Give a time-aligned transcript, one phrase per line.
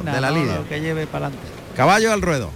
[0.00, 0.62] de la lidia.
[0.68, 1.48] que lleve para adelante.
[1.76, 2.50] Caballo al ruedo.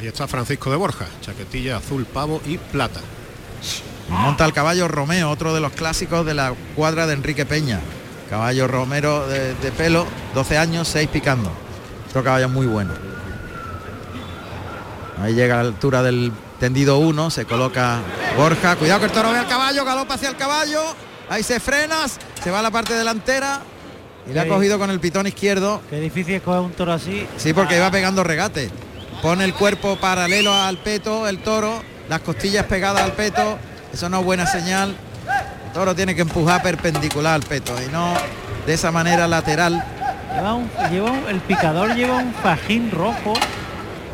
[0.00, 3.00] Ahí está Francisco de Borja, chaquetilla azul pavo y plata.
[4.08, 7.80] Monta el caballo Romeo, otro de los clásicos de la cuadra de Enrique Peña.
[8.28, 11.50] Caballo Romero de, de pelo, 12 años, 6 picando.
[12.08, 12.92] Otro caballo muy bueno.
[15.22, 18.00] Ahí llega a la altura del tendido 1, se coloca
[18.36, 18.76] Borja.
[18.76, 20.80] Cuidado que el toro ve al caballo, galopa hacia el caballo.
[21.28, 23.60] Ahí se frena, se va a la parte delantera.
[24.28, 25.80] Y le ha cogido con el pitón izquierdo.
[25.90, 27.26] Qué difícil es coger un toro así.
[27.36, 28.70] Sí, porque iba pegando regate.
[29.22, 33.58] Pone el cuerpo paralelo al peto, el toro, las costillas pegadas al peto.
[33.92, 34.94] Eso no es buena señal.
[35.66, 38.14] El toro tiene que empujar perpendicular al peto y no
[38.66, 39.82] de esa manera lateral.
[40.34, 43.34] Lleva un, lleva un- el picador lleva un fajín rojo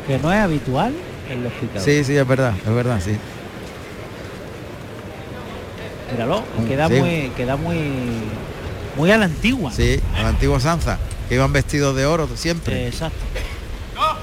[0.07, 0.93] que no es habitual
[1.29, 1.83] en los picadores.
[1.83, 3.17] Sí, sí, es verdad, es verdad, sí.
[6.11, 6.93] Míralo, queda Sí.
[6.95, 7.77] muy, queda muy,
[8.97, 9.71] muy a la antigua.
[9.71, 10.97] Sí, el antiguo Sanza,
[11.29, 12.87] que iban vestidos de oro siempre.
[12.87, 13.17] Exacto.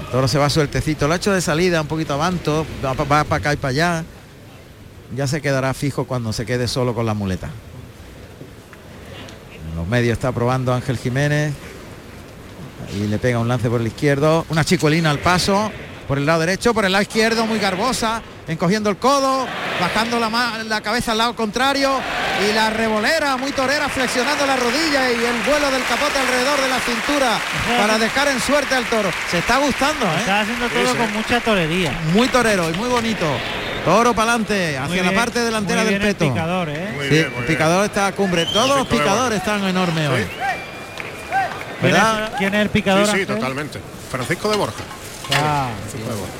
[0.01, 1.09] El toro se va sueltecito.
[1.09, 4.05] Lo ha hecho de salida, un poquito avanto, va, para acá y para allá.
[5.15, 7.49] Ya se quedará fijo cuando se quede solo con la muleta.
[9.71, 11.53] En los medios está probando Ángel Jiménez.
[12.97, 14.47] Y le pega un lance por el izquierdo.
[14.51, 15.71] Una chicuelina al paso.
[16.07, 18.23] Por el lado derecho, por el lado izquierdo, muy garbosa.
[18.47, 19.47] Encogiendo el codo,
[19.81, 20.29] bajando la,
[20.67, 22.01] la cabeza al lado contrario.
[22.49, 26.69] Y la revolera, muy torera, flexionando la rodilla y el vuelo del capote alrededor de
[26.69, 27.39] la cintura
[27.79, 29.09] para dejar en suerte al toro.
[29.31, 30.17] Se está gustando, ¿eh?
[30.19, 31.93] Está haciendo todo con mucha torería.
[32.13, 33.25] Muy torero y muy bonito.
[33.85, 36.33] Toro para adelante, hacia la parte delantera muy del bien el peto.
[36.33, 36.91] picador, ¿eh?
[36.97, 37.47] Muy Sí, bien, muy el bien.
[37.47, 38.47] picador está a cumbre.
[38.47, 40.27] Todos los picadores están enormes hoy.
[41.81, 42.33] ¿Quién ¿Verdad?
[42.39, 43.07] quién es el picador?
[43.07, 43.37] Sí, sí, Ángel?
[43.37, 43.81] totalmente.
[44.11, 44.83] Francisco de Borja.
[45.35, 46.35] Ah, Francisco de Borja.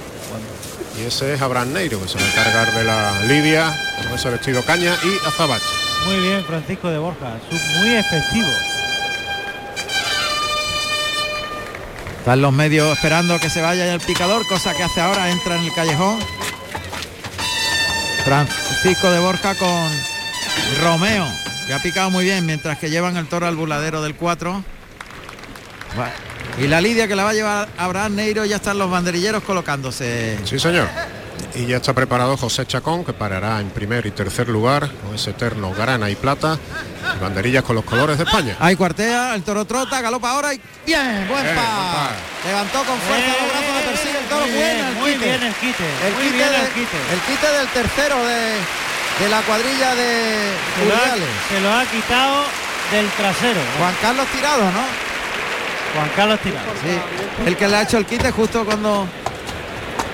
[0.97, 4.31] Y ese es Abraham Neiro, que se va a encargar de la lidia, con ese
[4.31, 5.65] vestido caña y azabache.
[6.07, 7.37] muy bien, Francisco de Borja.
[7.79, 8.49] Muy efectivo.
[12.19, 15.65] Están los medios esperando que se vaya el picador, cosa que hace ahora, entra en
[15.65, 16.19] el callejón.
[18.25, 19.91] Francisco de Borja con
[20.81, 21.27] Romeo,
[21.67, 24.65] que ha picado muy bien, mientras que llevan el toro al burladero del 4.
[26.59, 30.39] Y la lidia que la va a llevar Abraham Neiro, ya están los banderilleros colocándose.
[30.45, 30.89] Sí, señor.
[31.57, 35.31] Y ya está preparado José Chacón, que parará en primer y tercer lugar, con ese
[35.31, 36.59] eterno grana y plata,
[37.17, 38.57] y banderillas con los colores de España.
[38.61, 41.57] Ahí cuartea, el toro trota, galopa ahora y bien, buen Bien.
[42.47, 45.25] Levantó con fuerza los brazos, le persigue el toro, muy bien, el muy quite.
[45.27, 45.85] bien el quite.
[46.07, 46.99] El muy quite, bien de- el quite.
[47.15, 51.29] el quite del tercero de, de la cuadrilla de Se lo, ha, Urdiales.
[51.49, 52.45] se lo ha quitado
[52.93, 53.61] del trasero.
[53.79, 55.14] Juan Carlos Tirado, ¿no?
[55.95, 56.67] Juan Carlos Tirado.
[56.83, 57.47] Sí.
[57.47, 59.07] El que le ha hecho el quite justo cuando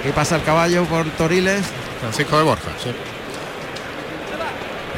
[0.02, 1.62] que pasa el caballo por Toriles.
[2.00, 2.90] Francisco de Borja, sí.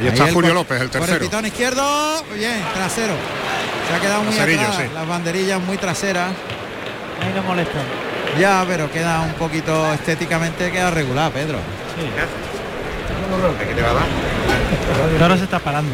[0.01, 1.25] Y Ahí está Julio López, el Por el tercero.
[1.25, 3.13] pitón izquierdo, bien, trasero.
[3.89, 4.89] Se ha quedado muy Traserillo, atrás, sí.
[4.93, 6.29] las banderillas muy traseras.
[7.21, 7.79] Ahí no molesta.
[8.39, 11.57] Ya, pero queda un poquito estéticamente queda regular, Pedro.
[11.95, 12.09] Sí.
[15.19, 15.93] Toro se está parando.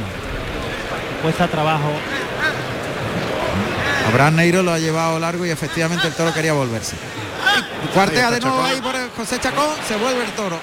[1.21, 1.91] Cuesta trabajo.
[4.07, 6.95] Abraham Neiro lo ha llevado largo y efectivamente el toro quería volverse.
[7.93, 8.71] Cuartea de nuevo Chacón.
[8.75, 10.59] ahí por el José Chacón, se vuelve el toro.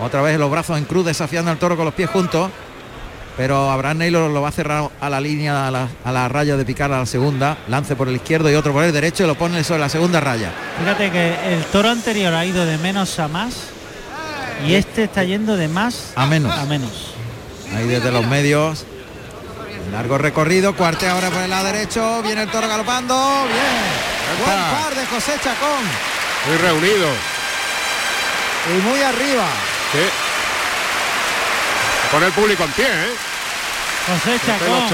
[0.00, 2.50] Otra vez los brazos en cruz desafiando al toro con los pies juntos.
[3.36, 6.56] Pero Abraham Neiro lo va a cerrar a la línea, a la, a la raya
[6.56, 7.56] de picar a la segunda.
[7.68, 10.18] Lance por el izquierdo y otro por el derecho y lo pone sobre la segunda
[10.18, 10.50] raya.
[10.80, 13.54] Fíjate que el toro anterior ha ido de menos a más
[14.66, 16.52] y este está yendo de más A menos.
[16.52, 17.14] a menos.
[17.76, 18.84] Ahí desde los medios.
[19.92, 22.22] Largo recorrido, cuartea ahora por el lado derecho.
[22.22, 23.14] Viene el toro galopando.
[23.46, 24.38] Bien.
[24.44, 25.82] Buen par de José Chacón.
[26.46, 27.08] Muy reunido.
[28.68, 29.46] Y muy arriba.
[29.92, 30.00] Sí.
[32.10, 33.14] Con el público en pie, ¿eh?
[34.06, 34.88] José Chacón,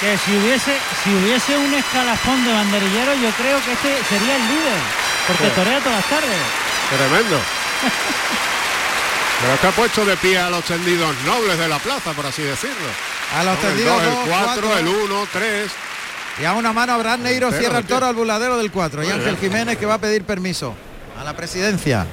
[0.00, 4.48] que si hubiese si hubiese un escalafón de banderillero, yo creo que este sería el
[4.48, 4.78] líder,
[5.26, 5.50] porque Sí.
[5.54, 6.38] torea todas las tardes.
[6.96, 7.36] Tremendo.
[9.42, 12.88] Pero está puesto de pie a los tendidos nobles de la plaza, por así decirlo.
[13.36, 14.78] A los el tendidos 2, dos, el 4, cuatro.
[14.78, 15.70] el 1, 3.
[16.40, 19.04] Y a una mano Abraham Neiro cierra el toro al buladero del 4.
[19.04, 19.36] Y Ángel.
[19.36, 20.74] Jiménez que va a pedir permiso
[21.18, 22.06] a la presidencia.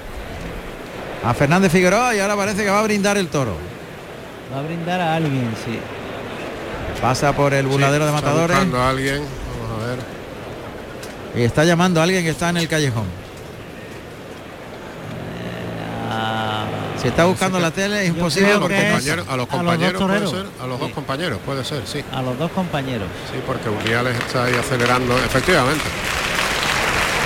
[1.24, 3.58] A Fernández Figueroa y ahora parece que va a brindar el toro.
[4.54, 5.80] Va a brindar a alguien, sí.
[7.02, 9.24] Pasa por el buladero de matadores buscando a alguien.
[9.62, 10.00] Vamos a ver.
[11.36, 13.06] y está llamando a alguien que está en el callejón.
[17.08, 19.32] Si está buscando la tele es imposible A los porque que es- compañeros, a los
[19.32, 20.32] a los dos compañeros puede toreros.
[20.32, 20.46] ser.
[20.62, 20.94] A los dos Sí.
[20.94, 22.04] compañeros puede ser, sí.
[22.12, 23.08] a los dos compañeros.
[23.32, 25.86] Sí, porque Uriales está ahí acelerando, efectivamente.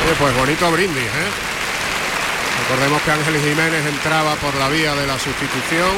[0.06, 1.30] Oye, pues bonito brindis, ¿eh?
[2.62, 5.90] Recordemos que Ángel Jiménez entraba por la vía de la sustitución.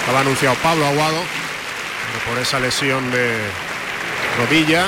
[0.00, 3.38] Estaba anunciado Pablo Aguado pero por esa lesión de
[4.38, 4.86] rodilla.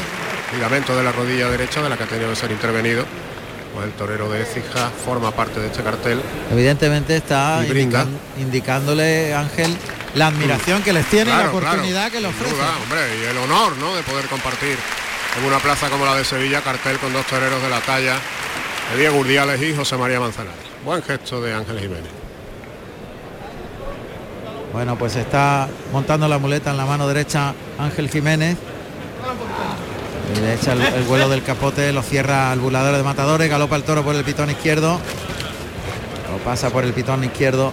[0.55, 3.05] ligamento de la rodilla derecha de la que ha tenido que ser intervenido.
[3.79, 6.21] Pues el torero de Écija forma parte de este cartel.
[6.51, 9.73] Evidentemente está indican- indicándole Ángel
[10.17, 12.57] la admiración que les tiene y la claro, oportunidad que le ofrece.
[12.57, 13.95] duda, hombre, y el honor ¿no?
[13.95, 14.77] de poder compartir
[15.39, 18.15] en una plaza como la de Sevilla cartel con dos toreros de la talla
[18.93, 20.59] de Diego Urdiales y José María Manzanares.
[20.85, 22.11] Buen gesto de Ángel Jiménez.
[24.73, 28.57] Bueno, pues está montando la muleta en la mano derecha Ángel Jiménez.
[30.35, 33.83] Le echa el, el vuelo del capote, lo cierra el burlador de matadores, galopa el
[33.83, 35.01] toro por el pitón izquierdo.
[36.31, 37.73] Lo pasa por el pitón izquierdo.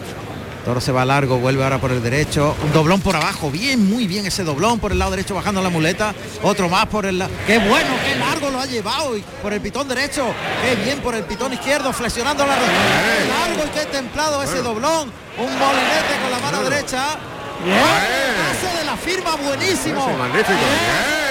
[0.65, 2.55] Toro se va largo, vuelve ahora por el derecho.
[2.63, 5.69] Un doblón por abajo, bien, muy bien ese doblón por el lado derecho bajando la
[5.69, 6.15] muleta.
[6.41, 7.29] Otro más por el lado.
[7.45, 10.25] Qué bueno, qué largo lo ha llevado y por el pitón derecho.
[10.63, 12.73] Qué bien por el pitón izquierdo, flexionando la rodilla.
[12.73, 15.11] Qué largo y qué templado ese doblón.
[15.37, 17.15] Un molinete con la mano derecha.
[17.59, 20.17] Pase de la firma buenísimo.
[20.17, 21.24] Magnífico.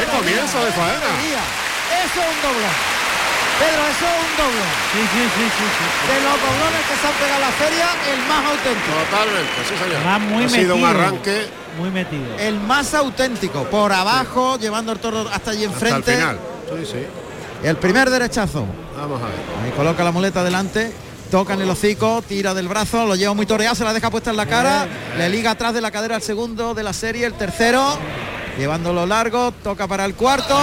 [0.00, 1.10] ¡Qué comienzo de faena!
[2.04, 2.76] Eso es un doblón.
[3.58, 4.72] Pedro, eso es un doblón.
[4.92, 6.12] Sí, sí, sí, sí, sí.
[6.12, 8.96] De los doblones que se han pegado a la feria, el más auténtico.
[9.10, 10.06] Totalmente, sí señor.
[10.06, 11.00] Va muy ha sido un metido.
[11.00, 11.46] arranque
[11.78, 12.38] Muy metido.
[12.38, 13.64] El más auténtico.
[13.64, 16.16] Por abajo, llevando el toro hasta allí hasta el enfrente.
[16.16, 16.38] final.
[16.78, 17.06] Sí, sí.
[17.62, 18.66] El primer derechazo.
[18.96, 19.34] Vamos a ver.
[19.64, 20.92] Ahí coloca la muleta delante.
[21.30, 24.30] Toca en el hocico, tira del brazo, lo lleva muy toreado, se la deja puesta
[24.30, 24.86] en la cara,
[25.18, 27.98] le liga atrás de la cadera al segundo de la serie, el tercero,
[28.58, 30.58] llevándolo largo, toca para el cuarto,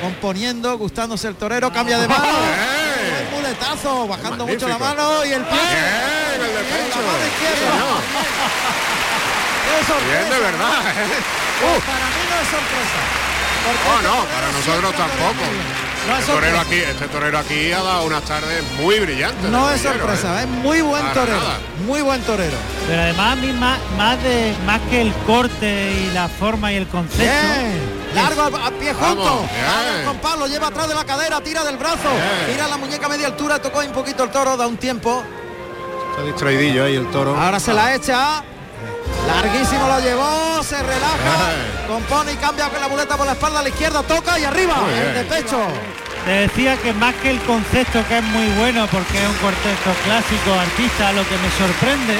[0.00, 3.28] componiendo, gustándose el torero, cambia de mano, ¡Eh!
[3.28, 5.58] buen muletazo, bajando mucho la mano y el pie.
[5.58, 7.96] Bien, el.
[10.06, 10.80] Bien de verdad.
[10.86, 10.94] ¿eh?
[11.60, 13.00] Pues para mí no es sorpresa.
[13.64, 15.44] porque No, este para nosotros tampoco.
[16.06, 19.50] No es Este torero aquí, este torero aquí ha dado unas tardes muy brillantes.
[19.50, 20.44] No es torero, sorpresa, ¿eh?
[20.44, 21.38] es muy buen Para torero.
[21.38, 21.58] nada.
[21.84, 22.56] Muy buen torero.
[22.86, 26.76] Pero además a mí más, más de más que el corte y la forma y
[26.76, 27.22] el concepto.
[27.22, 27.96] Bien.
[28.14, 29.44] Largo al pie junto.
[30.04, 32.08] con palo, lleva atrás de la cadera, tira del brazo.
[32.12, 32.54] Bien.
[32.54, 35.22] Tira la muñeca a media altura, tocó ahí un poquito el toro, da un tiempo.
[36.12, 37.36] Está distraidillo ahí el toro.
[37.36, 38.42] Ahora se la echa.
[39.26, 41.52] Larguísimo lo llevó, se relaja,
[41.88, 44.76] compone y cambia con la muleta por la espalda a la izquierda, toca y arriba,
[44.94, 45.58] el de pecho.
[46.24, 49.90] Te decía que más que el concepto que es muy bueno porque es un cuarteto
[50.04, 52.16] clásico artista, lo que me sorprende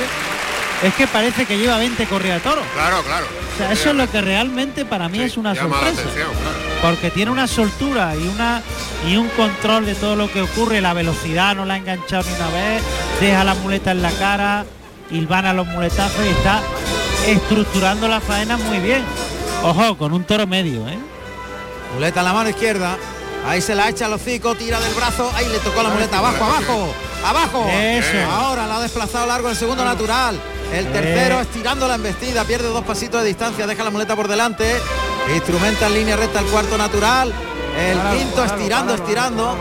[0.82, 2.62] es que parece que lleva 20 corridas toro.
[2.74, 3.26] Claro, claro.
[3.54, 5.86] O sea, eso es lo que realmente para mí Sí, es una sorpresa.
[6.02, 6.56] atención, claro.
[6.82, 8.62] Porque tiene una soltura y una
[9.08, 12.34] y un control de todo lo que ocurre, la velocidad no la ha enganchado ni
[12.36, 12.82] una vez,
[13.20, 14.66] deja la muleta en la cara,
[15.10, 16.62] hilvana los muletazos y está
[17.26, 19.04] estructurando la faena muy bien.
[19.62, 20.98] Ojo, con un toro medio, ¿eh?
[21.94, 22.96] Muleta en la mano izquierda.
[23.48, 25.30] Ahí se la echa al hocico, tira del brazo.
[25.34, 26.94] Ahí le tocó la muleta abajo, abajo,
[27.24, 27.68] abajo.
[27.70, 28.30] Eso.
[28.30, 30.38] Ahora la ha desplazado largo el segundo natural.
[30.72, 34.74] El tercero estirando la embestida, pierde dos pasitos de distancia, deja la muleta por delante.
[35.34, 37.32] Instrumenta en línea recta el cuarto natural.
[37.78, 39.56] El quinto estirando, estirando.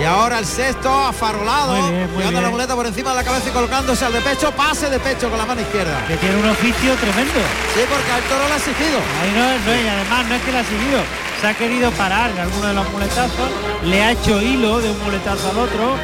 [0.00, 3.24] Y ahora el sexto afarolado, Muy bien, muy llevando la muleta por encima de la
[3.24, 6.02] cabeza y colocándose al de pecho, pase de pecho con la mano izquierda.
[6.08, 7.40] Que tiene un oficio tremendo.
[7.74, 8.98] Sí, porque al toro le ha exigido.
[9.20, 11.00] Ahí no, es- no y además no es que la ha seguido,
[11.40, 13.50] se ha querido parar en alguno de los muletazos,
[13.84, 15.96] le ha hecho hilo de un muletazo al otro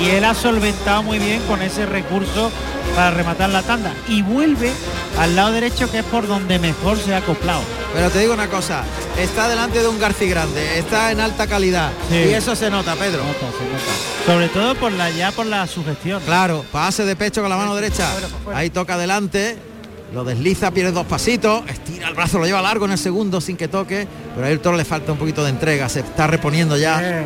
[0.00, 2.50] y él ha solventado muy bien con ese recurso
[2.94, 3.94] para rematar la tanda.
[4.08, 4.70] Y vuelve
[5.18, 7.62] al lado derecho que es por donde mejor se ha acoplado.
[7.94, 8.84] Pero te digo una cosa,
[9.18, 11.90] está delante de un Garci grande, está en alta calidad.
[12.10, 12.16] Sí.
[12.16, 13.22] Y eso se nota, Pedro.
[13.22, 14.26] Se nota, se nota.
[14.26, 16.22] Sobre todo por la ya por la sugestión.
[16.24, 18.08] Claro, pase de pecho con la mano derecha.
[18.54, 19.71] Ahí toca adelante.
[20.12, 23.56] Lo desliza, pierde dos pasitos, estira el brazo, lo lleva largo en el segundo sin
[23.56, 26.76] que toque, pero ahí el toro le falta un poquito de entrega, se está reponiendo
[26.76, 27.24] ya.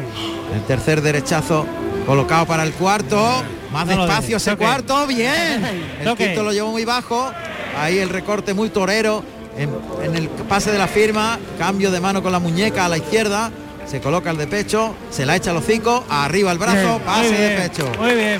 [0.55, 1.67] El tercer derechazo
[2.07, 5.65] colocado para el cuarto, más No despacio ese cuarto, bien.
[6.01, 7.33] El quinto lo llevó muy bajo,
[7.77, 9.25] ahí el recorte muy torero
[9.57, 9.71] en,
[10.05, 13.51] en el pase de la firma, cambio de mano con la muñeca a la izquierda,
[13.87, 17.33] se coloca el de pecho, se la echa al hocico, arriba el brazo, Bien, pase
[17.33, 17.91] de pecho.
[17.99, 18.39] Muy bien.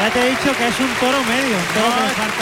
[0.00, 1.88] Ya te he dicho que es un toro medio, un toro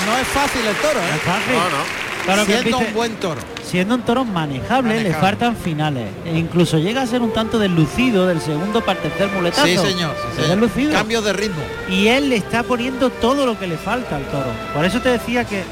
[0.06, 1.20] No, no es fácil el toro, no es ¿eh?
[1.24, 1.54] fácil.
[1.54, 2.08] No, no.
[2.28, 3.40] Que Siendo un buen toro.
[3.64, 6.08] siendo un toro manejable, le faltan finales.
[6.26, 9.66] E incluso llega a ser un tanto deslucido del segundo para el tercer muletazo.
[9.66, 10.14] Sí, señor.
[10.14, 10.50] sí, señor.
[10.50, 10.92] deslucido.
[10.92, 11.62] Cambio de ritmo.
[11.88, 14.50] Y él le está poniendo todo lo que le falta al toro.
[14.74, 15.64] Por eso te decía que,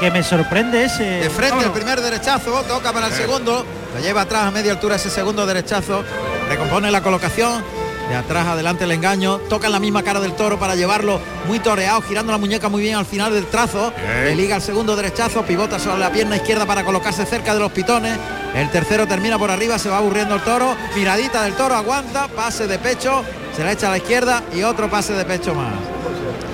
[0.00, 1.04] que me sorprende ese.
[1.04, 1.66] De frente toro.
[1.66, 5.44] el primer derechazo, toca para el segundo, lo lleva atrás a media altura ese segundo
[5.44, 6.02] derechazo,
[6.48, 7.62] recompone la colocación,
[8.10, 11.60] de atrás adelante el engaño, toca en la misma cara del toro para llevarlo muy
[11.60, 13.92] toreado, girando la muñeca muy bien al final del trazo,
[14.24, 17.70] le liga el segundo derechazo, pivota sobre la pierna izquierda para colocarse cerca de los
[17.70, 18.18] pitones,
[18.54, 22.66] el tercero termina por arriba, se va aburriendo el toro, miradita del toro, aguanta, pase
[22.66, 23.24] de pecho,
[23.56, 25.72] se la echa a la izquierda y otro pase de pecho más.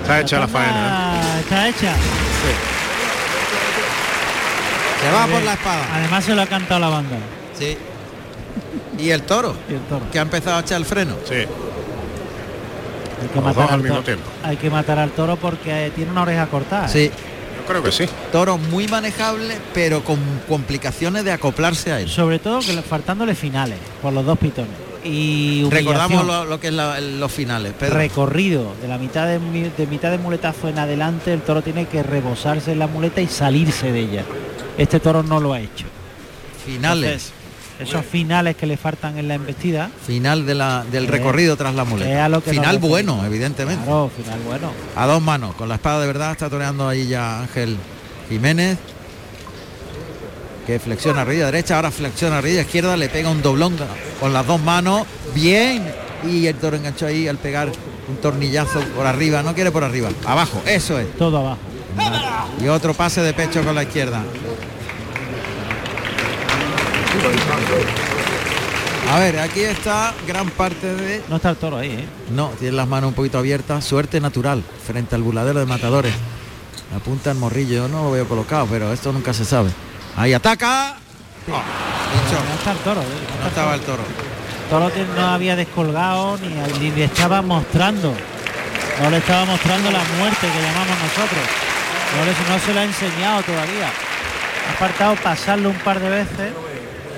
[0.03, 1.39] Está hecha la faena.
[1.39, 1.95] Está hecha.
[5.01, 5.87] Se va por la espada.
[5.95, 7.17] Además se lo ha cantado la banda.
[7.57, 7.75] Sí.
[8.99, 10.01] Y el toro, Y el toro.
[10.11, 11.15] que ha empezado a echar el freno.
[11.27, 11.35] Sí,
[13.21, 14.05] Hay que, matar al mismo toro.
[14.05, 14.25] tiempo.
[14.43, 16.85] Hay que matar al toro porque tiene una oreja cortada.
[16.87, 16.89] ¿eh?
[16.89, 17.11] Sí,
[17.57, 18.05] yo creo que sí.
[18.31, 22.09] toro muy manejable, pero con complicaciones de acoplarse a él.
[22.09, 24.71] Sobre todo que le- faltándole finales por los dos pitones.
[25.03, 27.95] Y Recordamos lo, lo que es la- los finales, Pedro.
[27.95, 31.85] recorrido de la mitad de, mi- de mitad de muletazo en adelante el toro tiene
[31.85, 34.23] que rebosarse en la muleta y salirse de ella
[34.77, 35.85] este toro no lo ha hecho
[36.65, 37.03] finales.
[37.09, 37.33] Entonces,
[37.79, 41.75] esos finales que le faltan en la embestida Final de la, del Eh, recorrido tras
[41.75, 42.27] la muleta.
[42.29, 43.83] lo que Final bueno, evidentemente.
[43.83, 47.41] claro final bueno A dos manos, con la espada de verdad está toreando ahí ya
[47.41, 47.77] Ángel
[48.29, 48.77] Jiménez.
[50.65, 53.75] Que flexiona rodilla derecha, ahora flexiona rodilla izquierda, le pega un doblón
[54.19, 55.03] con las dos manos.
[55.33, 55.81] Bien.
[56.27, 57.71] Y el toro enganchó ahí al pegar
[58.09, 59.43] un tornillazo por arriba.
[59.43, 60.09] No quiere por arriba.
[60.25, 61.07] Abajo, eso es.
[61.15, 61.59] todo abajo
[62.61, 64.23] Y otro pase de pecho con la izquierda.
[69.13, 71.23] A ver, aquí está gran parte de...
[71.29, 72.05] no está el toro ahí ¿eh?
[72.31, 73.85] No, tiene las manos un poquito abiertas.
[73.85, 76.13] Suerte natural frente al buladero de matadores.
[76.95, 77.75] Apunta el morrillo.
[77.83, 79.69] Yo no lo veo colocado, pero esto nunca se sabe.
[80.17, 80.95] Ahí ataca.
[81.49, 81.61] Oh,
[82.11, 82.43] pinchó.
[82.43, 83.05] no está el toro ¿eh?
[83.41, 84.03] No estaba el toro.
[84.63, 88.13] El toro que no había descolgado ni, ni le estaba mostrando
[89.01, 91.43] no le estaba mostrando la muerte que llamamos nosotros
[92.17, 96.51] no, le- no se lo ha enseñado todavía ha faltado pasarlo un par de veces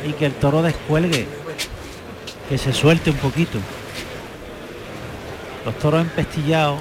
[0.05, 1.27] y que el toro descuelgue
[2.47, 3.59] que se suelte un poquito
[5.65, 6.79] los toros empestillados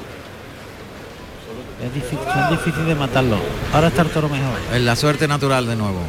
[1.84, 3.40] es difícil, son difíciles de matarlos
[3.72, 6.00] ahora está el toro mejor En la suerte natural de nuevo.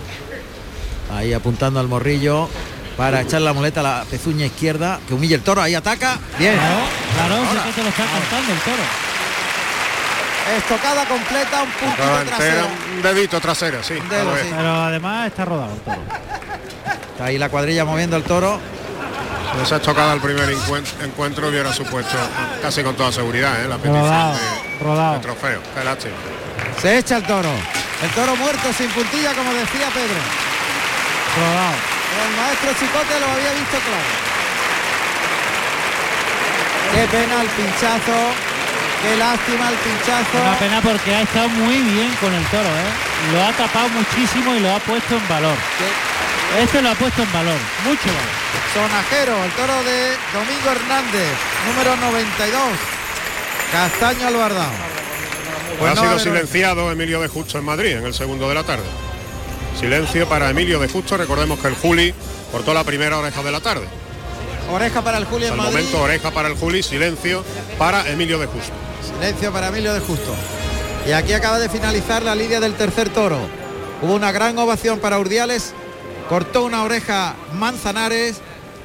[1.12, 2.48] Ahí apuntando al morrillo
[2.96, 5.00] para echar la muleta a la pezuña izquierda.
[5.08, 5.62] Que humilla el toro.
[5.62, 6.20] Ahí ataca.
[6.38, 6.54] Bien.
[6.56, 6.76] claro
[7.16, 8.84] claro es que te lo está contando el toro
[10.58, 12.68] Estocada completa, un puntito trasero.
[12.96, 13.94] un dedito trasero, sí.
[13.94, 14.44] Un dedo, lo es.
[14.44, 14.54] sí.
[14.56, 16.02] pero además está rodado el toro
[17.12, 18.60] Está ahí la cuadrilla moviendo el toro.
[19.56, 22.16] Si esa estocada al primer encuen- encuentro hubiera supuesto
[22.62, 23.68] casi con toda seguridad ¿eh?
[23.68, 25.62] la petición rodado de, rodado de trofeo.
[25.74, 26.10] Qué.
[26.82, 27.50] Se echa el toro.
[28.02, 30.22] El toro muerto sin puntilla, como decía Pedro.
[31.36, 31.76] rodado
[32.24, 34.10] El maestro Chicote lo había visto claro.
[36.94, 38.34] Qué pena el pinchazo.
[39.02, 40.38] Qué lástima el pinchazo.
[40.42, 42.92] Una pena porque ha estado muy bien con el toro, ¿eh?
[43.34, 45.56] Lo ha tapado muchísimo y lo ha puesto en valor.
[45.78, 48.40] Qué Este lo ha puesto en valor, mucho valor.
[48.74, 51.32] Sonajero, el toro de Domingo Hernández,
[51.68, 52.62] número 92.
[53.72, 54.72] Castaño Albardao.
[55.80, 58.64] Pues ha no sido silenciado Emilio de Justo en Madrid en el segundo de la
[58.64, 58.84] tarde.
[59.80, 61.16] Silencio para Emilio de Justo.
[61.16, 62.14] Recordemos que el Juli
[62.52, 63.88] cortó la primera oreja de la tarde.
[64.72, 65.74] Oreja para el Julio en Al Madrid.
[65.74, 67.44] momento oreja para el Juli, silencio
[67.78, 68.74] para Emilio de Justo.
[69.02, 70.36] Silencio para Emilio de Justo.
[71.08, 73.40] Y aquí acaba de finalizar la lidia del tercer toro.
[74.02, 75.74] Hubo una gran ovación para Urdiales.
[76.28, 78.38] Cortó una oreja Manzanares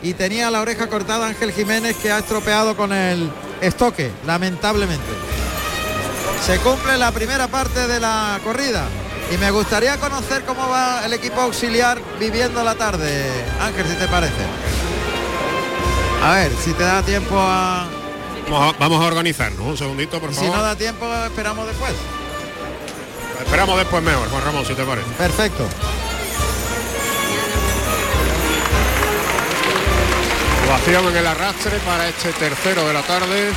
[0.03, 3.31] y tenía la oreja cortada Ángel Jiménez que ha estropeado con el
[3.61, 5.13] estoque, lamentablemente.
[6.45, 8.85] Se cumple la primera parte de la corrida
[9.33, 13.25] y me gustaría conocer cómo va el equipo auxiliar viviendo la tarde.
[13.61, 14.45] Ángel, si te parece.
[16.23, 17.87] A ver, si te da tiempo a...
[18.49, 19.61] Vamos a, vamos a organizarnos.
[19.67, 20.57] Un segundito, por y Si favor.
[20.57, 21.93] no da tiempo, esperamos después.
[23.45, 25.09] Esperamos después mejor, Juan Ramón, si te parece.
[25.19, 25.67] Perfecto.
[30.69, 33.51] Ovación en el arrastre para este tercero de la tarde.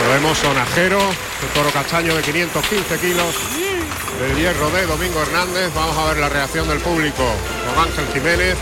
[0.00, 3.34] Recordemos sonajero, el toro castaño de 515 kilos
[4.20, 5.72] del hierro de Domingo Hernández.
[5.74, 7.24] Vamos a ver la reacción del público
[7.74, 8.56] con Ángel Jiménez.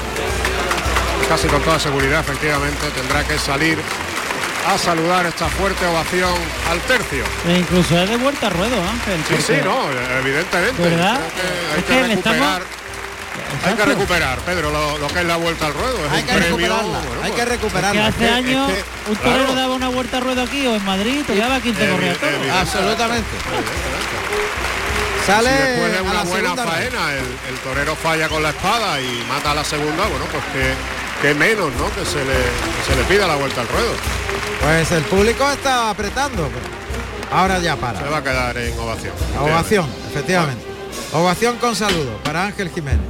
[1.29, 3.79] Casi con toda seguridad, efectivamente, tendrá que salir
[4.69, 6.33] a saludar esta fuerte ovación
[6.71, 7.25] al tercio.
[7.49, 9.21] E incluso es de vuelta a ruedo, Ángel.
[9.29, 9.77] Sí, sí, no,
[10.21, 10.83] evidentemente.
[10.83, 11.21] ¿Verdad?
[11.21, 12.77] Creo que hay Es que, que le estamos- recuperar.
[13.65, 15.99] Hay que recuperar, Pedro, lo, lo que es la vuelta al ruedo.
[16.07, 16.99] Es Hay un que premio, recuperarla.
[17.01, 18.07] bueno, hay que Que recuperarla.
[18.07, 19.55] hace es años que, un torero claro.
[19.55, 22.19] daba una vuelta a ruedo aquí o en Madrid, te daba 15 Evi- corridas
[22.61, 23.29] Absolutamente.
[25.21, 29.25] Si Sale después de una buena faena el, el torero falla con la espada y
[29.29, 30.73] mata a la segunda, bueno, pues que,
[31.23, 31.87] que menos, ¿no?
[31.95, 33.93] Que se, le, que se le pida la vuelta al ruedo.
[34.63, 36.49] Pues el público está apretando.
[37.33, 37.99] Ahora ya para.
[38.01, 39.13] Se va a quedar en ovación.
[39.41, 40.65] Ovación, efectivamente.
[41.13, 43.01] Ovación con saludo para Ángel Jiménez.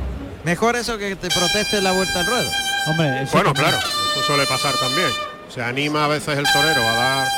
[0.45, 2.51] Mejor eso que te proteste la vuelta al ruedo.
[2.87, 3.75] Hombre, eso Bueno, también.
[3.77, 5.09] claro, eso suele pasar también.
[5.53, 7.29] Se anima a veces el torero a dar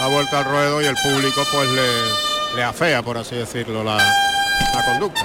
[0.00, 3.96] la vuelta al ruedo y el público pues le, le afea, por así decirlo, la,
[3.96, 5.20] la conducta.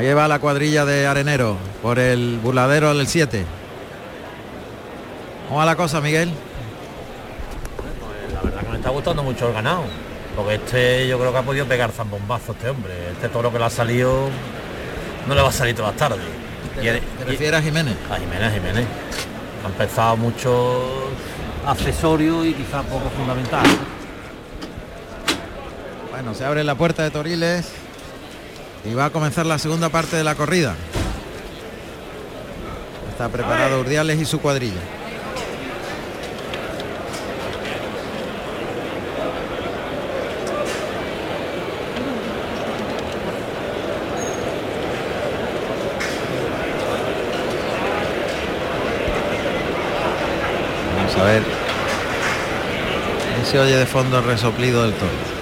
[0.00, 3.44] Ahí Lleva la cuadrilla de Arenero por el burladero del 7.
[5.46, 6.32] ¿Cómo va la cosa, Miguel?
[8.32, 9.82] La verdad que me está gustando mucho el ganado.
[10.34, 12.94] Porque este yo creo que ha podido pegar zambombazo este hombre.
[13.12, 14.30] Este toro que le ha salido
[15.28, 16.24] no le va a salir todas las tardes.
[16.76, 17.96] ¿Te, te refieres a Jiménez?
[18.10, 18.86] A Jiménez, Jiménez.
[19.62, 21.10] Ha empezado mucho
[21.66, 23.66] accesorio y quizás poco fundamental.
[26.10, 27.79] Bueno, se abre la puerta de Toriles
[28.84, 30.74] y va a comenzar la segunda parte de la corrida.
[33.10, 34.80] Está preparado Urdiales y su cuadrilla.
[50.96, 51.42] Vamos a ver.
[53.50, 55.39] Se oye de fondo el resoplido del toro.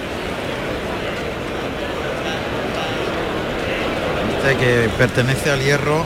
[4.57, 6.05] Que pertenece al hierro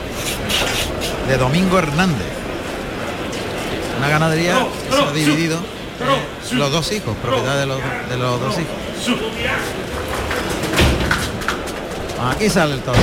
[1.27, 2.27] de Domingo Hernández.
[3.97, 5.57] Una ganadería que se ha dividido
[6.51, 9.19] los dos hijos, propiedad de los, de los dos hijos.
[12.35, 12.99] Aquí sale el toro.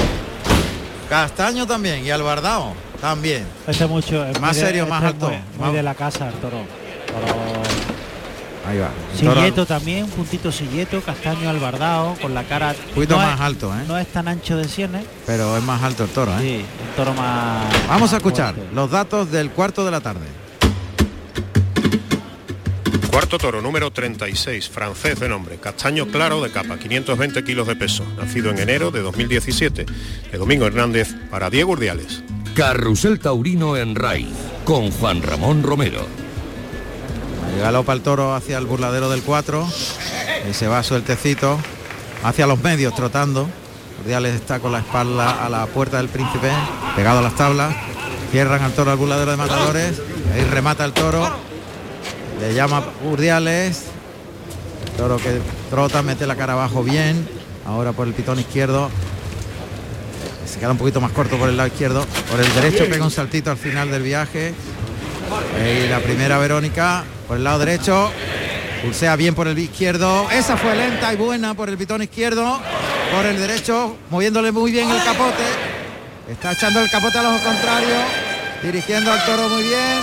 [1.08, 3.44] Castaño también y Albardao también.
[3.66, 5.32] Este mucho es Más de- serio, este más alto.
[5.58, 6.58] Muy, de la casa el toro.
[7.06, 7.59] Toro-
[8.70, 8.90] Ahí va.
[9.12, 12.72] El Silleto también, un puntito silleto, castaño albardao, con la cara.
[12.88, 13.82] un poquito no más es, alto, ¿eh?
[13.88, 15.04] No es tan ancho de sienes.
[15.26, 16.40] pero es más alto el toro, ¿eh?
[16.40, 17.64] Sí, un toro más.
[17.88, 18.72] Vamos más a escuchar fuerte.
[18.72, 20.26] los datos del cuarto de la tarde.
[23.10, 28.04] Cuarto toro, número 36, francés de nombre, castaño claro de capa, 520 kilos de peso,
[28.16, 29.84] nacido en enero de 2017,
[30.30, 32.22] de Domingo Hernández para Diego Urdiales.
[32.54, 34.28] Carrusel Taurino en RAI
[34.64, 36.19] con Juan Ramón Romero.
[37.58, 39.66] Galopa el toro hacia el burladero del 4.
[40.50, 41.58] Y se va sueltecito
[42.22, 43.48] hacia los medios trotando.
[44.02, 46.50] Urdiales está con la espalda a la puerta del príncipe,
[46.96, 47.74] pegado a las tablas.
[48.30, 50.00] Cierran al toro al burladero de matadores.
[50.34, 51.28] Ahí remata el toro.
[52.40, 53.84] Le llama Urdiales.
[54.86, 57.28] El toro que trota, mete la cara abajo bien.
[57.66, 58.90] Ahora por el pitón izquierdo.
[60.46, 62.06] Se queda un poquito más corto por el lado izquierdo.
[62.30, 64.54] Por el derecho pega un saltito al final del viaje.
[65.62, 68.10] Y la primera Verónica por el lado derecho.
[68.82, 70.26] Pulsea bien por el izquierdo.
[70.32, 72.58] Esa fue lenta y buena por el pitón izquierdo.
[73.14, 75.46] Por el derecho, moviéndole muy bien el capote.
[76.26, 78.02] Está echando el capote al ojo contrario.
[78.64, 80.02] Dirigiendo al toro muy bien.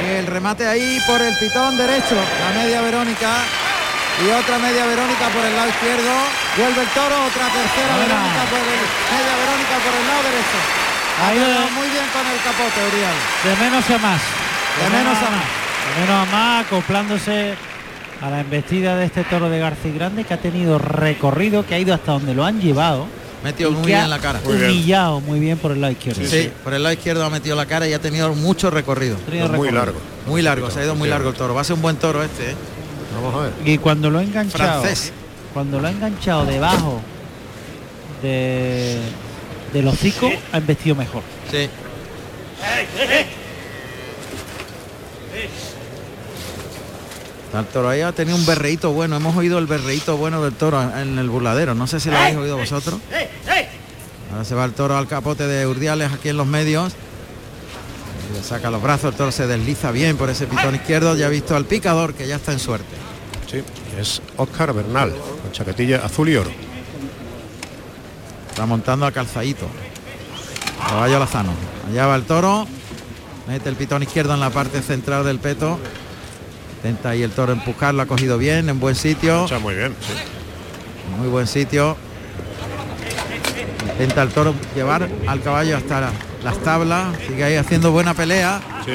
[0.00, 2.16] Y el remate ahí por el pitón derecho.
[2.16, 3.44] La media Verónica.
[4.24, 6.14] Y otra media Verónica por el lado izquierdo.
[6.56, 7.28] Vuelve el toro.
[7.28, 7.92] Otra tercera.
[7.92, 8.80] Verónica por el
[9.12, 10.58] media Verónica por el lado derecho.
[11.12, 11.70] Ha va.
[11.76, 13.16] muy bien con el capote, Uriel.
[13.44, 14.22] De menos a más.
[14.80, 15.67] De menos a más.
[16.00, 17.54] Menos a más, acoplándose
[18.20, 21.78] a la embestida de este toro de García Grande que ha tenido recorrido, que ha
[21.78, 23.06] ido hasta donde lo han llevado.
[23.44, 24.40] Metió y muy bien la cara.
[24.44, 26.24] Humillado muy bien por el lado izquierdo.
[26.24, 29.16] Sí, por el lado izquierdo ha metido la cara y ha tenido mucho recorrido.
[29.28, 29.72] Muy recorrido.
[29.72, 30.00] largo.
[30.26, 31.54] Muy largo, se ha ido muy largo el toro.
[31.54, 32.54] Va a ser un buen toro este, ¿eh?
[33.14, 33.52] Vamos a ver.
[33.64, 35.12] Y cuando lo ha enganchado, Francés.
[35.54, 37.00] cuando lo ha enganchado debajo
[38.22, 38.98] de
[39.72, 41.22] del hocico, ha embestido mejor.
[41.50, 41.68] Sí.
[47.54, 49.16] El toro ahí ha tenido un berreíto bueno.
[49.16, 51.74] Hemos oído el berreíto bueno del toro en el burladero.
[51.74, 53.00] No sé si lo habéis oído vosotros.
[54.30, 56.92] Ahora se va el toro al capote de Urdiales aquí en los medios.
[58.34, 61.16] Le saca los brazos, el toro se desliza bien por ese pitón izquierdo.
[61.16, 62.94] Ya ha visto al picador que ya está en suerte.
[63.50, 63.62] Sí,
[63.98, 66.50] es Oscar Bernal, con chaquetilla azul y oro.
[68.50, 69.66] Está montando a calzadito.
[70.86, 71.52] Caballo Lazano.
[71.88, 72.66] Allá va el toro.
[73.46, 75.78] Mete el pitón izquierdo en la parte central del peto.
[76.78, 79.44] Intenta ahí el toro empujarlo, ha cogido bien, en buen sitio.
[79.46, 80.12] Echa muy bien, sí.
[81.18, 81.96] Muy buen sitio.
[83.92, 86.12] Intenta el toro llevar al caballo hasta la-
[86.44, 87.06] las tablas.
[87.26, 88.60] Sigue ahí haciendo buena pelea.
[88.84, 88.92] Sí,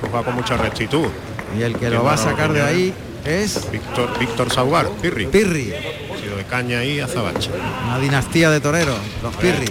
[0.00, 1.06] con mucha rectitud.
[1.58, 2.94] Y el que Qué lo va a sacar de ahí
[3.26, 5.26] es Víctor, Víctor Saugar, Pirri.
[5.26, 5.72] Pirri.
[5.74, 7.50] Ha sido de caña ahí a Zabacha.
[7.86, 9.66] Una dinastía de toreros, los Pirri.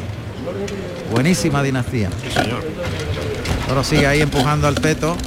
[1.12, 2.10] Buenísima dinastía.
[2.24, 2.64] Sí, señor.
[2.64, 5.18] El toro sigue ahí empujando al peto.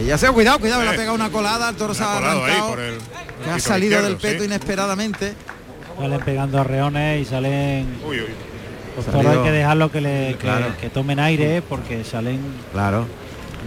[0.00, 2.12] Y ya se ha cuidado, cuidado, le ha pegado una colada, el toro se ha
[2.12, 2.98] ha colado ahí arrancado, por el
[3.44, 4.46] que ha salido del peto sí.
[4.46, 5.34] inesperadamente.
[5.98, 7.98] Salen pegando arreones y salen.
[8.06, 8.26] Uy, uy.
[8.96, 10.66] Los toros hay que dejarlo que, le, que, Claro.
[10.80, 12.40] que tomen aire porque salen
[12.72, 13.06] Claro,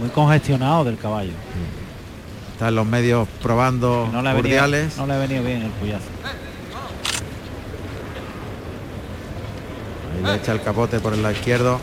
[0.00, 1.32] muy congestionados del caballo.
[2.52, 4.66] está en los medios probando No le ha venido,
[4.98, 6.04] no le ha venido bien el puyazo.
[10.16, 11.78] Ahí le echa el capote por el lado izquierdo.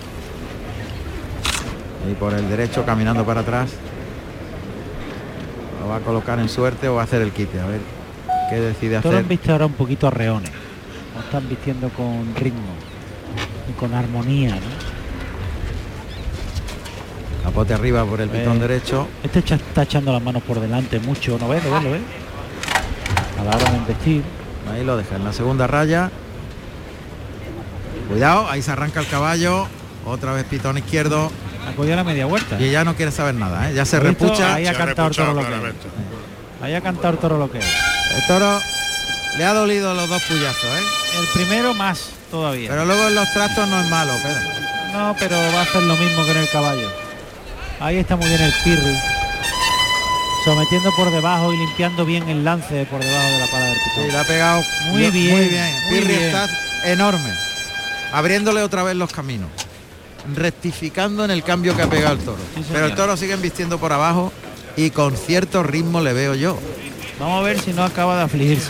[2.09, 3.69] Y por el derecho caminando para atrás.
[5.89, 7.59] Lo va a colocar en suerte o va a hacer el quite.
[7.59, 7.79] A ver
[8.47, 9.23] qué decide Todos hacer.
[9.23, 10.51] han visto ahora un poquito arreones.
[11.15, 12.75] No están vistiendo con ritmo.
[13.67, 14.51] y con armonía.
[14.51, 14.61] ¿no?
[17.43, 19.07] Capote arriba por el pitón derecho.
[19.23, 21.65] Este está echando las manos por delante mucho, ¿no ves?
[21.65, 21.83] ¿Lo ves?
[21.83, 22.01] ¿Lo ves?
[23.39, 24.21] A la hora de investir.
[24.71, 26.11] Ahí lo deja en la segunda raya.
[28.07, 29.65] Cuidado, ahí se arranca el caballo.
[30.05, 31.31] Otra vez pitón izquierdo.
[31.67, 32.59] Ha cogido la media vuelta.
[32.59, 33.73] Y ya no quiere saber nada, ¿eh?
[33.75, 34.55] ya se repucha.
[34.55, 35.73] Ahí ha cantado el toro lo que es.
[36.61, 37.65] Ahí ha cantado el toro lo que es.
[37.65, 38.59] El toro
[39.37, 40.83] le ha dolido los dos puyazos, ¿eh?
[41.19, 42.69] El primero más todavía.
[42.69, 44.41] Pero luego en los trastos no es malo, Pedro.
[44.93, 46.89] No, pero va a hacer lo mismo que en el caballo.
[47.79, 48.95] Ahí está muy bien el Pirri.
[50.45, 54.05] Sometiendo por debajo y limpiando bien el lance por debajo de la pala del pitón.
[54.05, 55.73] Sí, le ha pegado Muy bien, Muy bien.
[55.83, 56.23] muy Pirri bien.
[56.23, 56.49] está
[56.85, 57.29] enorme.
[58.13, 59.49] Abriéndole otra vez los caminos.
[60.35, 62.37] Rectificando en el cambio que ha pegado el toro.
[62.55, 62.63] Sí.
[62.71, 64.31] Pero el toro sigue vistiendo por abajo
[64.77, 66.57] y con cierto ritmo le veo yo.
[67.19, 68.69] Vamos a ver si no acaba de afligirse.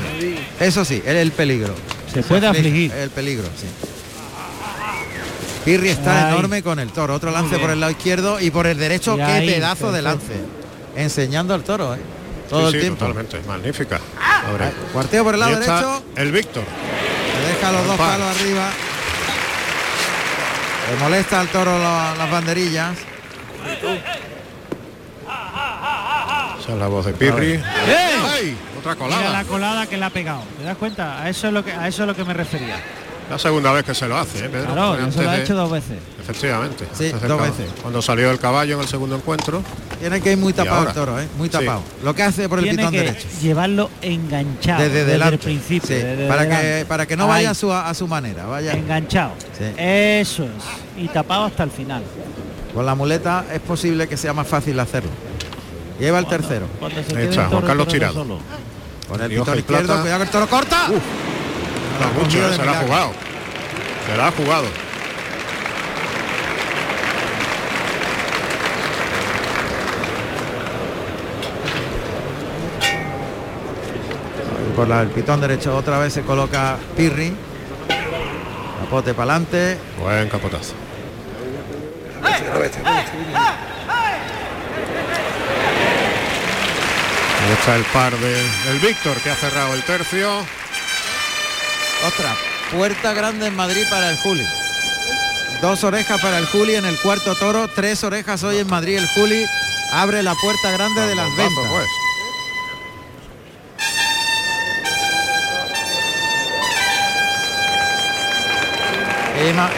[0.59, 1.73] Eso sí, es el peligro.
[2.13, 2.91] Se puede aflige- afligir.
[2.93, 3.67] El peligro, sí.
[5.65, 6.33] Pirri está Ay.
[6.33, 7.13] enorme con el toro.
[7.13, 10.01] Otro lance por el lado izquierdo y por el derecho, Y qué ahí, pedazo de
[10.01, 10.33] lance.
[10.95, 11.99] Enseñando al toro, ¿eh?
[12.49, 12.99] Todo Sí, el sí, tiempo.
[13.05, 13.39] totalmente.
[13.47, 13.99] Magnífica.
[14.19, 16.03] Ahí, Cuarteo por el lado derecho.
[16.15, 16.63] el Víctor.
[16.63, 18.69] Le deja los dos palos arriba.
[20.89, 22.97] Le molesta al toro la- las banderillas.
[26.59, 27.53] Esa es la voz de Pirri.
[27.53, 27.61] ¡Eh!
[28.31, 28.57] ¡Ay!
[28.79, 29.43] Otra Mira la colada.
[29.45, 30.43] colada que le ha pegado.
[30.57, 31.21] ¿Te das cuenta?
[31.21, 32.75] A eso es lo que a eso es lo que me refería.
[33.29, 34.73] La segunda vez que se lo hace, ¿eh, Pedro?
[34.73, 35.99] Claro, se lo ha de- hecho dos veces.
[36.19, 36.85] Efectivamente.
[36.97, 37.71] Sí, dos veces.
[37.81, 39.61] Cuando salió el caballo en el segundo encuentro.
[39.99, 41.27] Tiene que ir muy tapado el toro, ¿eh?
[41.37, 41.51] Muy Sí.
[41.53, 41.81] tapado.
[42.03, 43.27] Lo que hace por el Tiene pitón que derecho.
[43.41, 45.35] llevarlo enganchado Desde, desde, delante.
[45.35, 45.87] el principio.
[45.87, 48.45] Sí, desde para, que, para que no Ahí, vaya a su, a su manera.
[48.45, 48.73] Vaya.
[48.73, 49.33] enganchado.
[49.57, 49.65] Sí.
[49.77, 51.03] Eso es.
[51.03, 52.01] Y tapado hasta el final.
[52.73, 55.11] Con la muleta es posible que sea más fácil hacerlo.
[55.99, 56.65] Lleva el tercero.
[56.79, 58.13] Cuando se Ahí quede está, el Juan Carlos Tirado.
[58.13, 58.39] solo.
[59.07, 60.01] Con el pitón izquierdo.
[60.01, 60.87] Cuidado que el toro corta.
[62.05, 62.51] Ha mucho, ¿eh?
[62.51, 62.87] se la ha milagro.
[62.87, 63.13] jugado.
[64.09, 64.65] Se la ha jugado.
[74.75, 77.33] Por la- el pitón derecho otra vez se coloca Pirri.
[78.81, 79.77] Capote para adelante.
[79.99, 80.73] Buen capotazo.
[87.41, 90.29] Ahí está el par de el Víctor que ha cerrado el tercio.
[92.05, 92.35] Otra.
[92.71, 94.45] Puerta grande en Madrid para el Juli.
[95.61, 97.67] Dos orejas para el Juli en el cuarto toro.
[97.67, 99.45] Tres orejas hoy en Madrid el Juli.
[99.91, 101.65] Abre la puerta grande de las ventas.
[101.69, 101.87] pues.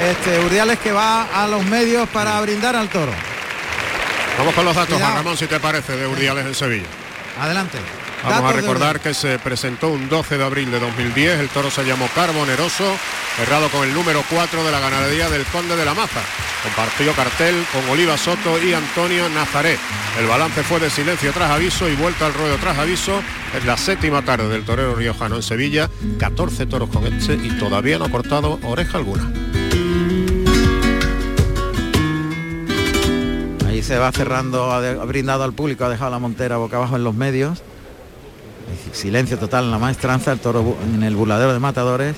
[0.01, 3.12] Este Urdiales que va a los medios para brindar al toro.
[4.38, 4.99] Vamos con los datos.
[4.99, 6.88] Juan Ramón, si te parece, de Urdiales en Sevilla.
[7.39, 7.77] Adelante.
[8.23, 11.39] Vamos Datos a recordar que se presentó un 12 de abril de 2010.
[11.39, 12.95] El toro se llamó Carboneroso,
[13.36, 16.21] cerrado con el número 4 de la ganadería del Conde de la Maza.
[16.62, 19.79] Compartió cartel con Oliva Soto y Antonio Nazaret.
[20.19, 23.23] El balance fue de silencio tras aviso y vuelta al ruedo tras aviso.
[23.57, 25.89] Es la séptima tarde del torero riojano en Sevilla.
[26.19, 29.34] 14 toros con este y todavía no ha cortado oreja alguna.
[33.67, 37.03] Ahí se va cerrando, ha brindado al público, ha dejado la montera boca abajo en
[37.03, 37.63] los medios.
[38.93, 42.15] Silencio total en la maestranza, el toro en el burladero de matadores.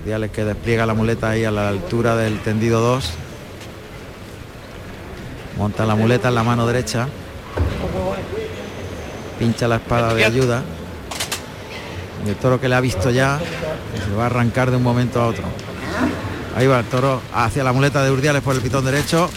[0.00, 3.10] Urdiales que despliega la muleta ahí a la altura del tendido 2.
[5.58, 7.08] Monta la muleta en la mano derecha.
[9.38, 10.62] Pincha la espada de ayuda.
[12.26, 13.38] Y el toro que le ha visto ya
[14.08, 15.44] se va a arrancar de un momento a otro.
[16.56, 19.28] Ahí va el toro hacia la muleta de Urdiales por el pitón derecho.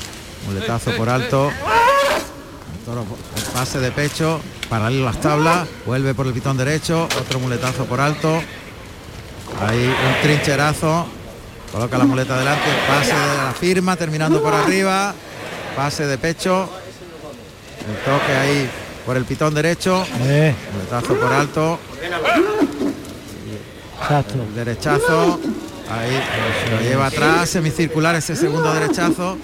[0.47, 1.49] Muletazo por alto.
[1.49, 3.05] El toro
[3.57, 4.39] pase de pecho,
[4.69, 8.39] paralelo a las tablas, vuelve por el pitón derecho, otro muletazo por alto.
[9.59, 11.07] Ahí un trincherazo.
[11.71, 15.11] Coloca la muleta delante, pase de la firma, terminando por arriba.
[15.75, 16.69] Pase de pecho.
[17.89, 18.69] El toque ahí
[19.07, 20.05] por el pitón derecho.
[20.21, 21.79] Eh, Muletazo por alto.
[24.35, 25.39] El derechazo.
[25.89, 26.21] Ahí
[26.71, 29.35] lo lleva atrás, semicircular ese segundo derechazo.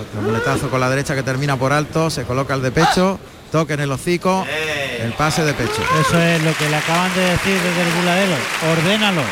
[0.00, 3.18] Otro muletazo con la derecha que termina por alto, se coloca el de pecho,
[3.52, 4.44] toque en el hocico,
[5.00, 5.82] el pase de pecho.
[6.00, 8.34] Eso es lo que le acaban de decir desde el buladero.
[8.72, 9.22] Ordénalo.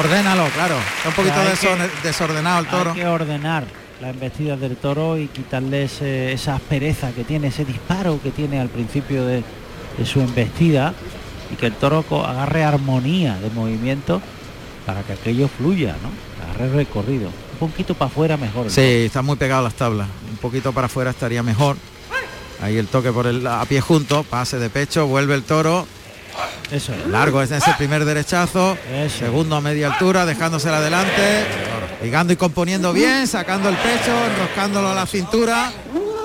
[0.00, 0.76] Ordénalo, claro.
[0.98, 1.34] Está un poquito
[2.02, 2.90] que- desordenado el toro.
[2.92, 3.64] Hay que ordenar
[4.00, 8.60] la embestida del toro y quitarle ese- esa aspereza que tiene, ese disparo que tiene
[8.60, 9.42] al principio de,
[9.98, 10.94] de su embestida
[11.52, 14.20] y que el toro agarre armonía de movimiento
[14.86, 16.10] para que aquello fluya, ¿no?
[16.44, 17.30] Agarre recorrido.
[17.60, 18.64] Un poquito para afuera mejor.
[18.66, 18.70] ¿no?
[18.70, 20.08] Sí, está muy pegado a las tablas.
[20.30, 21.76] Un poquito para afuera estaría mejor.
[22.60, 25.86] Ahí el toque por el a pie junto, pase de pecho, vuelve el toro.
[26.70, 27.06] Eso es.
[27.06, 28.76] Largo es ese primer derechazo.
[28.92, 29.18] Eso.
[29.18, 31.44] Segundo a media altura, dejándosela adelante.
[32.02, 35.72] Ligando y componiendo bien, sacando el pecho, enroscándolo a la cintura.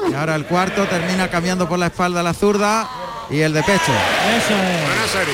[0.10, 2.88] Y ahora el cuarto termina cambiando por la espalda la zurda
[3.30, 3.92] y el de pecho.
[4.38, 4.86] Eso es.
[4.88, 5.34] Buena serie.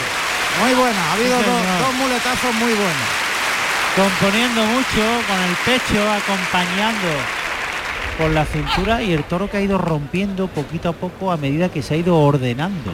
[0.61, 3.28] Muy buena, ha habido Sí, dos, dos muletazos muy buenos.
[3.95, 7.07] Componiendo mucho con el pecho acompañando
[8.17, 11.69] con la cintura y el toro que ha ido rompiendo poquito a poco a medida
[11.69, 12.91] que se ha ido ordenando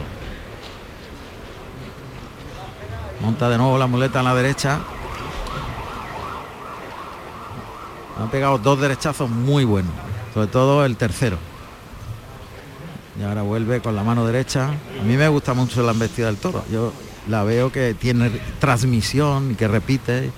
[3.20, 4.80] Monta de nuevo la muleta en la derecha.
[8.18, 9.92] Han pegado dos derechazos muy buenos,
[10.34, 11.38] sobre todo el tercero.
[13.18, 14.68] Y ahora vuelve con la mano derecha.
[14.68, 16.64] A mí me gusta mucho la embestida del toro.
[16.70, 16.92] Yo
[17.28, 20.30] la veo que tiene transmisión y que repite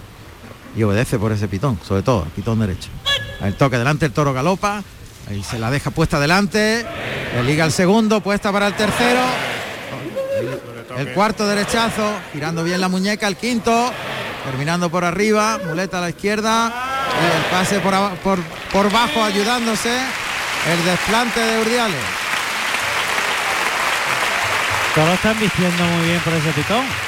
[0.78, 2.88] y obedece por ese pitón, sobre todo pitón derecho.
[3.40, 4.84] El toque delante, el toro galopa.
[5.28, 6.86] Ahí se la deja puesta delante.
[7.34, 9.20] Le liga el segundo, puesta para el tercero.
[10.96, 13.92] El cuarto derechazo, girando bien la muñeca, el quinto,
[14.44, 16.72] terminando por arriba, muleta a la izquierda,
[17.20, 18.38] y el pase por, por,
[18.72, 19.96] por bajo ayudándose,
[20.70, 22.04] el desplante de Urdiales.
[24.94, 27.07] toro está vistiendo muy bien por ese pitón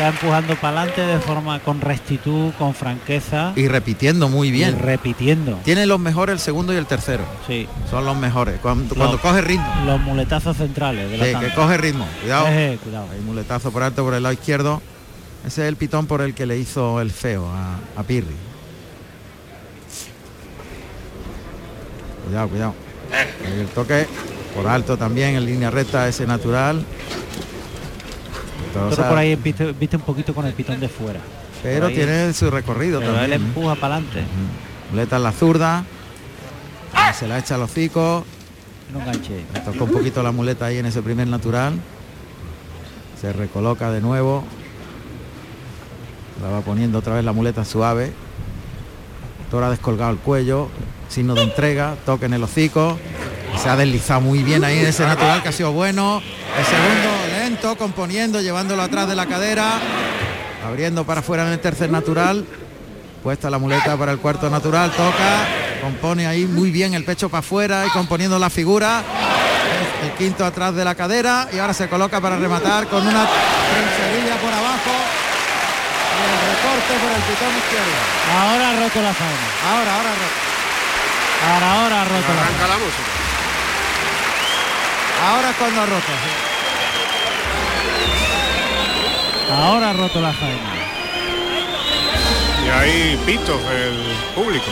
[0.00, 4.78] está empujando para adelante de forma con rectitud con franqueza Y repitiendo muy y bien.
[4.78, 7.22] repitiendo Tiene los mejores el segundo y el tercero.
[7.46, 8.58] sí Son los mejores.
[8.60, 9.66] Cuando, cuando Los- coge ritmo.
[9.84, 12.06] los muletazos centrales de la Sí, que coge ritmo.
[12.22, 12.46] Cuidado.
[12.48, 14.80] Eh, cuidado Hay muletazo por alto por el lado izquierdo.
[15.46, 18.36] Ese es el pitón por el que le hizo el feo a, a Pirri.
[22.24, 22.74] Cuidado, cuidado.
[23.44, 24.06] Ahí el toque
[24.54, 26.84] por alto también en línea recta ese natural.
[28.72, 31.20] Todo, o Toro sea, por ahí viste, viste un poquito con el pitón de fuera
[31.62, 31.94] pero ahí.
[31.94, 33.42] tiene su recorrido pero él también.
[33.42, 33.44] ¿eh?
[33.44, 34.24] empuja para adelante
[34.90, 35.84] Muleta en la zurda.
[37.16, 38.24] Se la echa al hocico.
[38.92, 41.74] no Le tocó un poquito la muleta ahí en ese primer natural.
[43.20, 44.44] Se recoloca de nuevo.
[46.42, 48.12] La va poniendo otra vez la muleta suave.
[49.50, 50.68] Toro ha descolgado el cuello.
[51.08, 51.94] Signo de entrega.
[52.04, 52.98] Toque en el hocico.
[53.56, 56.20] Se ha deslizado muy bien ahí en ese natural que ha sido bueno.
[56.58, 59.72] El segundo lento, componiendo, llevándolo atrás de la cadera.
[60.66, 62.44] Abriendo para afuera en el tercer natural.
[63.22, 64.90] Puesta la muleta para el cuarto natural.
[64.92, 65.46] Toca.
[65.82, 69.02] Compone ahí muy bien el pecho para afuera y componiendo la figura.
[70.04, 74.36] El quinto atrás de la cadera y ahora se coloca para rematar con una trincherilla
[74.40, 74.94] por abajo.
[76.16, 77.98] Y el recorte por el pitón izquierdo.
[78.38, 80.28] ahora ha roto la faena Ahora, ahora, ahora.
[81.54, 83.10] ahora ahora ha roto la Arranca la música.
[85.28, 86.06] Ahora es cuando ha roto.
[86.06, 86.49] sí.
[89.50, 90.74] Ahora ha roto la faena
[92.64, 93.96] Y hay pitos del
[94.34, 94.66] público.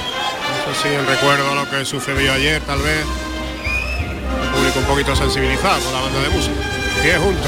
[0.67, 3.05] No sé si en recuerdo lo que sucedió ayer, tal vez.
[4.43, 6.78] El público un poquito sensibilizado con la banda de música.
[6.99, 7.47] Juntos.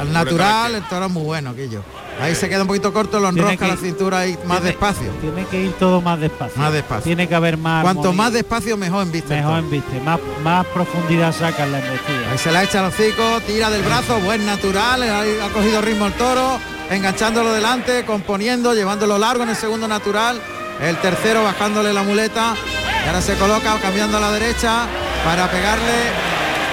[0.00, 1.82] Al natural, el toro es muy bueno, Quillo.
[2.20, 5.10] Ahí se queda un poquito corto, lo enrosca que- la cintura ahí más Tiene- despacio.
[5.20, 7.04] tiene que ir todo más despacio Más despacio.
[7.04, 9.34] tiene que haber más Cuanto armonía, más despacio, mejor en vista.
[9.36, 12.86] mejor en viste más más profundidad saca en la embestida Ahí se la echa al
[12.86, 16.58] hocico, tira del brazo, buen natural, ahí ha cogido ritmo el toro,
[16.90, 20.40] enganchándolo delante, componiendo, llevándolo largo en el segundo natural,
[20.80, 22.56] el tercero bajándole la muleta,
[23.04, 24.86] y ahora se coloca cambiando a la derecha
[25.24, 25.92] para pegarle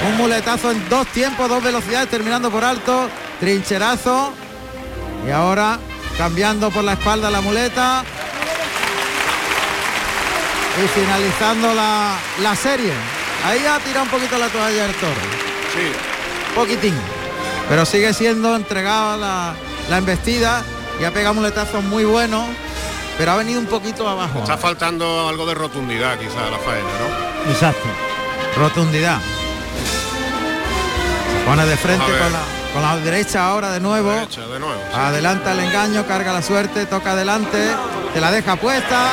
[0.08, 4.34] un muletazo en dos tiempos, dos velocidades, terminando por alto, trincherazo,
[5.28, 5.80] y ahora
[6.18, 8.04] cambiando por la espalda la muleta.
[10.84, 12.92] Y finalizando la, la serie.
[13.46, 15.14] Ahí ha tirado un poquito la toalla el toro
[15.74, 15.92] Sí,
[16.54, 16.94] poquitín.
[17.70, 19.54] Pero sigue siendo entregada la,
[19.90, 20.64] la embestida
[21.00, 22.46] y ha pegado muletazos muy buenos,
[23.18, 24.40] pero ha venido un poquito abajo.
[24.40, 26.90] está faltando algo de rotundidad quizá a la faena,
[27.46, 27.52] ¿no?
[27.52, 27.88] exacto
[28.58, 29.20] Rotundidad.
[31.46, 32.42] Se pone de frente con la,
[32.74, 34.10] con la derecha ahora de nuevo.
[34.10, 34.82] Derecha, de nuevo.
[34.90, 34.98] sí.
[35.00, 37.70] Adelanta el engaño, carga la suerte, toca adelante,
[38.16, 39.12] te la deja puesta,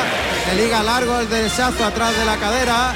[0.49, 2.95] le liga largo el derechazo atrás de la cadera.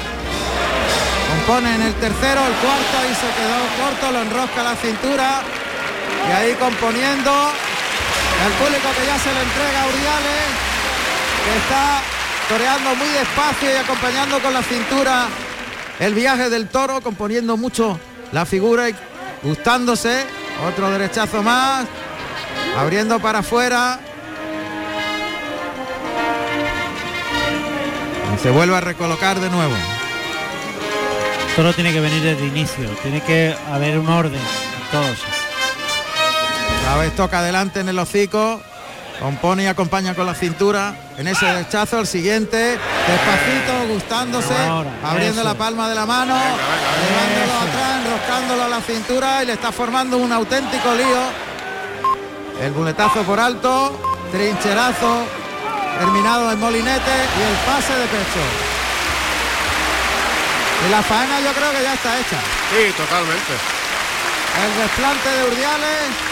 [1.29, 5.41] Compone en el tercero, el cuarto y se quedó corto, lo enrosca la cintura.
[6.27, 7.31] Y ahí componiendo
[8.43, 10.49] el público que ya se le entrega a Uriales,
[11.45, 12.01] que está
[12.49, 15.27] toreando muy despacio y acompañando con la cintura
[15.99, 17.99] el viaje del toro, componiendo mucho
[18.31, 18.95] la figura y
[19.43, 20.25] gustándose.
[20.67, 21.85] Otro derechazo más,
[22.77, 23.99] abriendo para afuera.
[28.35, 29.75] Y se vuelve a recolocar de nuevo.
[31.55, 35.17] todo tiene que venir desde inicio tiene que haber un orden en todos
[36.83, 38.61] Cada vez toca adelante en el hocico.
[39.19, 40.93] Compone y acompaña con la cintura.
[41.17, 42.57] En ese derechazo, el siguiente.
[42.57, 44.55] Despacito, gustándose.
[44.55, 45.49] Ahora, abriendo eso.
[45.49, 46.35] la palma de la mano.
[48.25, 49.43] A la cintura.
[49.43, 51.23] Y le está formando un auténtico lío.
[52.61, 53.99] El muletazo por alto,
[54.31, 55.25] trincherazo,
[55.99, 58.43] terminado en molinete y el pase de pecho.
[60.87, 62.39] Y la faena yo creo que ya está hecha.
[62.71, 63.53] Sí, totalmente.
[64.63, 66.27] El desplante de Urdiales,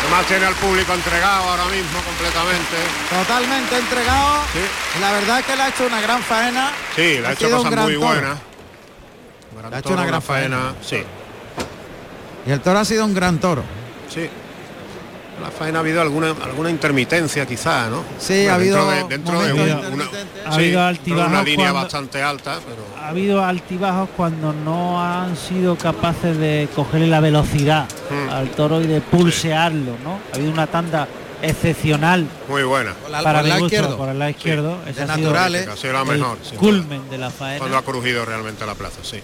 [0.00, 2.76] Además tiene al público entregado ahora mismo completamente.
[3.08, 4.42] totalmente entregado.
[4.52, 5.00] Sí.
[5.00, 6.70] La verdad es que le ha hecho una gran faena.
[6.94, 8.38] Sí, le ha hecho sido un cosas muy buenas.
[9.72, 10.74] Ha hecho una gran faena.
[10.82, 10.98] Sí,
[12.46, 13.62] Y el toro ha sido un gran toro.
[14.08, 14.28] sí.
[15.42, 18.04] La faena ha habido alguna alguna intermitencia quizá, ¿no?
[18.20, 19.60] Sí, ha dentro habido de, dentro de un-
[19.94, 20.04] una.
[20.04, 25.76] Ha sí, habido línea cuando- bastante alta, pero Ha habido altibajos cuando no han sido
[25.76, 28.30] capaces de cogerle la velocidad Mm.
[28.30, 30.20] al toro y de pulsearlo, ¿no?
[30.32, 31.08] Ha habido una tanda
[31.42, 32.94] excepcional muy buena.
[33.24, 33.96] Para el lado izquierdo.
[33.96, 34.78] por el lado izquierdo.
[34.86, 35.66] Ese de ha sido naturales.
[35.68, 36.38] Ha sido la mejor.
[36.58, 37.58] culmen de la faena.
[37.58, 39.20] Cuando ha crujido realmente la plaza, sí.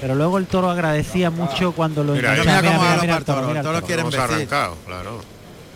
[0.00, 2.60] Pero luego el toro agradecía mucho cuando lo Mira, enganchaba.
[2.62, 5.20] mira Mira, mira el toro, el toro, quiere claro.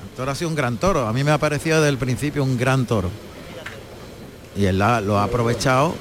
[0.05, 1.07] El toro ha sido un gran toro.
[1.09, 3.11] A mí me ha parecido desde el principio un gran toro.
[4.57, 5.95] Y él la- lo ha aprovechado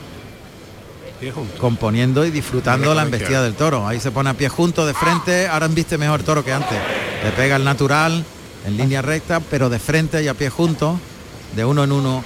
[1.60, 3.88] componiendo y disfrutando la embestida del toro.
[3.88, 5.47] Ahí se pone a pie junto de frente.
[5.47, 6.77] Ahora embiste mejor toro que antes.
[7.23, 8.23] Le pega el natural
[8.65, 10.99] en línea recta, pero de frente y a pie junto.
[11.55, 12.23] De uno en uno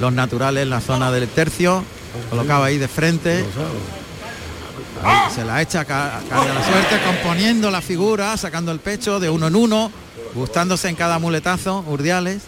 [0.00, 1.84] los naturales en la zona del tercio.
[2.30, 3.44] Colocado ahí de frente.
[5.02, 9.28] Ahí se la echa ca- carga la suerte, componiendo la figura, sacando el pecho de
[9.30, 9.90] uno en uno,
[10.34, 12.42] gustándose en cada muletazo, Urdiales.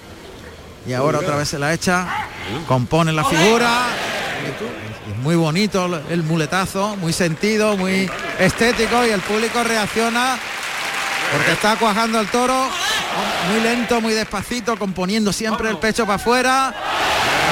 [0.86, 2.06] Y ahora otra vez se la echa,
[2.68, 3.86] compone la figura.
[5.10, 10.36] Es muy bonito el muletazo, muy sentido, muy estético y el público reacciona
[11.32, 12.68] porque está cuajando el toro
[13.50, 16.72] muy lento, muy despacito, componiendo siempre el pecho para afuera,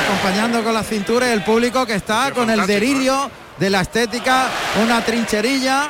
[0.04, 4.48] acompañando con la cintura y el público que está con el delirio de la estética,
[4.82, 5.88] una trincherilla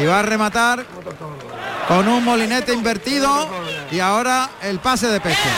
[0.00, 0.84] y va a rematar
[1.86, 3.48] con un molinete invertido
[3.90, 5.48] y ahora el pase de pecho.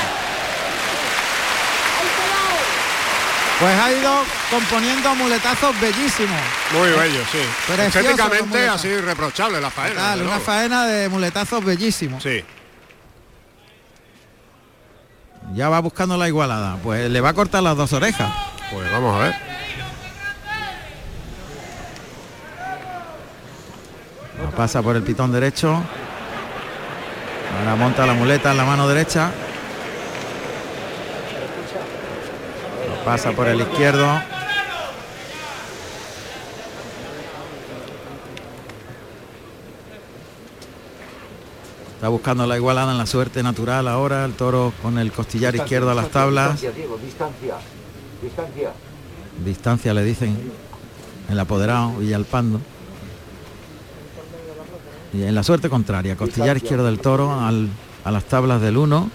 [3.59, 6.40] Pues ha ido componiendo muletazos bellísimos.
[6.72, 7.40] Muy bello, sí.
[7.66, 10.00] Precioso Estéticamente así irreprochable la faena.
[10.00, 12.22] Tal, desde una faena de muletazos bellísimos.
[12.22, 12.42] Sí.
[15.53, 16.79] Ya va buscando la igualada.
[16.83, 18.33] Pues le va a cortar las dos orejas.
[18.72, 19.49] Pues vamos a ver.
[24.56, 25.82] Pasa por el pitón derecho.
[27.58, 29.30] Ahora monta la muleta en la mano derecha.
[33.04, 34.06] Pasa por el izquierdo.
[41.94, 44.24] Está buscando la igualada en la suerte natural ahora.
[44.24, 46.52] El toro con el costillar izquierdo a las tablas.
[46.52, 47.54] Distancia, Diego, distancia.
[48.22, 48.72] Distancia.
[49.44, 50.52] Distancia le dicen
[51.28, 52.60] el apoderado Villalpando.
[55.12, 57.68] Y en la suerte contraria, costillar izquierdo del toro al-
[58.05, 59.11] a las tablas del 1.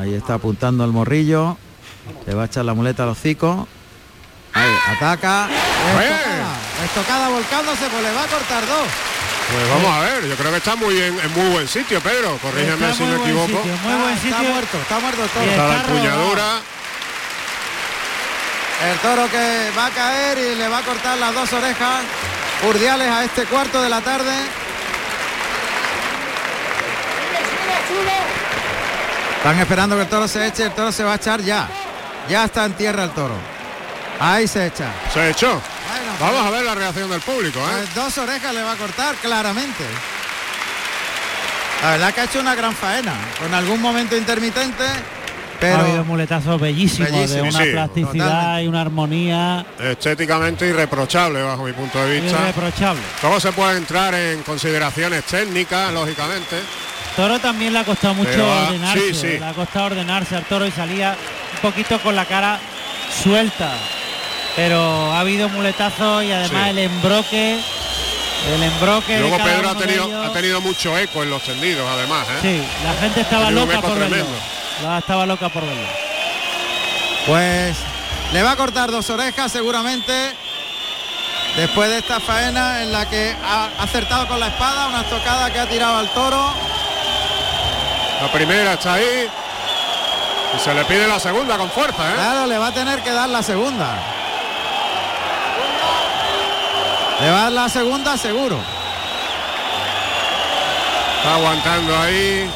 [0.00, 1.56] Ahí está apuntando al morrillo.
[2.26, 3.68] Le va a echar la muleta al hocico.
[4.54, 5.48] Ahí, ataca.
[5.48, 8.86] Estocada, estocada volcándose, pues le va a cortar dos.
[9.52, 12.38] Pues vamos a ver, yo creo que está muy en, en muy buen sitio, Pedro.
[12.40, 13.46] Corrígeme Está si me buen equivoco.
[13.48, 15.44] sitio, muy buen Está muerto, está muerto el toro.
[15.50, 16.44] Está la empuñadura.
[18.90, 22.02] El toro que va a caer y le va a cortar las dos orejas.
[22.68, 24.32] Urdiales a este cuarto de la tarde.
[29.36, 31.68] Están esperando que el toro se eche, el toro se va a echar ya.
[32.28, 33.34] Ya está en tierra el toro.
[34.18, 34.86] Ahí se echa.
[35.12, 35.48] Se echó.
[35.50, 37.72] Bueno, Vamos a ver la reacción del público, ¿eh?
[37.72, 39.84] pues dos orejas le va a cortar claramente.
[41.82, 46.04] La verdad que ha hecho una gran faena, con algún momento intermitente, ha habido pero
[46.04, 48.62] muletazos bellísimos Bellísimo, de una sí, plasticidad totalmente.
[48.64, 52.38] y una armonía Estéticamente irreprochable bajo mi punto de vista.
[52.40, 53.02] irreprochable.
[53.20, 56.56] Todo se puede entrar en consideraciones técnicas, lógicamente.
[57.16, 59.38] Toro también le ha costado mucho Pero, ordenarse, sí, sí.
[59.38, 61.16] le ha costado ordenarse al toro y salía
[61.54, 62.58] un poquito con la cara
[63.22, 63.70] suelta.
[64.56, 66.70] Pero ha habido muletazos y además Sí.
[66.70, 67.60] el embroque,
[68.54, 69.12] el embroque.
[69.14, 70.26] de Luego cada Pedro ha tenido, ellos.
[70.26, 72.38] ha tenido mucho eco en los tendidos, además, ¿eh?
[72.42, 74.06] Sí, la gente estaba loca por verlo.
[74.08, 74.38] tremendo.
[74.82, 75.88] La- Estaba loca por verlo.
[77.26, 77.76] pues
[78.32, 80.12] le va a cortar dos orejas seguramente.
[81.56, 85.60] Después de esta faena en la que ha acertado con la espada, una estocada que
[85.60, 86.52] ha tirado al toro.
[88.24, 89.28] La primera está ahí.
[90.56, 92.14] Y se le pide la segunda con fuerza, ¿eh?
[92.14, 93.86] Claro, le va a tener que dar la segunda.
[97.20, 98.58] Le va a dar la segunda seguro.
[101.18, 102.50] Está aguantando ahí.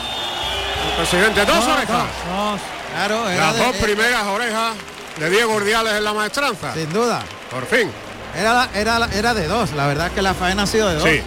[0.89, 2.05] El presidente, dos orejas.
[2.35, 2.61] Dos.
[2.95, 4.75] Claro, Las de- dos eh, primeras orejas
[5.19, 6.73] de Diego Urdiales en la maestranza.
[6.73, 7.21] sin duda.
[7.51, 7.91] Por fin.
[8.35, 9.73] Era, era, era de dos.
[9.73, 11.05] La verdad es que la faena ha sido de dos.
[11.05, 11.23] Sí.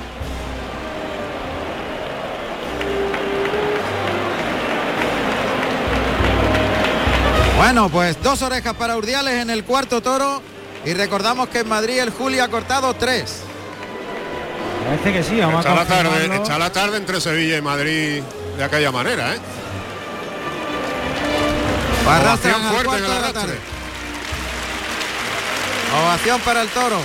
[7.61, 10.41] Bueno, pues dos orejas para Urdiales en el cuarto toro
[10.83, 13.43] y recordamos que en Madrid el Juli ha cortado tres.
[14.83, 18.23] Parece que sí, vamos Está a la, tarde, está la tarde entre Sevilla y Madrid
[18.57, 19.39] de aquella manera, ¿eh?
[22.07, 23.59] Ovación fuerte en el de la tarde.
[26.03, 26.97] Ovación para el toro.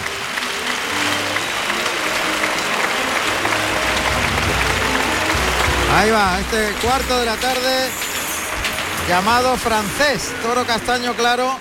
[5.99, 8.06] Ahí va, este cuarto de la tarde
[9.09, 11.57] llamado francés, toro castaño claro,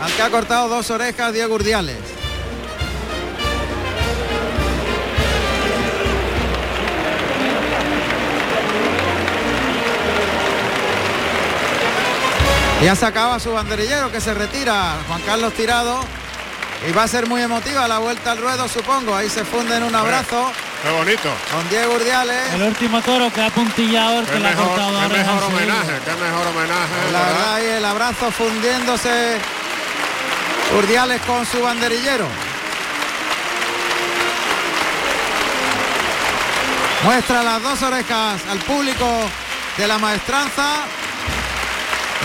[0.00, 1.98] al que ha cortado dos orejas Diego Urdiales.
[12.82, 16.00] Ya se acaba su banderillero que se retira Juan Carlos Tirado
[16.86, 19.16] y va a ser muy emotiva la vuelta al ruedo supongo.
[19.16, 20.52] Ahí se funde en un abrazo
[20.84, 21.30] Qué bonito.
[21.50, 22.52] con Diego Urdiales.
[22.52, 25.92] El último toro que ha puntillado el que le ha mejor, cortado qué mejor homenaje,
[26.04, 26.92] qué mejor homenaje.
[27.10, 27.26] La ¿verdad?
[27.32, 29.38] verdad ahí el abrazo fundiéndose
[30.76, 32.26] Urdiales con su banderillero.
[37.04, 39.06] Muestra las dos orejas al público
[39.78, 40.84] de la maestranza.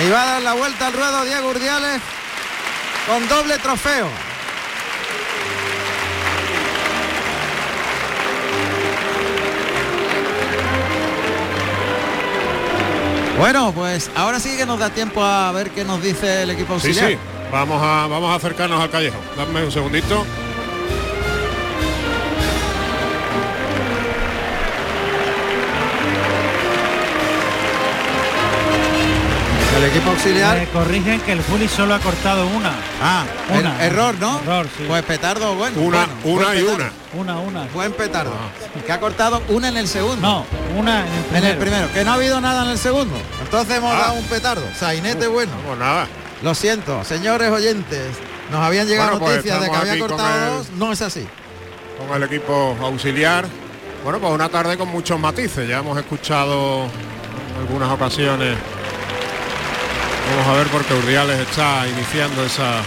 [0.06, 2.02] Y va a dar la vuelta al ruedo Diego Urdiales
[3.08, 4.29] con doble trofeo.
[13.40, 16.78] Bueno, pues ahora sí que nos da tiempo a ver qué nos dice el equipo
[16.80, 17.12] Sí, auxiliar.
[17.12, 17.18] sí.
[17.52, 19.22] Vamos a, vamos a acercarnos al callejón.
[19.38, 20.26] Dame un segundito.
[29.78, 30.58] El equipo auxiliar.
[30.58, 32.74] Me corrigen que el Juli solo ha cortado una.
[33.02, 33.24] Ah,
[33.58, 33.78] Una.
[33.80, 34.40] er- error, ¿no?
[34.40, 34.84] Error, sí.
[34.88, 35.80] Pues petardo, bueno.
[35.80, 36.76] Una, bueno, una buen y petardo.
[36.76, 36.92] una.
[37.14, 37.64] Una, una.
[37.74, 38.32] Buen petardo.
[38.86, 40.22] Que ha cortado una en el segundo.
[40.22, 40.46] No,
[40.80, 41.48] una en el En primero.
[41.48, 43.16] el primero, que no ha habido nada en el segundo.
[43.42, 44.00] Entonces hemos Ah.
[44.00, 44.64] dado un petardo.
[44.78, 45.52] Sainete bueno.
[45.66, 46.08] Pues nada.
[46.44, 48.16] Lo siento, señores oyentes.
[48.52, 50.70] Nos habían llegado Bueno, pues noticias de que había cortado el- dos.
[50.78, 51.28] No es así.
[51.98, 53.46] Con el equipo auxiliar.
[54.04, 55.68] Bueno, pues una tarde con muchos matices.
[55.68, 58.56] Ya hemos escuchado en algunas ocasiones.
[60.32, 62.82] Vamos a ver porque Urdiales está iniciando esa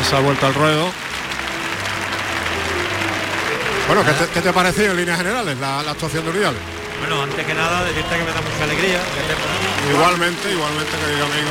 [0.00, 0.86] esa vuelta al ruedo.
[3.90, 6.60] Bueno, ¿qué te, qué te pareció en líneas generales la, la actuación de Urdiales?
[7.00, 9.00] Bueno, antes que nada decirte que me da mucha alegría.
[9.02, 11.50] que Igualmente, igualmente, querido amigo.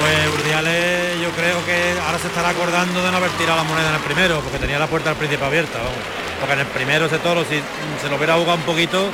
[0.00, 3.90] Pues Urdiales yo creo que ahora se estará acordando de no haber tirado la moneda
[3.90, 6.00] en el primero, porque tenía la puerta al príncipe abierta, vamos.
[6.40, 7.60] Porque en el primero ese toro, si
[8.00, 9.10] se lo hubiera jugado un poquito,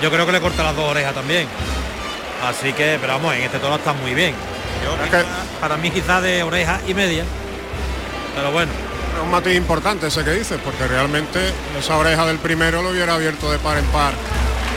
[0.00, 1.48] yo creo que le corta las dos orejas también.
[2.46, 4.36] Así que, pero vamos, en este toro está muy bien.
[4.84, 5.24] Yo quizá-
[5.60, 7.24] para mí quizás de oreja y media.
[8.36, 8.70] Pero bueno,
[9.22, 11.40] un matiz importante ese que dices, porque realmente
[11.78, 14.12] esa oreja del primero lo hubiera abierto de par en par,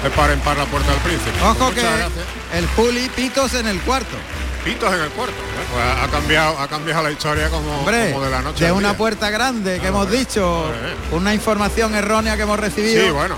[0.04, 1.32] de par en par la puerta del príncipe.
[1.42, 2.12] Ojo Pues que gracias.
[2.54, 4.16] el Juli Pitos en el cuarto.
[4.64, 5.34] Pitos en el cuarto.
[5.36, 5.66] ¿eh?
[5.72, 8.66] Pues ha cambiado, ha cambiado la historia como, Hombre, como de la noche.
[8.66, 8.98] de una día.
[8.98, 10.18] puerta grande que Ah, hemos hombre.
[10.20, 10.80] dicho, Hombre.
[11.12, 13.04] una información errónea que hemos recibido.
[13.06, 13.36] Sí, bueno.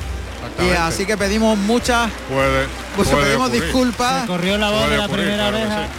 [0.66, 3.64] y así que pedimos muchas, puede, pues puede pedimos ocurrir.
[3.64, 4.22] disculpas.
[4.22, 5.84] Se corrió la voz Puede de la ocurrir, primera claro oreja.
[5.84, 5.89] sí.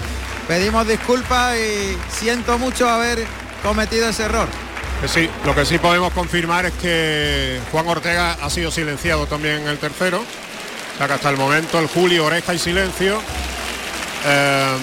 [0.48, 3.26] Pedimos disculpas y siento mucho haber
[3.62, 4.48] cometido ese error.
[5.06, 9.68] Sí, lo que sí podemos confirmar es que Juan Ortega ha sido silenciado también en
[9.68, 10.18] el tercero.
[10.18, 13.22] O sea que hasta el momento el Julio, oreja y silencio.
[14.26, 14.76] Eh,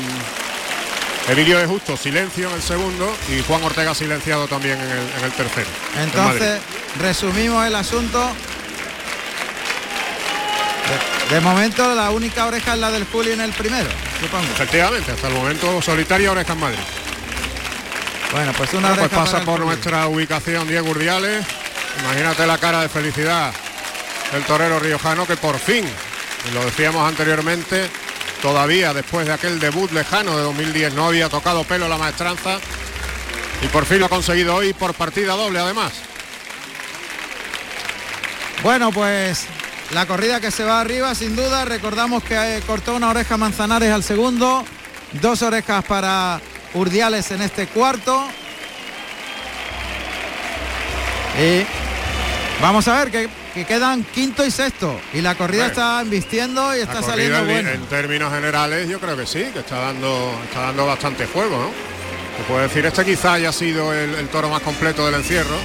[1.28, 5.26] Emilio de Justo, silencio en el segundo y Juan Ortega silenciado también en el, en
[5.26, 5.68] el tercero.
[5.95, 6.61] en Entonces,
[6.99, 8.32] resumimos el asunto.
[11.30, 13.89] De, de momento la única oreja es la del Juli en el primero,
[14.22, 14.45] supongo.
[14.45, 16.80] Efectivamente, hasta el momento solitaria oreja en Madrid.
[18.36, 21.45] Bueno, pues una Bueno, pues pasa por nuestra ubicación Diego Urdiales.
[22.01, 23.53] Imagínate la cara de felicidad
[24.33, 25.86] del torero riojano que por fin,
[26.53, 27.89] lo decíamos anteriormente,
[28.41, 32.59] todavía después de aquel debut lejano de 2010 no había tocado pelo la maestranza
[33.61, 35.93] y por fin lo ha conseguido hoy por partida doble además.
[38.63, 39.45] Bueno, pues
[39.91, 41.63] la corrida que se va arriba, sin duda.
[41.63, 44.65] Recordamos que eh, cortó una oreja Manzanares al segundo,
[45.21, 46.41] dos orejas para
[46.76, 48.26] Urdiales en este cuarto.
[51.41, 51.65] Y
[52.61, 54.99] vamos a ver que, que quedan quinto y sexto.
[55.13, 55.71] Y la corrida Bueno.
[55.82, 59.80] está embistiendo y está saliendo en, en términos generales yo creo que sí, que está
[59.80, 61.69] dando, está dando bastante juego, ¿no?
[62.38, 65.55] Se puede decir, este quizá haya sido el, el toro más completo del encierro.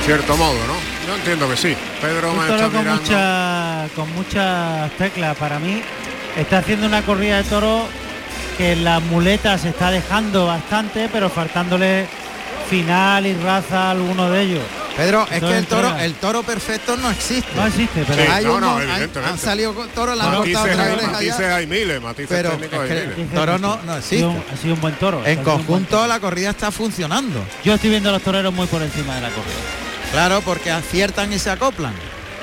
[0.00, 0.74] En cierto modo, ¿no?
[1.06, 1.76] Yo entiendo que sí.
[2.00, 3.02] Pedro Un me toro está con, mirando.
[3.02, 5.36] mucha, con muchas teclas.
[5.36, 5.82] Para mí
[6.36, 7.86] está haciendo una corrida de toro
[8.60, 12.06] que en las muletas se está dejando bastante, pero faltándole
[12.68, 14.62] final y raza a alguno de ellos.
[14.98, 17.48] Pedro, es que el toro, el toro perfecto no existe.
[17.56, 18.28] No existe, pero Sí.
[18.30, 20.84] Hay no, han- salido con toros, la han cortado otra
[21.56, 23.18] hay, miles, matices pero técnicos es hay miles.
[23.18, 24.54] el toro no, no ha sido, un, existe.
[24.54, 25.24] ha sido un buen toro.
[25.24, 26.06] En conjunto toro.
[26.06, 27.42] la corrida está funcionando.
[27.64, 29.54] Yo estoy viendo a los toreros muy por encima de la corrida.
[30.12, 31.94] Claro, porque aciertan y se acoplan.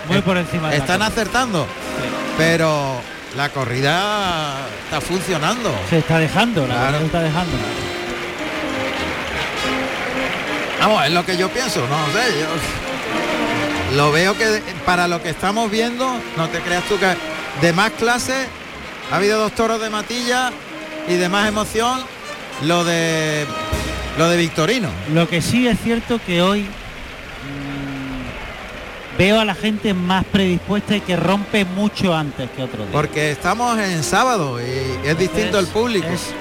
[0.09, 1.22] Muy por encima de Están la corrida.
[1.22, 2.09] acertando, Sí.
[2.39, 3.01] pero
[3.38, 5.72] la corrida está funcionando.
[5.92, 6.98] Se está dejando, la Claro.
[6.98, 7.52] se está dejando.
[10.80, 15.30] Vamos, es lo que yo pienso, no sé, yo lo veo que para lo que
[15.30, 17.16] estamos viendo, no te creas tú que
[17.62, 18.48] de más clase
[19.12, 20.52] ha habido dos toros de matilla
[21.08, 22.02] y de más emoción
[22.64, 23.46] lo de
[24.18, 24.90] lo de Victorino.
[25.14, 26.66] Lo que sí es cierto que hoy
[29.18, 32.91] veo a la gente más predispuesta y que rompe mucho antes que otro día.
[32.91, 36.07] Porque estamos en sábado y es distinto el público.
[36.07, 36.34] es-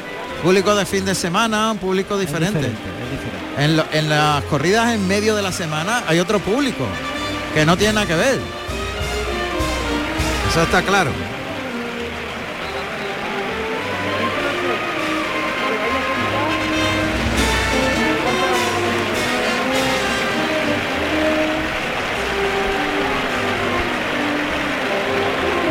[0.42, 2.58] Público de fin de semana, un público es diferente.
[2.58, 3.64] diferente, es diferente.
[3.64, 6.84] En, lo- en las corridas en medio de la semana hay otro público
[7.54, 8.38] que no tiene nada que ver.
[10.50, 11.10] Eso está claro.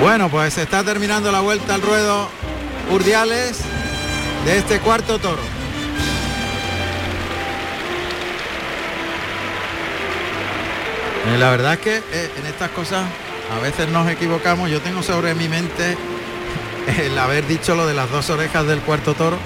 [0.05, 2.29] Bueno, pues se está terminando la vuelta al ruedo
[2.91, 3.57] Urdiales
[4.45, 5.41] de este cuarto toro.
[11.33, 13.03] Eh, La verdad es que eh, en estas cosas
[13.57, 14.69] a veces nos equivocamos.
[14.69, 15.97] Yo tengo sobre mi mente
[17.01, 19.37] el haber dicho lo de las dos orejas del cuarto toro.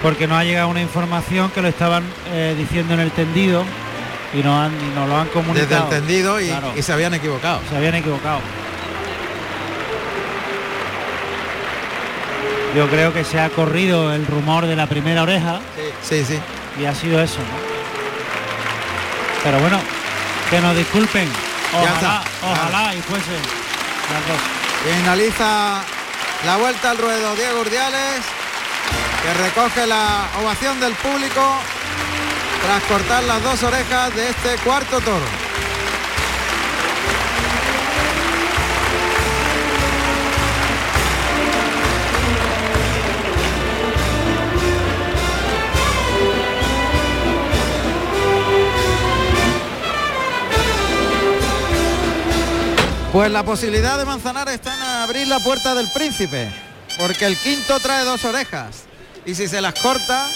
[0.00, 3.64] Porque nos ha llegado una información que lo estaban eh, diciendo en el tendido
[4.32, 5.86] y nos, han, y nos lo han comunicado.
[5.86, 6.72] Desde el tendido y, Claro.
[6.76, 7.60] y se habían equivocado.
[7.68, 8.38] Se habían equivocado.
[12.74, 15.60] Yo creo que se ha corrido el rumor de la primera oreja
[16.02, 16.38] Sí, sí.
[16.78, 17.68] y ha sido eso, ¿no?
[19.42, 19.80] Pero bueno,
[20.50, 21.28] que nos disculpen.
[21.72, 24.96] Ojalá, ojalá y fuese las dos.
[24.98, 25.80] Finaliza
[26.46, 28.20] la vuelta al ruedo Diego Urdiales,
[29.22, 31.42] que recoge la ovación del público
[32.64, 35.47] tras cortar las dos orejas de este cuarto toro.
[53.18, 56.52] Pues la posibilidad de Manzanares está en abrir la puerta del príncipe,
[56.96, 58.84] porque el quinto trae dos orejas
[59.26, 60.28] y si se las corta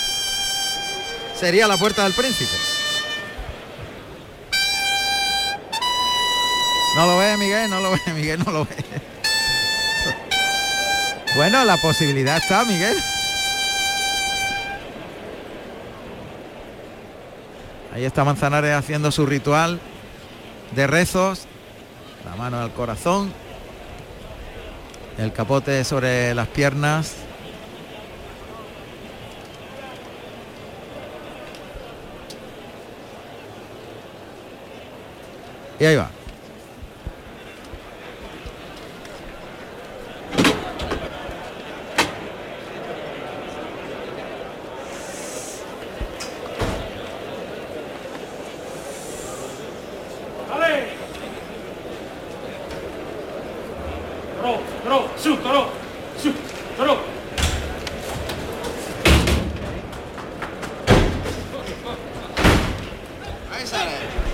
[1.33, 2.51] sería la puerta del príncipe.
[6.97, 8.75] No lo ve Miguel, no lo ve Miguel, no lo ve.
[11.37, 12.97] Bueno, la posibilidad está, Miguel.
[17.95, 19.79] Ahí está Manzanares haciendo su ritual
[20.75, 21.47] de rezos
[22.25, 23.33] la mano al corazón,
[25.19, 27.15] el capote sobre las piernas.
[35.79, 36.22] Y ahí va.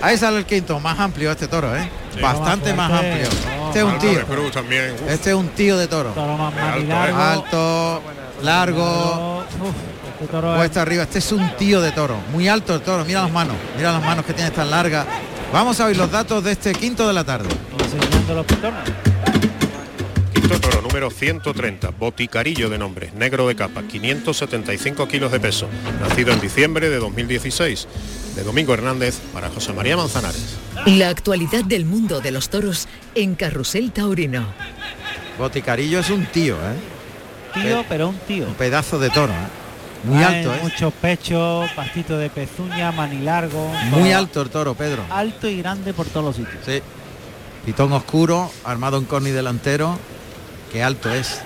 [0.09, 1.87] Ahí sale el quinto, más amplio este toro, ¿eh?
[2.19, 3.11] Bastante más fuerte.
[3.11, 3.29] amplio.
[3.59, 4.25] No, Este es un tío.
[4.25, 4.95] Cruz también.
[5.07, 6.15] Este es un tío de toro.
[6.15, 7.21] Más alto, largo.
[7.21, 8.01] Alto,
[8.41, 9.75] largo, Uf,
[10.19, 11.03] este toro es- puesta arriba.
[11.03, 12.15] Este es un tío de toro.
[12.33, 13.05] Muy alto el toro.
[13.05, 13.55] Mira las manos.
[13.77, 15.05] Mira las manos que tiene tan largas.
[15.53, 17.47] Vamos a oír los datos de este quinto de la tarde.
[17.77, 18.45] los.
[20.33, 25.67] Quinto toro número 130, Boticarillo de nombre, negro de capa, 575 kilos de peso,
[26.01, 27.87] nacido en diciembre de 2016,
[28.39, 30.55] de Domingo Hernández para José María Manzanares.
[30.85, 34.45] La actualidad del mundo de los toros en Carrusel Taurino.
[35.37, 36.75] Boticarillo es un tío, ¿eh?
[37.53, 38.47] Tío, pero un tío.
[38.47, 40.05] Un pedazo de toro, ¿eh?
[40.05, 40.59] Muy alto, ¿eh?
[40.63, 43.73] Muchos pechos, pastito de pezuña, manilargo.
[43.89, 45.03] Muy alto el toro, Pedro.
[45.09, 46.63] Alto y grande por todos los sitios.
[46.65, 46.81] Sí.
[47.65, 49.99] Pitón oscuro, armado en corni delantero.
[50.71, 51.41] Qué alto es.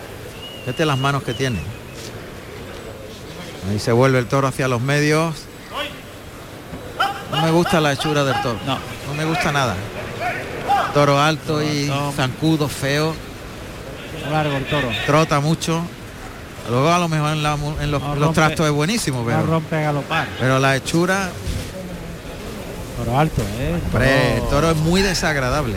[0.59, 1.57] Fíjate las manos que tiene.
[3.71, 5.47] Ahí se vuelve el toro hacia los medios.
[7.35, 8.59] No me gusta la hechura del toro.
[8.65, 8.77] No.
[9.07, 9.75] No me gusta nada.
[10.93, 12.11] Toro alto y No.
[12.11, 13.15] zancudo, feo.
[14.31, 14.89] Largo el toro.
[15.05, 15.81] Trota mucho.
[16.69, 19.19] Luego a lo mejor en, la mu- en los, No los rompe- trastos es buenísimo,
[19.19, 20.27] No pero, rompe a galopar.
[20.39, 21.29] pero la hechura
[22.97, 23.79] Toro alto, ¿eh?
[23.91, 25.75] Hombre, el toro es muy desagradable.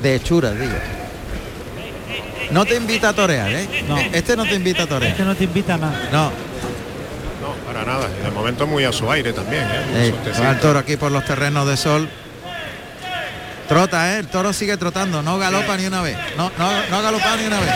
[0.00, 0.72] De hechura, digo.
[2.52, 3.68] No te invita a torear, ¿eh?
[3.88, 3.98] No.
[3.98, 5.10] Este no te invita a torear.
[5.10, 6.08] Este no te invita a nada.
[6.12, 6.32] No, No,
[7.78, 8.08] para nada.
[8.20, 9.62] Y de momento muy a su aire también.
[9.64, 10.08] ¿eh?
[10.10, 10.44] Sueltecito.
[10.44, 12.08] va el toro aquí por los terrenos de sol.
[13.68, 14.18] Trota, ¿eh?
[14.20, 16.16] El toro sigue trotando, no galopa ni una vez.
[16.36, 17.68] No, no, no ha galopado ni una vez.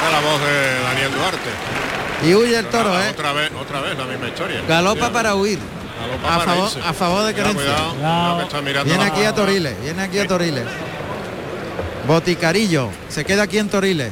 [0.00, 1.50] Era la voz de Daniel Duarte.
[2.26, 3.10] Y huye el toro, Nada, ¿eh?
[3.10, 4.62] Otra vez, otra vez la misma historia.
[4.66, 5.58] Galopa para huir.
[6.00, 6.88] Galopa A para favor, irse.
[6.88, 7.62] a favor de Querencia.
[7.62, 10.64] cuidado, cuidado que Viene aquí a Toriles, viene aquí a Toriles.
[12.06, 14.10] Boticarillo, se queda aquí en Toriles.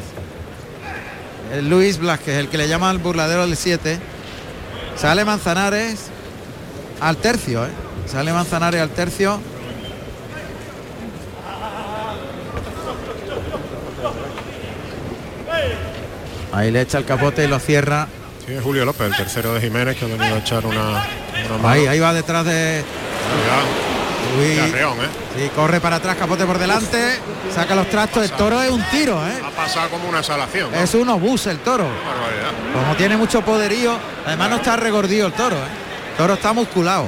[1.52, 3.98] El Luis Blasquez, el que le llama al burladero del 7.
[4.96, 6.06] Sale Manzanares
[7.00, 7.70] al tercio, ¿eh?
[8.06, 9.40] Sale Manzanares al tercio.
[16.52, 18.08] Ahí le echa el capote y lo cierra.
[18.46, 21.56] Sí, es Julio López, el tercero de Jiménez, que ha venido a echar una, una
[21.56, 21.68] mano.
[21.68, 22.82] Ahí, ahí va detrás de
[23.28, 23.97] Cuidado.
[24.70, 25.08] Carreón, ¿eh?
[25.36, 27.18] Sí, corre para atrás, capote por delante,
[27.54, 29.32] saca los trastos, el toro es un tiro, ¿eh?
[29.44, 30.70] Ha pasado como una exhalación.
[30.70, 30.78] ¿no?
[30.78, 31.84] Es un obús el toro.
[31.84, 32.50] Barbaridad.
[32.74, 36.10] Como tiene mucho poderío, además no está regordido el toro, ¿eh?
[36.12, 37.06] El toro está musculado.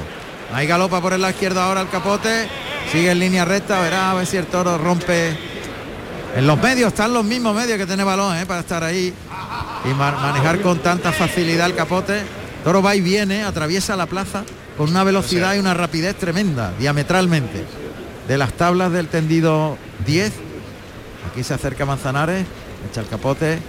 [0.53, 2.47] Ahí galopa por el lado izquierdo ahora el capote,
[2.91, 5.37] sigue en línea recta, verá a ver si el toro rompe.
[6.35, 8.45] En los medios están los mismos medios que tiene balón, ¿eh?
[8.45, 9.13] Para estar ahí
[9.85, 12.19] y ma- manejar con tanta facilidad el capote.
[12.19, 14.43] El toro va y viene, atraviesa la plaza
[14.81, 17.63] con una velocidad y una rapidez tremenda, diametralmente.
[18.27, 19.77] De las tablas del tendido
[20.07, 20.33] 10,
[21.29, 22.47] aquí se acerca Manzanares,
[22.89, 23.59] echa el capote,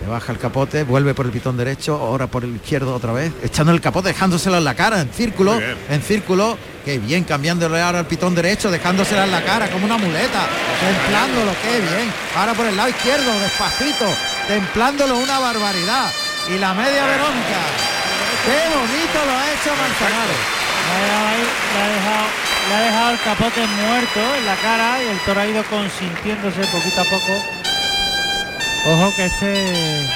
[0.00, 3.32] le baja el capote, vuelve por el pitón derecho, ahora por el izquierdo otra vez,
[3.42, 5.58] echando el capote, dejándoselo en la cara, en círculo,
[5.90, 9.98] en círculo, qué bien, cambiándole ahora al pitón derecho, dejándosela en la cara como una
[9.98, 10.46] muleta,
[10.80, 14.06] templándolo, qué bien, ahora por el lado izquierdo, despacito,
[14.46, 16.12] templándolo una barbaridad.
[16.54, 17.95] Y la media Verónica,
[18.46, 20.42] qué bonito lo ha hecho Manzanares.
[20.86, 21.42] Le ha dejado, ahí,
[21.74, 22.26] le ha dejado,
[22.68, 26.60] le ha dejado el capote muerto en la cara y el toro ha ido consintiéndose
[26.72, 27.32] poquito a poco.
[28.88, 30.08] Ojo que este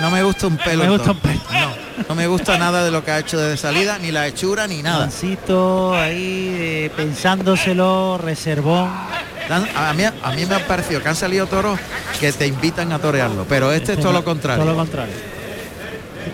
[0.00, 0.82] No me gusta un pelo.
[0.84, 1.40] me gusta un pelo.
[1.52, 4.66] No, no me gusta nada de lo que ha hecho desde salida, ni la hechura,
[4.66, 5.00] ni nada.
[5.00, 8.90] Mansito ahí eh, pensándoselo, reservón.
[9.76, 11.78] A mí, a mí me ha parecido que han salido toros
[12.18, 14.62] que te invitan a torearlo, pero este es todo no- lo contrario.
[14.64, 15.14] Todo lo contrario.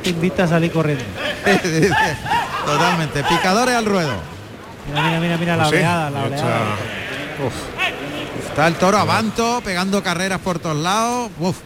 [0.02, 1.04] Te invita a salir corriendo.
[2.66, 3.22] Totalmente.
[3.24, 4.12] Picadores al ruedo.
[4.88, 6.60] Mira, mira, mira, mira la Pues sí, oleada, la oleada.
[7.46, 7.54] Uf,
[8.48, 11.30] Está el toro avanto, pegando carreras por todos lados.
[11.38, 11.56] Uf,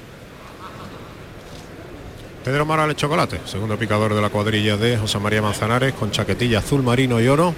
[2.44, 6.58] Pedro Moral el Chocolate, segundo picador de la cuadrilla de José María Manzanares con chaquetilla
[6.58, 7.54] azul marino y oro.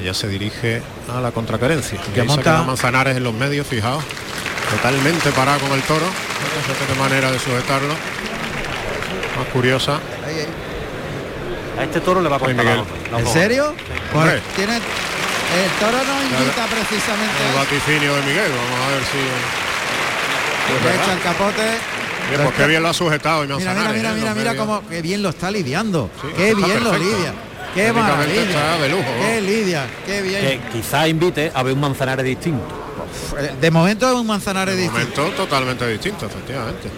[0.00, 0.80] Y ya se dirige
[1.14, 1.98] a la contracarencia.
[2.08, 4.02] Y Que ahí se ha monta- Manzanares en los medios, fijaos.
[4.70, 6.06] Totalmente parado con el toro.
[6.06, 7.94] Fíjate qué manera de sujetarlo.
[9.38, 9.94] Más curiosa.
[10.26, 10.46] ahí, ahí.
[11.78, 12.82] A este toro le va a costar Miguel.
[13.10, 13.74] la- la ¿En serio?
[14.12, 18.50] Pues tiene, el toro no invita precisamente El vaticinio de Miguel.
[18.52, 20.98] Vamos a ver si.
[21.02, 21.62] echa el capote.
[22.30, 23.96] Bien, pues qué bien lo ha sujetado y Mira, Manzanares.
[23.96, 24.34] mira, mira, ¿eh?
[24.34, 26.08] mira, mira cómo qué bien lo está lidiando.
[26.20, 27.32] Sí, qué bien lo lidia.
[27.74, 28.42] Qué maravilla.
[28.42, 29.22] está de lujo, ¿no?
[29.26, 30.40] Qué lidia, qué bien.
[30.42, 32.68] Que quizá invite a ver un manzanares distinto.
[33.60, 35.22] De momento es un manzanares De distinto.
[35.22, 36.88] momento totalmente distinto, efectivamente.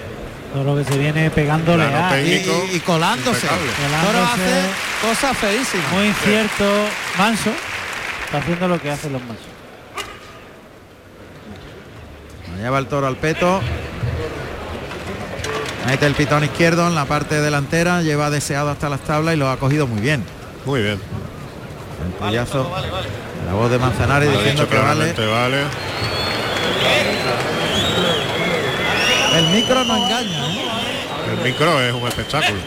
[0.54, 2.20] Todo lo que se viene pegándole a.
[2.20, 2.66] Y, técnico.
[2.72, 3.46] y- y colándose.
[3.48, 4.62] toro hace
[5.02, 5.92] cosas feísimas.
[5.92, 6.64] Muy cierto,
[7.18, 7.50] manso.
[8.24, 9.46] Está haciendo lo que hacen los mansos.
[12.56, 13.60] Lleva el toro al peto.
[15.88, 19.50] Mete el pitón izquierdo en la parte delantera, lleva deseado hasta las tablas y lo
[19.50, 20.24] ha cogido muy bien.
[20.64, 21.00] Muy bien.
[22.30, 22.70] El.
[23.46, 25.12] La voz de Manzanares diciendo que vale.
[25.12, 25.64] claramente vale.
[29.36, 30.48] El micro no engaña.
[30.52, 30.64] ¿eh?
[31.32, 32.58] El micro es un espectáculo.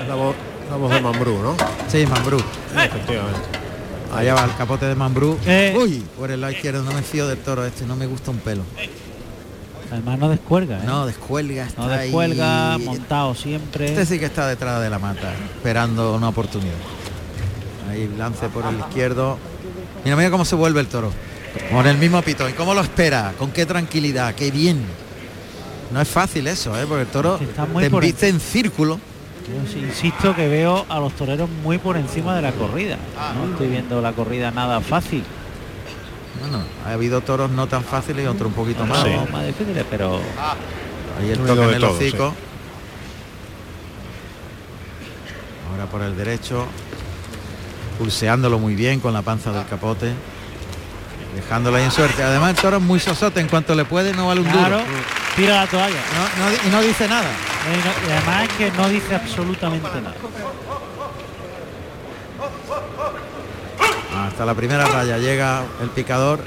[0.00, 0.34] Es la voz,
[0.70, 1.56] la voz de Mambrú, ¿no?
[1.88, 2.38] Sí, Mambrú.
[2.74, 3.40] Efectivamente.
[4.14, 5.38] Allá va el capote de Mambrú.
[5.46, 5.76] Eh.
[5.78, 8.38] Uy, por el lado izquierdo no me fío del toro este, no me gusta un
[8.38, 8.62] pelo.
[9.90, 10.82] Además no descuelga, ¿eh?
[10.84, 12.84] No, descuelga, está No descuelga, ahí.
[12.84, 13.86] montado siempre.
[13.86, 16.74] Este sí que está detrás de la mata, esperando una oportunidad.
[17.90, 19.38] Ahí lance por el izquierdo.
[20.04, 21.10] Mira, mira cómo se vuelve el toro.
[21.70, 22.50] Con el mismo pitón.
[22.50, 23.34] ¿Y cómo lo espera?
[23.38, 24.84] Con qué tranquilidad, qué bien.
[25.90, 26.84] No es fácil eso, ¿eh?
[26.86, 29.00] porque el toro Está muy te embiste en círculo.
[29.48, 32.98] Yo insisto que veo a los toreros muy por encima de la corrida.
[33.34, 35.24] No estoy viendo la corrida nada fácil.
[36.40, 39.04] Bueno, ha habido toros no tan fáciles y otros un poquito más.
[39.04, 39.32] No, ¿no?
[39.32, 40.20] más difíciles, pero
[41.18, 42.34] Ahí el toque en de el todo, hocico.
[45.70, 46.66] Ahora por el derecho.
[47.98, 50.12] Pulseándolo muy bien con la panza del capote.
[51.40, 52.22] Dejándolo ahí en suerte.
[52.22, 53.40] Además el toro es muy sosote.
[53.40, 54.88] En cuanto le puede no vale un claro, duro.
[55.36, 56.00] tira la toalla.
[56.38, 57.28] No- no di- y no dice nada.
[58.06, 60.14] Y además es que no dice absolutamente nada.
[64.26, 66.40] Hasta la primera raya llega el picador.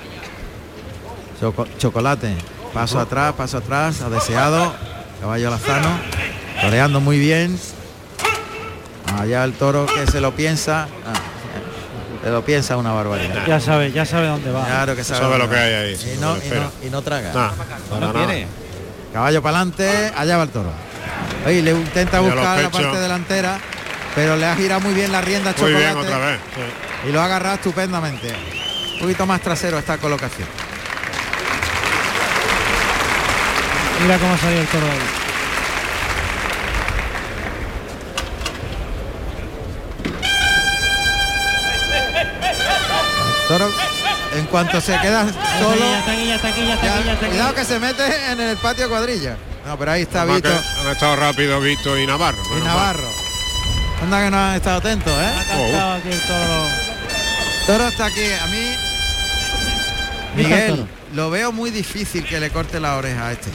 [1.39, 2.35] Choco- chocolate.
[2.73, 4.73] Paso atrás, paso atrás, ha deseado.
[5.19, 5.89] Caballo Lazano.
[6.61, 7.59] Toreando muy bien.
[9.19, 10.87] Allá el toro que se lo piensa.
[11.05, 11.13] Ah,
[12.23, 13.45] lo piensa una barbaridad.
[13.47, 14.65] Ya sabe, ya sabe dónde va.
[14.65, 17.31] Claro que sabe, Sabe lo que hay ahí, Y no, y no- y no traga.
[17.33, 17.49] Nah,
[17.89, 18.25] para No nada.
[18.27, 18.47] tiene.
[19.13, 20.71] Caballo para adelante, allá va el toro.
[21.45, 23.57] Oye, le intenta buscar la parte delantera,
[24.15, 26.39] pero le ha girado muy bien la rienda a Muy chocolate bien otra vez.
[26.55, 27.09] sí.
[27.09, 28.31] y lo ha agarrado estupendamente.
[28.93, 30.47] Un poquito más trasero esta colocación.
[34.03, 35.20] Mira cómo salió el toro ahí.
[44.51, 45.25] Cuanto se queda
[45.59, 45.85] solo,
[47.29, 49.37] cuidado que se mete en el patio cuadrilla.
[49.65, 52.37] No, pero ahí está Además Vito han estado rápido Vito y Navarro.
[52.45, 52.75] y menos mal.
[52.75, 53.09] Navarro.
[54.03, 55.45] Anda que no han estado atentos, Ha ¿eh?
[55.47, 56.67] cantado aquí el toro.
[57.67, 58.31] Toro está aquí.
[58.43, 58.75] A mí,
[60.35, 63.49] Miguel, lo veo muy difícil que le corte la oreja a este.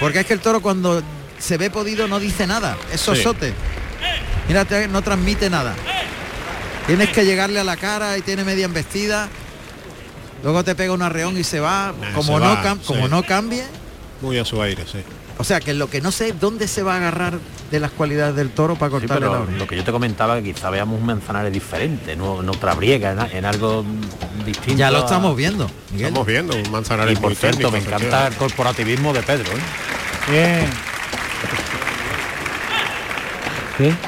[0.00, 1.02] Porque es que el toro cuando
[1.38, 2.76] se ve podido no dice nada.
[2.92, 3.06] Es Sí.
[3.06, 3.52] sosote.
[4.48, 5.74] Mírate, no transmite nada.
[6.86, 9.28] Tienes que llegarle a la cara y tiene media embestida.
[10.42, 11.92] Luego te pega un arreón y se va.
[12.00, 13.10] Nah, como se no va, cam- como sí.
[13.10, 13.64] no cambie.
[14.22, 14.98] Muy a su aire, sí.
[15.38, 17.38] O sea que lo que no sé es dónde se va a agarrar
[17.70, 19.58] de las cualidades del toro para Sí, cortarle la pero oreja.
[19.58, 23.12] lo que yo te comentaba que quizá veamos un Manzanares diferente, no en otra briega,
[23.12, 23.82] en, en algo
[24.44, 24.78] distinto.
[24.78, 25.70] Ya lo a- estamos viendo.
[25.92, 26.08] Miguel.
[26.08, 27.90] Estamos viendo un Y Manzanares por muy cierto, técnico.
[27.90, 29.50] me encanta el corporativismo de Pedro.
[29.52, 30.66] ¿eh?
[33.78, 34.00] Bien.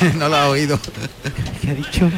[0.16, 0.78] no lo ha oído.
[1.62, 2.10] ¿Qué ha dicho?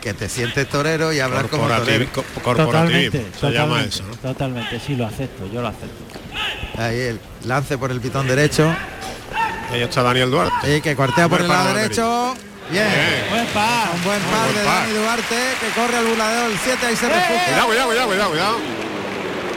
[0.00, 1.84] que te sientes torero y hablar como torero.
[2.06, 3.20] Corporativi- co- corporativismo.
[3.20, 4.04] Totalmente, Se llama totalmente, eso.
[4.04, 4.16] ¿no?
[4.16, 6.04] totalmente, sí lo acepto, yo lo acepto.
[6.82, 8.74] Ahí el lance por el pitón derecho.
[9.72, 10.76] Ahí está Daniel Duarte.
[10.76, 12.34] Y que cuartea por el lado derecho.
[12.70, 12.84] Bien.
[12.84, 13.24] Bien.
[13.30, 13.88] Buen par.
[13.94, 14.82] Un buen par buen de par.
[14.86, 17.44] Dani Duarte que corre al buladeo el 7 y se refugia.
[17.46, 18.56] Cuidado, cuidado, cuidado, cuidado, cuidado.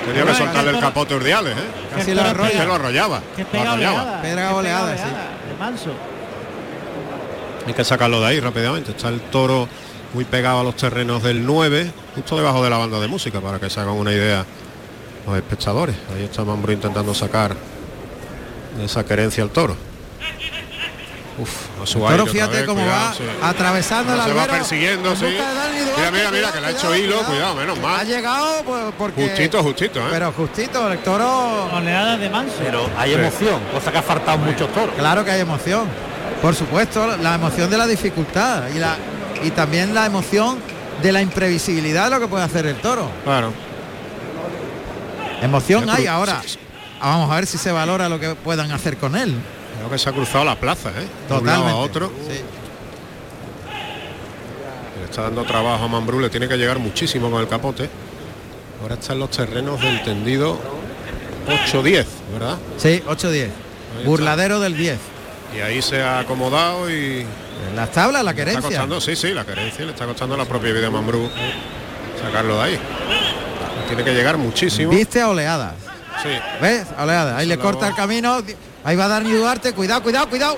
[0.05, 1.61] Tenía que soltarle el capote Urdiales, ¿eh?
[1.95, 2.59] Casi lo toro arrolla.
[2.59, 3.21] Que lo arrollaba.
[3.35, 4.01] Que pega arrollaba.
[4.03, 4.21] oleada.
[4.21, 5.03] Pega oleada, sí.
[5.03, 5.91] De manso.
[7.69, 8.89] Hay que sacarlo de ahí rápidamente.
[8.89, 9.67] Está el toro
[10.15, 13.59] muy pegado a los terrenos del 9, justo debajo de la banda de música, para
[13.59, 14.43] que se hagan una idea
[15.27, 15.95] los espectadores.
[16.15, 17.55] Ahí está Mambrú intentando sacar
[18.75, 19.75] de esa querencia al toro.
[21.37, 23.23] Uf, a Toro, fíjate vez, cómo cuidado, va sí.
[23.43, 25.25] atravesando el Se va persiguiendo, en sí.
[25.25, 28.07] Mira, mira, mira, que le ha hecho hilo, cuidado, menos Ha mal.
[28.07, 29.27] llegado pues, porque...
[29.27, 30.07] Justito, justito, ¿eh?
[30.09, 31.69] Pero justito, el toro...
[31.71, 32.55] Oleadas de manso.
[32.61, 33.19] Pero hay Sí.
[33.19, 34.95] emoción, cosa que ha faltado en muchos toros.
[34.97, 36.08] Claro que hay emoción.
[36.41, 38.95] Por supuesto, la emoción de la dificultad y, la,
[39.43, 40.57] y también la emoción
[41.01, 43.09] de la imprevisibilidad de lo que puede hacer el toro.
[43.23, 43.51] Claro.
[45.41, 46.41] Emoción hay ahora.
[46.45, 46.57] sí.
[47.01, 49.33] Vamos a ver si se valora lo que puedan hacer con él.
[49.77, 51.07] Creo que se ha cruzado la plaza, ¿eh?
[51.29, 51.71] Totalmente.
[51.71, 52.11] a otro.
[52.29, 52.41] Sí.
[54.99, 57.89] Le está dando trabajo a Mambrú, le tiene que llegar muchísimo con el capote.
[58.81, 60.59] Ahora está en los terrenos del tendido
[61.71, 62.57] 8-10, ¿verdad?
[62.77, 63.33] Sí, 8-10.
[63.33, 63.51] está.
[64.05, 64.97] Burladero del 10.
[65.55, 67.25] Y ahí se ha acomodado y
[67.69, 68.61] En las tablas, la le está querencia.
[68.69, 71.29] costando, sí, sí, la querencia le está costando a la propia vida a Mambrú
[72.23, 72.79] sacarlo de ahí.
[73.87, 74.91] Tiene que llegar muchísimo.
[74.91, 75.73] Viste a oleadas.
[76.21, 76.29] Sí.
[76.61, 76.85] ¿Ves?
[76.97, 77.35] A oleadas.
[77.37, 78.41] Ahí Se le corta el camino.
[78.83, 79.73] Ahí va Dani Duarte.
[79.73, 80.57] Cuidado, cuidado, cuidado.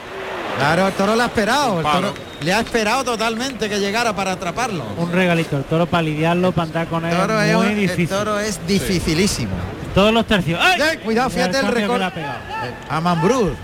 [0.57, 1.77] Claro, el toro lo ha esperado.
[1.79, 4.83] El toro le ha esperado totalmente que llegara para atraparlo.
[4.97, 7.65] Un regalito, el toro para lidiarlo, para andar con él, El toro, es es, muy
[7.67, 8.09] un- el difícil.
[8.09, 9.53] toro es dificilísimo.
[9.95, 10.59] Todos los tercios.
[10.61, 10.97] ¡Ay!
[11.03, 12.01] Cuidado, fíjate el récord.
[12.11, 12.41] pegado.
[12.89, 13.55] A Mambrú.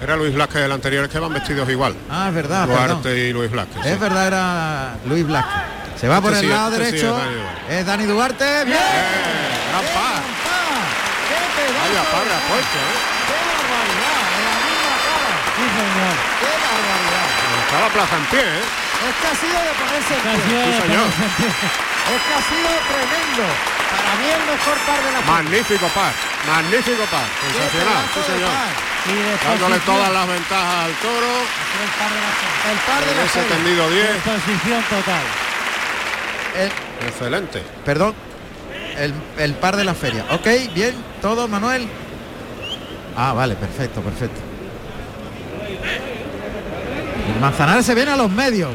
[0.00, 1.94] Era Luis Blasquez el anterior, es que van vestidos igual.
[2.10, 2.88] Ah, es verdad, perdón.
[3.02, 3.82] Duarte y Luis Blasquez.
[3.82, 3.88] sí.
[3.90, 5.50] Es verdad, era Luis Blasco.
[6.00, 7.18] Se va por Este el sí, lado este sí derecho.
[7.18, 7.78] es Dani Duarte.
[7.78, 8.64] es Dani Duarte.
[8.64, 8.78] ¡Bien!
[8.80, 10.20] Eh, gran par.
[11.28, 12.96] ¡Qué pedazo Vaya par de de- apuesto, ¿eh?
[13.28, 14.20] ¡Qué barbaridad!
[14.32, 15.32] En la misma cara.
[15.60, 16.14] Sí, señor.
[16.40, 17.28] ¡Qué barbaridad!
[17.60, 18.64] Está la plaza en pie, ¿eh?
[19.00, 20.60] Es que ha sido de ponerse en pie.
[20.64, 21.08] de señor.
[21.12, 23.44] Es que ha sido tremendo.
[23.92, 26.12] Para mí el mejor par de la Magnífico par,
[26.48, 28.48] magnífico par, ¡Qué sensacional, sí señor.
[28.48, 28.72] par!
[29.44, 31.32] Dándole todas las ventajas al toro,
[31.82, 33.56] el par de la El par de la ese feria.
[33.56, 35.22] tendido de 10, posición total.
[36.58, 37.62] El- excelente.
[37.84, 38.14] perdón.
[38.98, 40.26] El, el par de la feria.
[40.30, 40.94] Ok, bien.
[41.22, 41.88] Todo, Manuel.
[43.16, 44.38] Ah, vale, perfecto, perfecto.
[47.34, 48.70] El Manzanares se viene a los medios.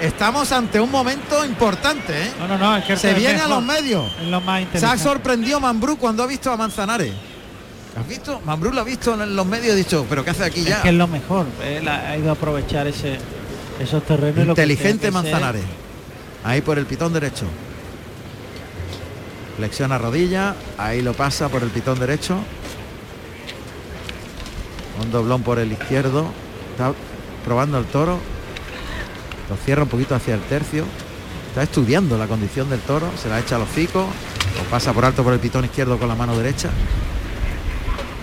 [0.00, 2.32] Estamos ante un momento importante, ¿eh?
[2.38, 4.04] No, no, no, es que Se viene a los medios.
[4.28, 5.02] Lo más Se ha interesante.
[5.04, 7.12] sorprendido Mambrú cuando ha visto a Manzanares.
[8.00, 8.40] ¿Has visto?
[8.44, 10.82] Mambrú lo ha visto en los medios ha dicho, pero ¿qué hace aquí Es ya?
[10.82, 11.46] que es lo mejor.
[11.64, 13.18] Él ha ido a aprovechar ese,
[13.80, 14.34] esos terrenos.
[14.34, 15.62] que Inteligente ser- Manzanares.
[16.44, 17.44] Ahí por el pitón derecho.
[19.56, 20.54] Flexiona rodilla.
[20.76, 22.38] Ahí lo pasa por el pitón derecho.
[25.02, 26.26] Un doblón por el izquierdo.
[26.72, 26.92] Está
[27.44, 28.18] probando el toro.
[29.50, 30.84] Lo cierra un poquito hacia el tercio.
[31.48, 33.10] Está estudiando la condición del toro.
[33.20, 34.06] Se la echa a los hocico.
[34.56, 36.70] Lo pasa por alto por el pitón izquierdo con la mano derecha.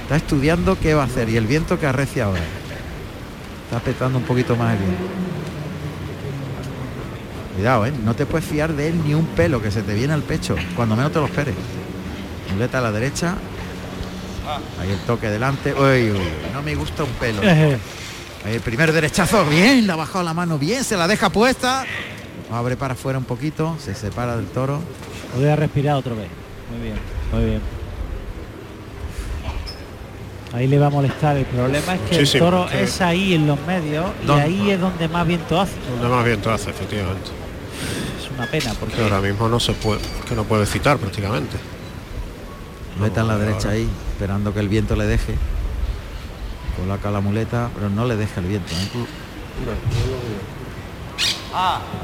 [0.05, 2.43] Está estudiando qué va a hacer y el viento que arrecia ahora.
[3.63, 5.03] Está apretando un poquito más el viento.
[7.55, 7.93] Cuidado, ¿eh?
[8.03, 10.55] No te puedes fiar de él ni un pelo que se te viene al pecho,
[10.75, 11.55] cuando menos te lo esperes.
[12.53, 13.33] Muleta a la derecha.
[14.79, 15.73] Ahí el toque delante.
[15.73, 16.19] Uy, uy,
[16.53, 17.41] no me gusta un pelo.
[18.45, 21.83] Ahí el primer derechazo, bien, le ha bajado la mano, bien, se la deja puesta.
[22.51, 24.81] Abre para afuera un poquito, se separa del toro.
[25.35, 26.27] Voy a respirar otra vez.
[26.69, 26.99] Muy bien,
[27.31, 27.84] muy bien.
[30.55, 31.35] Ahí le va a molestar.
[31.35, 35.09] El problema es que el toro es ahí en los medios y ahí es donde
[35.09, 35.73] más viento hace.
[35.89, 37.29] Donde más viento hace, efectivamente.
[38.17, 41.57] Es una pena porque Que ahora mismo no se puede, que no puede citar prácticamente.
[42.97, 45.35] Muleta en la derecha ahí, esperando que el viento le deje.
[46.77, 48.71] Coloca la muleta, pero no le deja el viento.
[48.71, 49.05] ¿eh?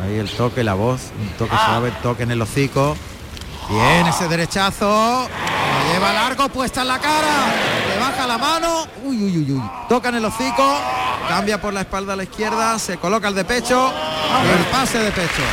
[0.03, 2.97] Ahí el toque, la voz, un toque suave, toque en el hocico.
[3.69, 5.29] Bien, ese derechazo.
[6.01, 7.45] Lleva largo, puesta en la cara.
[7.87, 8.87] Le baja la mano.
[9.03, 9.61] Uy, uy, uy, uy.
[9.87, 10.67] Toca en el hocico.
[11.29, 12.79] Cambia por la espalda a la izquierda.
[12.79, 13.93] Se coloca el de pecho.
[14.51, 15.43] El pase de pecho.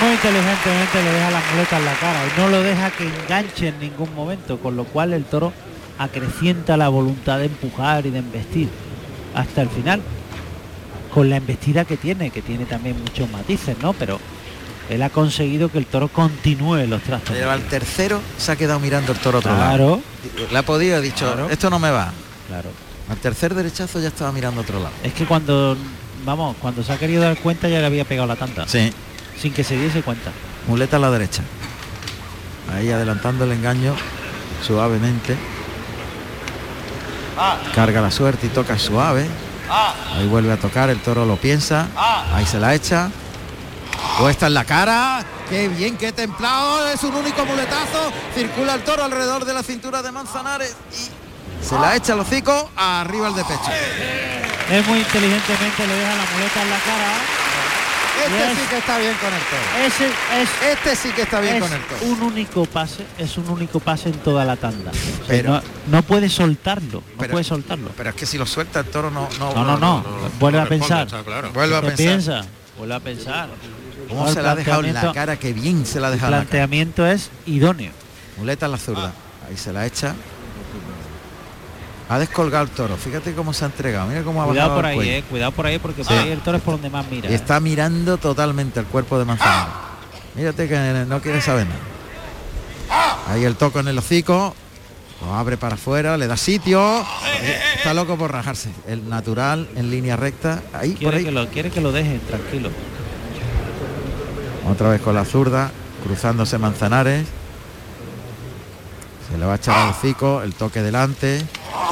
[0.00, 3.68] muy inteligentemente le deja la muleta en la cara y no lo deja que enganche
[3.68, 5.52] en ningún momento, con lo cual el toro
[5.98, 8.70] acrecienta la voluntad de empujar y de embestir
[9.34, 10.00] hasta el final.
[11.12, 13.92] Con la embestida que tiene, que tiene también muchos matices, ¿no?
[13.92, 14.18] Pero
[14.94, 17.34] él ha conseguido que el toro continúe los trastos.
[17.36, 19.68] Pero al tercero se ha quedado mirando el toro otro lado.
[19.68, 20.02] Claro,
[20.50, 21.48] Le ha podido, ha dicho, Claro.
[21.50, 22.12] esto no me va.
[22.48, 22.68] claro.
[23.08, 24.92] Al tercer derechazo ya estaba mirando otro lado.
[25.02, 25.76] Es que cuando,
[26.24, 28.92] vamos, cuando se ha querido dar cuenta ya le había pegado la tanta, Sí.
[29.40, 30.30] sin que se diese cuenta.
[30.68, 31.42] Muleta a la derecha.
[32.72, 33.94] Ahí adelantando el engaño
[34.66, 35.36] suavemente.
[37.74, 39.26] Carga la suerte y toca suave.
[40.16, 41.88] Ahí vuelve a tocar, el toro lo piensa.
[42.32, 43.10] Ahí se la echa.
[44.18, 45.24] Puesta en la cara.
[45.48, 46.88] Qué bien, qué templado.
[46.88, 48.12] Es un único muletazo.
[48.34, 52.70] Circula el toro alrededor de la cintura de Manzanares y se la echa al hocico
[52.76, 53.70] arriba el de pecho.
[54.70, 57.12] Es muy inteligentemente, le deja la muleta en la cara.
[58.24, 59.86] Este sí que está bien con el toro.
[59.86, 60.06] Ese
[60.42, 62.06] es Este sí que está bien es con el toro.
[62.06, 64.90] un único pase, es un único pase en toda la tanda.
[64.92, 67.90] O sea, Pero- no, no puede soltarlo, no puede soltarlo.
[67.96, 70.04] Pero es que si lo suelta el toro no, no, No, no, no,
[70.38, 71.08] vuelve a pensar.
[71.24, 71.50] claro.
[71.52, 72.06] Vuelve a ¿Qué pensar.
[72.06, 72.44] piensa?
[72.78, 73.48] Vuelve a pensar.
[74.12, 75.36] ¿Cómo El se la ha dejado en la cara?
[75.38, 76.50] Qué bien se la ha El dejado en la cara.
[76.50, 77.92] planteamiento es idóneo.
[78.38, 79.12] Muleta en la zurda.
[79.48, 80.14] Ahí se la echa.
[82.08, 82.96] Ha descolgado el toro.
[82.96, 84.06] Fíjate cómo se ha entregado.
[84.08, 85.12] Mira cómo ha Cuidado bajado por el ahí, cuello.
[85.12, 86.08] eh, cuidado por ahí porque Sí.
[86.10, 87.28] por ahí el toro es por donde más mira.
[87.30, 87.36] Y eh.
[87.36, 89.72] está mirando totalmente el cuerpo de Manzanares.
[90.34, 91.80] Mírate que no quiere saber nada.
[93.28, 94.54] Ahí el toco en el hocico.
[95.22, 97.04] Lo abre para afuera, le da sitio.
[97.76, 98.70] Está loco por rajarse.
[98.88, 100.60] El natural en línea recta.
[100.72, 101.24] Ahí por Quiere ahí.
[101.24, 102.70] que, lo, quiere que lo dejen tranquilo.
[104.70, 105.70] Otra vez con la zurda,
[106.04, 107.26] cruzándose Manzanares.
[109.30, 111.44] Se le va a echar al hocico, el toque delante.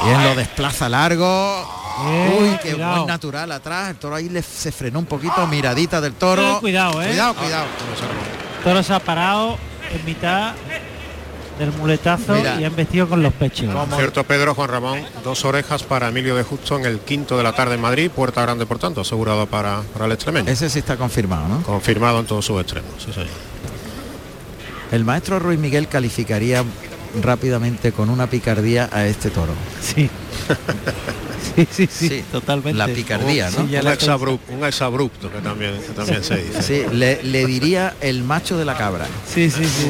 [0.05, 1.65] Bien, lo desplaza largo.
[2.05, 2.95] Eh, Uy, qué cuidado.
[2.97, 3.89] buen natural atrás.
[3.89, 6.57] El toro ahí le, se frenó un poquito, miradita del toro.
[6.57, 7.07] Eh, cuidado, eh.
[7.07, 7.65] Cuidado, cuidado.
[8.57, 9.57] El toro se ha parado
[9.93, 10.53] en mitad
[11.61, 12.59] del muletazo Mira.
[12.59, 13.69] y han vestido con los pechos.
[13.95, 17.53] Cierto Pedro Juan Ramón, dos orejas para Emilio de Justo en el quinto de la
[17.53, 20.49] tarde en Madrid, puerta grande por tanto, asegurado para, para el extremeño.
[20.49, 21.61] Ese sí está confirmado, ¿no?
[21.61, 23.29] Confirmado en todos sus extremos, sí, señor.
[24.91, 26.63] El maestro Ruiz Miguel calificaría
[27.21, 29.53] rápidamente con una picardía a este toro.
[29.81, 30.09] Sí.
[31.55, 32.77] sí, sí, sí, totalmente.
[32.77, 33.65] la picardía, ¿no?
[33.65, 36.61] Sí, ya Un la exabrupto, un exabrupto que también, que también se dice.
[36.63, 39.05] Sí, le, le diría el macho de la cabra.
[39.27, 39.69] Sí, sí, sí.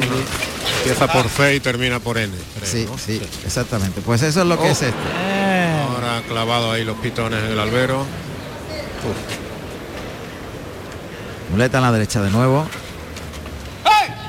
[0.78, 2.32] Empieza por C y termina por N.
[2.58, 2.98] creo, Sí, ¿no?
[2.98, 4.00] sí, exactamente.
[4.00, 4.72] Pues eso es lo que Oh.
[4.72, 4.98] es este.
[5.14, 8.04] Eh, Ahora clavado ahí los pitones en el albero.
[11.50, 12.66] Muleta en la derecha de nuevo.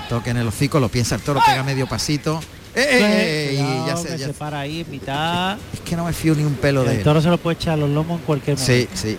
[0.09, 2.41] Toque en el hocico, lo piensa el toro, pega medio pasito.
[2.75, 3.57] ¡Eh, eh, eh!
[3.57, 5.57] cuidado, y ya se, ya- se para ahí en mitad.
[5.73, 7.03] Es que no me fío ni un pelo de El él.
[7.03, 8.73] toro se lo puede echar a los lomos en cualquier momento.
[8.73, 9.17] Sí, sí.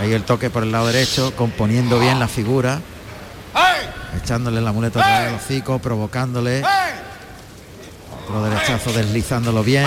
[0.00, 2.80] Ahí el toque por el lado derecho, componiendo bien la figura.
[4.22, 6.62] Echándole la muleta vez al hocico, provocándole.
[8.24, 9.86] Otro derechazo deslizándolo bien.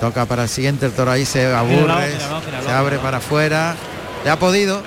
[0.00, 3.02] Toca para el siguiente, el toro ahí se aburre, Míralo, míralo, míralo, se abre míralo.
[3.02, 3.74] para afuera.
[4.24, 4.82] Le ha podido,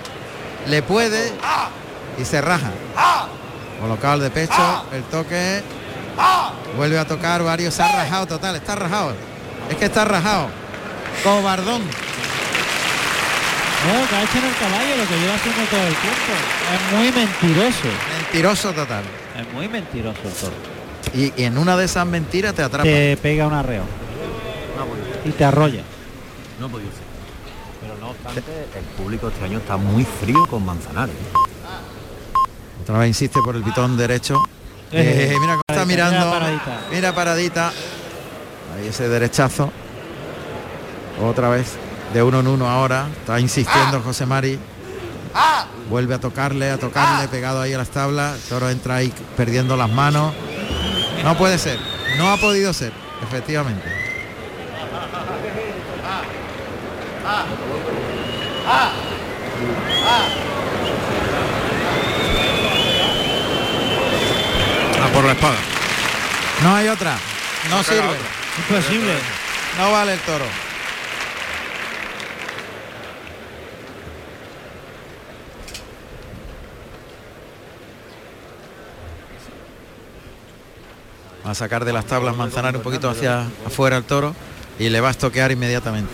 [0.68, 1.32] le puede
[2.20, 2.72] y se raja.
[3.82, 5.62] Colocado el de pecho, el toque.
[6.76, 9.14] Vuelve a tocar varios, se ha rajado total, está rajado.
[9.70, 10.48] Es que está rajado.
[11.24, 11.82] Cobardón.
[13.84, 16.34] No, que ha hecho en el caballo lo que lleva haciendo todo el tiempo.
[16.74, 17.88] Es muy mentiroso.
[18.22, 19.04] Mentiroso total.
[19.40, 20.54] Es muy mentiroso el toro.
[21.14, 22.84] Y, y en una de esas mentiras te atrapa.
[22.84, 23.84] Te pega un arreo.
[25.26, 25.84] y te arrolla.
[26.60, 27.04] No podido ser.
[27.82, 28.42] Pero no obstante,
[28.78, 31.16] el público este año está muy frío con Manzanares.
[32.82, 34.42] Otra vez insiste por el pitón derecho.
[34.94, 36.20] Eh, mira cómo está mirando.
[36.20, 36.82] mira paradita.
[36.92, 37.72] Mira paradita.
[38.76, 39.72] Ahí ese derechazo.
[41.22, 41.74] Otra vez.
[42.14, 43.08] De uno en uno ahora.
[43.20, 44.60] Está insistiendo José Mari.
[45.90, 48.36] Vuelve a tocarle, a tocarle, pegado ahí a las tablas.
[48.36, 50.34] El toro entra ahí perdiendo las manos.
[51.24, 51.80] No puede ser.
[52.18, 53.84] No ha podido ser, efectivamente.
[57.26, 57.44] A
[65.14, 65.58] por la espada.
[66.64, 67.18] No hay otra.
[67.70, 68.18] No sirve.
[68.58, 69.14] Imposible.
[69.78, 70.46] No vale el toro.
[81.46, 84.34] Va a sacar de las tablas Manzanar un poquito hacia afuera el toro
[84.80, 86.14] y le va a estoquear inmediatamente.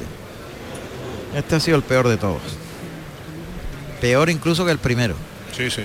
[1.35, 2.41] Este ha sido el peor de todos.
[4.01, 5.15] Peor incluso que el primero.
[5.55, 5.83] Sí, sí.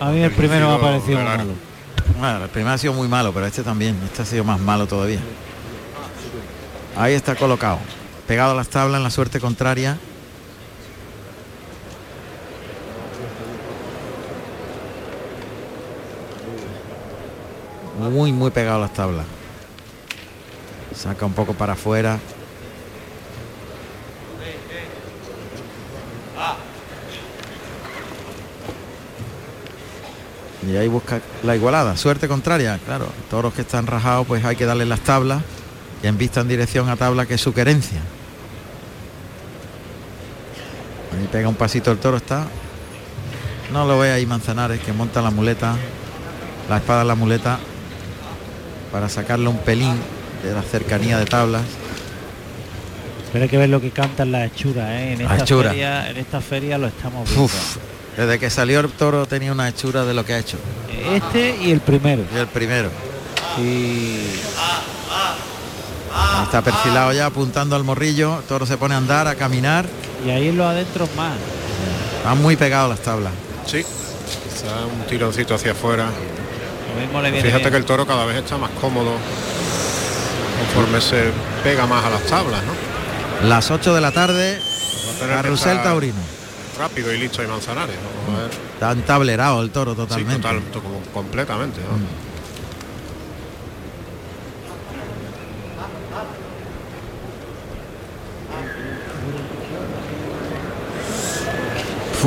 [0.00, 1.52] A mí el primero me ha parecido muy malo.
[2.18, 3.98] Bueno, el primero ha sido muy malo, pero este también.
[4.04, 5.20] Este ha sido más malo todavía.
[6.96, 7.78] Ahí está colocado.
[8.26, 9.98] Pegado a las tablas en la suerte contraria.
[18.10, 19.26] Muy, muy pegado a las tablas.
[20.94, 22.18] Saca un poco para afuera.
[30.66, 31.96] Y ahí busca la igualada.
[31.96, 33.08] Suerte contraria, claro.
[33.30, 35.42] Toros que están rajados, pues hay que darle las tablas.
[36.02, 38.00] Y en vista en dirección a tabla, que es su querencia.
[41.16, 42.46] Ahí pega un pasito el toro, está.
[43.72, 45.76] No lo ve ahí Manzanares, que monta la muleta.
[46.68, 47.58] La espada en la muleta.
[48.92, 49.96] Para sacarle un pelín
[50.44, 51.62] de la cercanía de tablas.
[53.32, 55.14] Pero hay que ver lo que cantan las hechuras, ¿eh?
[55.14, 55.72] En esta, hechuras.
[55.72, 57.44] feria, en esta feria lo estamos viendo.
[57.44, 57.76] Uf,
[58.16, 60.58] desde que salió el toro tenía una hechura de lo que ha hecho.
[61.12, 62.22] Este y el primero.
[62.34, 62.90] Y el primero.
[63.58, 64.18] Y
[66.44, 68.38] Está perfilado ya apuntando al morrillo.
[68.40, 69.86] El toro se pone a andar, a caminar.
[70.26, 71.32] Y ahí en los adentros más.
[72.18, 73.32] Están muy pegados las tablas.
[73.66, 73.78] Sí.
[73.82, 76.06] Quizá un tironcito hacia afuera.
[76.94, 77.70] Lo mismo le viene Fíjate bien.
[77.72, 79.12] que el toro cada vez está más cómodo
[80.58, 81.30] conforme se
[81.64, 83.48] pega más a las tablas, ¿no?
[83.48, 84.60] Las 8 de la tarde,
[85.18, 86.20] Carrusel Taurino.
[86.78, 87.96] Rápido y listo y Manzanares.
[88.26, 88.50] Vamos a ver.
[88.74, 90.36] Está entablerado el toro Sí, totalmente.
[90.42, 91.80] total, to- como- completamente.
[91.80, 91.98] ¿no?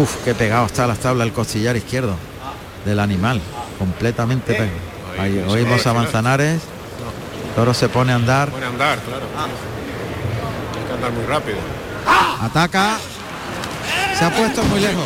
[0.01, 2.15] Uf, qué pegado está las tablas el costillar izquierdo
[2.85, 3.41] del animal.
[3.79, 4.69] Completamente pegado.
[5.17, 5.97] Ahí, Ahí sí, oímos sí, a sí.
[5.97, 6.61] Manzanares.
[7.55, 8.49] Toro se pone a andar.
[8.49, 9.25] Pone a andar, claro.
[10.77, 11.57] Hay que andar muy rápido.
[12.41, 12.97] Ataca.
[14.17, 15.05] Se ha puesto muy lejos.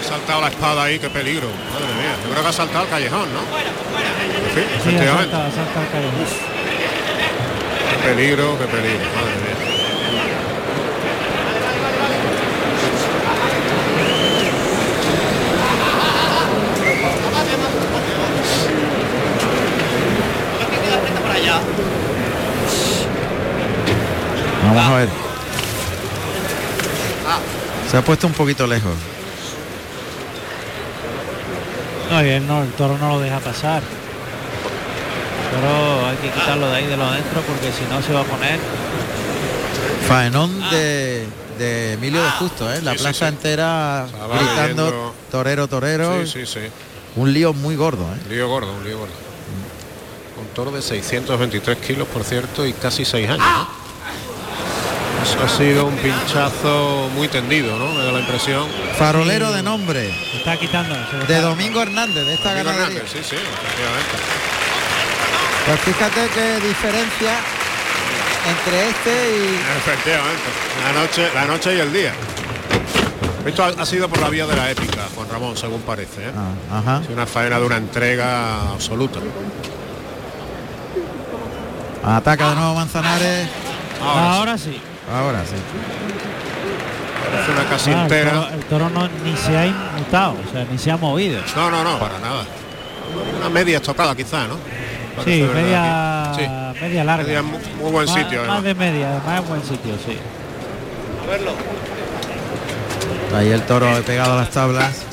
[0.00, 1.48] Ha saltado la espada ahí, qué peligro.
[1.72, 2.14] Madre mía.
[2.24, 3.40] Yo creo que ha saltado al callejón, ¿no?
[3.40, 5.34] Sí, Sí, efectivamente.
[5.34, 6.26] asalta, asalta el callejón.
[7.90, 9.04] Qué peligro, qué peligro.
[9.16, 10.68] Madre mía.
[24.64, 25.27] Vamos a ver.
[27.90, 28.92] Se ha puesto un poquito lejos.
[32.10, 33.82] No, y él no, el toro no lo deja pasar.
[35.50, 38.24] Pero hay que quitarlo de ahí de lo adentro porque si no se va a
[38.24, 38.58] poner.
[40.06, 41.26] Faenón de,
[41.58, 42.80] de Emilio de Justo, ¿eh?
[42.82, 43.34] La Sí, plaza sí.
[43.34, 45.14] entera Estaba gritando leyendo.
[45.30, 46.24] torero, torero.
[46.26, 46.60] Sí, sí, sí.
[47.16, 48.18] Un lío muy gordo, ¿eh?
[48.24, 49.12] Un lío gordo, un lío gordo.
[50.40, 53.38] Un toro de 623 kilos, por cierto, y casi 6 años.
[53.46, 53.77] ¿no?
[55.36, 57.92] Ha sido un pinchazo muy tendido, ¿no?
[57.92, 58.66] Me da la impresión.
[58.96, 60.12] Farolero de nombre.
[60.32, 60.94] Se está quitando.
[61.10, 62.98] se De Domingo Hernández, de esta Domingo ganadería.
[63.02, 64.16] Hernández, sí, sí, efectivamente.
[65.66, 67.32] Pues fíjate qué diferencia
[68.48, 69.54] entre este y...
[69.78, 70.48] Efectivamente.
[70.84, 72.12] La noche, la noche y el día.
[73.46, 76.26] Esto ha, ha sido por la vía de la épica, Juan Ramón, según parece.
[76.28, 76.32] ¿eh?
[76.70, 77.00] Ah, ajá.
[77.04, 79.20] Es una faena de una entrega absoluta.
[82.04, 83.48] Ataca de nuevo Manzanares.
[84.02, 84.80] Ahora, Ahora sí.
[85.14, 85.54] Ahora sí.
[87.40, 90.64] es una casi Ah, el, toro, el toro no, ni se ha inmutado, o sea,
[90.70, 91.40] ni se ha movido.
[91.56, 92.44] No, no, no, para nada.
[93.38, 94.56] Una media estocada quizá, ¿no?
[95.24, 96.44] Sí, media, aquí.
[96.44, 96.80] Sí.
[96.80, 97.24] media larga.
[97.24, 98.38] Media muy, muy buen más, sitio.
[98.40, 98.64] más además.
[98.64, 100.18] de media, además es buen sitio, sí.
[103.36, 105.04] Ahí el toro ha pegado a las tablas.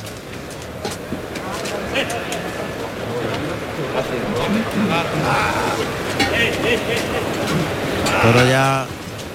[8.21, 8.85] toro ya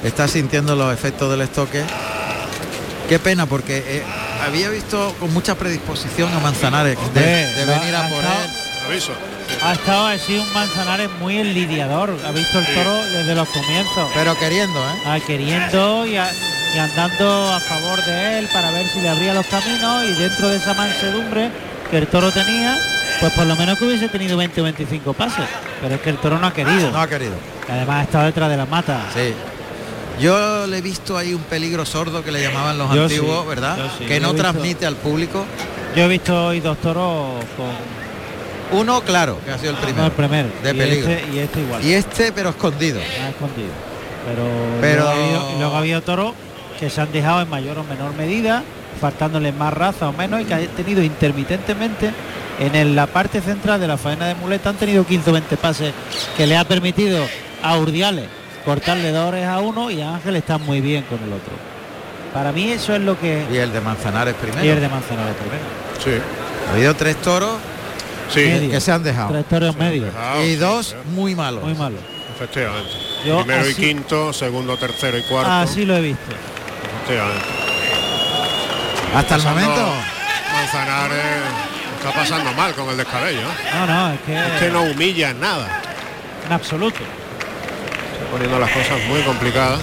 [0.05, 1.83] está sintiendo los efectos del estoque.
[3.09, 4.03] Qué pena porque eh,
[4.47, 9.03] había visto con mucha predisposición a Manzanares de, venir a por él.
[9.63, 12.17] Ha estado así un Manzanares muy enlidiador.
[12.27, 14.09] Ha visto el toro desde los comienzos.
[14.15, 15.03] Pero queriendo, ¿eh?
[15.07, 16.31] Ah, queriendo y, a-
[16.75, 20.49] y andando a favor de él para ver si le abría los caminos y dentro
[20.49, 21.51] de esa mansedumbre
[21.91, 22.79] que el toro tenía,
[23.19, 25.45] pues por lo menos que hubiese tenido 20 o 25 pases.
[25.83, 26.93] Pero es que el toro no ha querido.
[26.93, 27.35] No ha querido.
[27.67, 29.01] Que Además ha estado detrás de la mata.
[29.13, 29.35] Sí.
[30.21, 33.49] Yo le he visto ahí un peligro sordo que le llamaban los Yo antiguos, sí,
[33.49, 33.79] ¿verdad?
[33.99, 35.45] sí, que no visto- transmite al público.
[35.97, 40.07] Yo he visto hoy dos toros con Uno, claro, que ha sido el no, primero.
[40.07, 40.49] el primero.
[40.63, 41.11] De y peligro.
[41.11, 41.85] Este, y este igual.
[41.85, 43.01] Y este, pero escondido.
[43.01, 43.69] ha escondido.
[44.27, 44.43] Pero,
[44.81, 46.33] Pero- luego, ha habido, y luego ha habido toros
[46.79, 48.63] que se han dejado en mayor o menor medida,
[49.01, 52.13] faltándole más raza o menos, y que han tenido intermitentemente
[52.61, 55.57] en el- la parte central de la faena de muleta han tenido 15 o 20
[55.57, 55.93] pases
[56.37, 57.25] que le ha permitido
[57.63, 58.27] a Urdiales
[58.65, 61.53] cortarle dos orejas a uno y a Ángel está muy bien con el otro.
[62.35, 64.63] Para mí eso es lo que Y el de Manzanares primero.
[64.63, 65.65] pierde Manzanares primero.
[66.05, 66.23] Sí.
[66.69, 67.55] Ha habido tres toros
[68.33, 68.41] Sí.
[68.41, 68.71] Medio.
[68.71, 69.31] que se han dejado.
[69.33, 70.09] Tres toros medios,
[70.47, 71.65] Y dos sí, muy malos.
[71.65, 71.97] muy malo.
[72.37, 72.91] Efectivamente.
[73.27, 75.51] Yo Primero y así- quinto, segundo, tercero y cuarto.
[75.51, 76.31] Así lo he visto.
[77.05, 77.45] Efectivamente.
[79.15, 79.93] Hasta el momento.
[80.53, 81.25] Manzanares
[81.99, 83.41] está pasando mal con el descabello.
[83.41, 83.71] ¿eh?
[83.75, 85.83] No, no, es que, Es que no humilla en nada.
[86.47, 87.01] en absoluto.
[88.31, 89.81] Poniendo las cosas muy complicadas.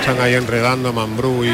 [0.00, 1.52] Están ahí enredando Mambrú y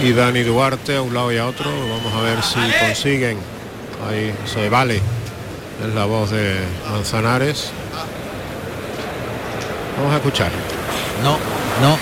[0.00, 1.70] y Dani Duarte a un lado y a otro.
[1.70, 3.38] Vamos a ver si consiguen.
[4.08, 4.96] Ahí se vale.
[4.96, 6.56] Es la voz de
[6.90, 7.70] Manzanares.
[9.96, 10.50] Vamos a escuchar.
[11.24, 11.38] No,
[11.80, 11.98] no.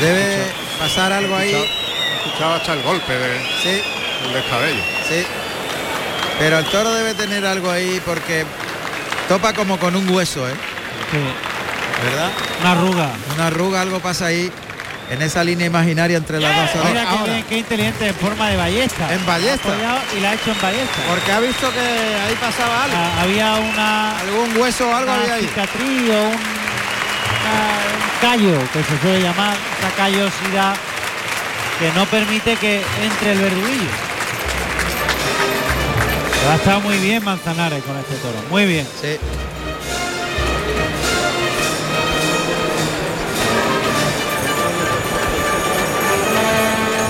[0.00, 0.44] Debe
[0.78, 1.54] pasar algo ahí.
[2.26, 3.80] Escuchaba hasta el golpe de- Sí,
[4.24, 4.82] del descabello.
[5.08, 5.24] sí.
[6.38, 8.44] Pero el toro debe tener algo ahí porque
[9.28, 10.52] topa como con un hueso, ¿eh?
[11.10, 11.18] Sí,
[12.10, 12.30] ¿Verdad?
[12.60, 13.10] una arruga.
[13.34, 14.50] Una arruga, algo pasa ahí
[15.10, 18.48] en esa línea imaginaria entre las dos Mira qué, Ahora, bien, qué inteligente en forma
[18.48, 19.12] de ballesta.
[19.12, 19.68] En ballesta.
[19.68, 20.96] Ha y la ha hecho en ballesta.
[21.08, 22.96] porque ha visto que ahí pasaba algo.
[22.96, 25.42] Ah, había una, Algún hueso o algo una había ahí.
[25.46, 26.34] cicatriz o un, una-
[27.94, 30.74] un callo, que se suele llamar, esa callosidad
[31.78, 33.90] que no permite que entre el verduguillo.
[36.50, 38.86] Ha estado muy bien Manzanares con este toro, muy bien.
[39.00, 39.16] Sí.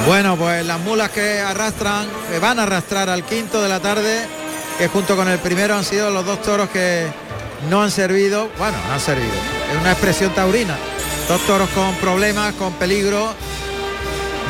[0.06, 4.26] Bueno, pues las mulas que arrastran, que van a arrastrar al quinto de la tarde,
[4.78, 7.06] que junto con el primero han sido los dos toros que
[7.70, 9.32] no han servido, bueno, no han servido,
[9.72, 10.76] es una expresión taurina.
[11.28, 13.32] Dos toros con problemas, con peligro,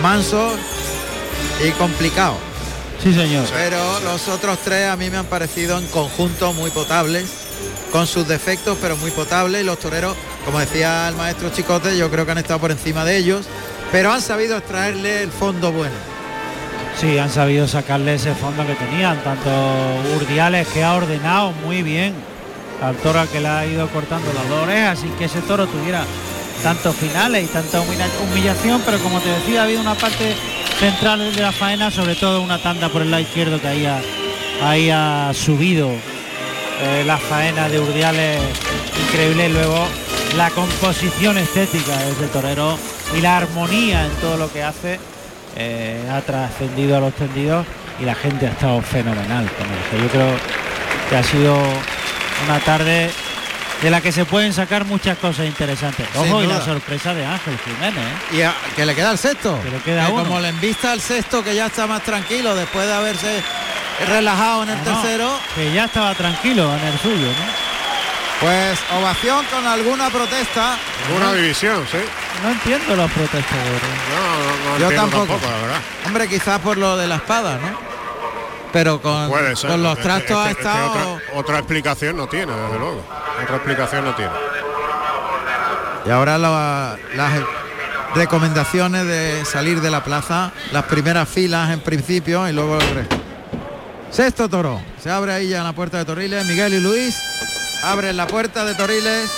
[0.02, 0.54] mansos
[1.64, 2.53] y complicados.
[3.04, 3.44] Sí, señor.
[3.52, 7.26] Pero los otros tres a mí me han parecido en conjunto muy potables,
[7.92, 9.60] con sus defectos, pero muy potables.
[9.60, 13.04] Y los toreros, como decía el maestro Chicote, yo creo que han estado por encima
[13.04, 13.44] de ellos,
[13.92, 15.94] pero han sabido extraerle el fondo bueno.
[16.98, 19.50] Sí, han sabido sacarle ese fondo que tenían, tanto
[20.16, 22.14] Urdiales que ha ordenado muy bien
[22.80, 26.06] al toro que le ha ido cortando las dos orejas sin que ese toro tuviera
[26.64, 30.34] tantos finales y tanta humilla- humillación, pero como te decía, ha habido una parte
[30.80, 35.28] central de la faena, sobre todo una tanda por el lado izquierdo que ahí ha,
[35.28, 38.40] ha subido eh, la faena de Urdiales
[39.08, 39.86] increíble, luego
[40.36, 42.76] la composición estética de ese torero
[43.16, 44.98] y la armonía en todo lo que hace
[45.56, 47.66] eh, ha trascendido a los tendidos
[48.00, 50.02] y la gente ha estado fenomenal con eso.
[50.04, 50.34] Yo creo
[51.10, 51.56] que ha sido
[52.48, 53.10] una tarde
[53.82, 56.06] de la que se pueden sacar muchas cosas interesantes.
[56.14, 57.98] Ojo, y la sorpresa de Ángel Jiménez.
[58.32, 58.36] ¿eh?
[58.36, 59.60] Y a- que le queda el sexto.
[59.62, 60.24] Que le queda Que uno.
[60.24, 63.42] como le envista al sexto, que ya está más tranquilo después de haberse
[64.08, 67.64] relajado en el No, tercero, que ya estaba tranquilo en el suyo, ¿no?
[68.40, 70.76] pues ovación con alguna protesta.
[71.16, 71.98] Una división, sí.
[72.42, 73.82] No entiendo los protestadores.
[74.10, 75.38] No, no, no Yo tampoco.
[75.42, 75.80] la verdad.
[76.06, 77.78] Hombre, quizás por lo de la espada, ¿no?
[78.74, 79.70] Pero con, Puede ser.
[79.70, 80.90] con los trastos ha estado...
[80.90, 83.02] otra, otra explicación no tiene, desde luego.
[83.42, 84.32] Otra explicación no tiene.
[86.04, 87.32] Y ahora la- las
[88.14, 93.16] recomendaciones de salir de la plaza, las primeras filas en principio y luego el resto.
[94.10, 94.80] Sexto toro.
[95.02, 96.44] Se abre ahí ya la puerta de Torriles.
[96.46, 97.16] Miguel y Luis
[97.84, 99.30] abren la puerta de Torriles.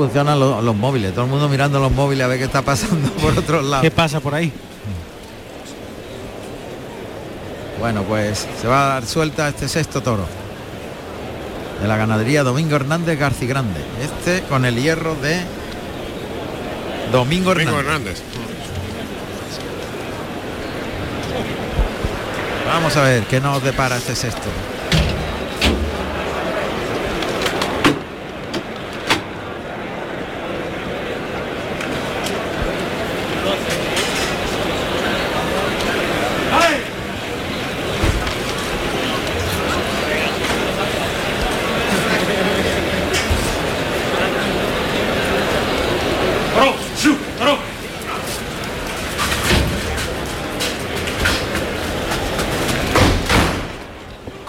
[0.00, 3.10] Funcionan lo- los móviles, todo el mundo mirando los móviles a ver qué está pasando
[3.20, 3.82] por otros lados.
[3.82, 4.50] ¿Qué pasa por ahí?
[7.78, 10.26] Bueno, pues se va a dar suelta este sexto toro
[11.82, 13.80] de la ganadería Domingo Hernández Garci Grande.
[14.02, 15.40] Este con el hierro de
[17.12, 18.20] Domingo, Domingo Hernández.
[18.20, 18.22] Hernández.
[22.66, 24.48] Vamos a ver qué nos depara este sexto.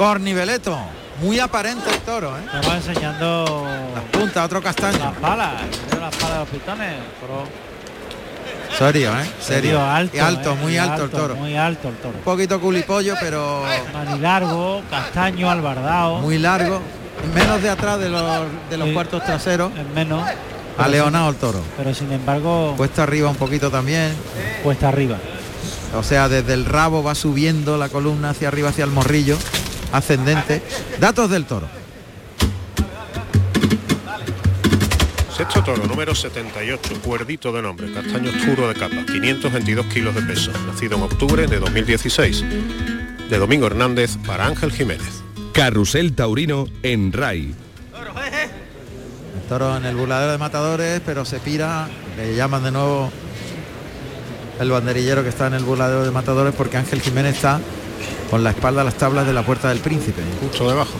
[0.05, 0.79] Corniveleto.
[1.21, 2.41] Muy aparente el toro, ¿eh?
[2.51, 3.67] Nos va enseñando
[4.11, 4.97] Punta, otro castaño.
[4.97, 5.51] las balas,
[5.85, 7.43] mira las balas de los pitones, pero
[8.79, 9.29] Serio, ¿eh?
[9.39, 9.79] Serio.
[9.79, 11.35] alto, Y alto, eh, muy alto, el toro.
[11.35, 12.17] Muy alto el toro.
[12.17, 13.63] Un poquito culipollo, pero
[13.93, 16.17] Manilargo, castaño, albardao.
[16.21, 16.81] muy largo.
[17.35, 18.23] Menos de atrás de los,
[18.71, 18.93] de los Sí.
[18.95, 19.71] cuartos traseros.
[19.77, 20.27] en menos.
[20.79, 21.61] A Leonado el toro.
[21.77, 24.15] Pero sin embargo, Puesta arriba un poquito también.
[24.63, 25.17] cuesta arriba.
[25.95, 29.37] O sea, desde el rabo va subiendo la columna hacia arriba, hacia el morrillo.
[29.91, 30.61] Ascendente.
[30.99, 31.67] Datos del toro.
[35.35, 40.51] Sexto toro, número 78, cuerdito de nombre, castaño oscuro de capa, 522 kilos de peso,
[40.67, 42.45] nacido en octubre de 2016.
[43.29, 45.23] De Domingo Hernández para Ángel Jiménez.
[45.53, 47.55] Carrusel Taurino en RAI.
[49.35, 51.87] El toro en el burladero de matadores, pero se pira.
[52.17, 53.11] Le llaman de nuevo
[54.59, 57.59] el banderillero que está en el burladero de matadores porque Ángel Jiménez está
[58.31, 60.21] con la espalda a las tablas de la puerta del príncipe.
[60.41, 60.93] Justo debajo.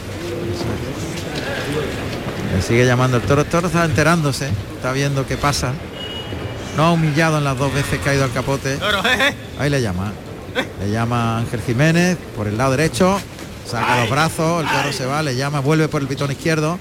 [2.53, 3.41] Le sigue llamando el toro.
[3.41, 5.73] El toro está enterándose, está viendo qué pasa.
[6.77, 8.77] No ha humillado en las dos veces que ha ido al capote.
[9.59, 10.11] Ahí le llama.
[10.81, 13.19] Le llama Ángel Jiménez por el lado derecho.
[13.65, 16.77] Saca los brazos, el toro se va, le llama, vuelve por el pitón izquierdo.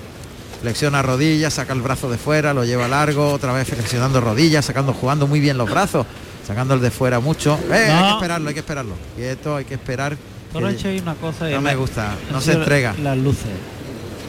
[0.60, 4.92] Flexiona rodillas, saca el brazo de fuera, lo lleva largo, otra vez flexionando rodillas, sacando,
[4.92, 6.04] jugando muy bien los brazos,
[6.46, 7.58] sacando el de fuera mucho.
[7.72, 8.94] Eh, Hay que esperarlo, hay que esperarlo.
[9.16, 10.16] Quieto, hay que esperar.
[10.52, 12.94] Toro que- ha hecho ahí una cosa y No me gusta, no se entrega.
[13.02, 13.46] Las luces.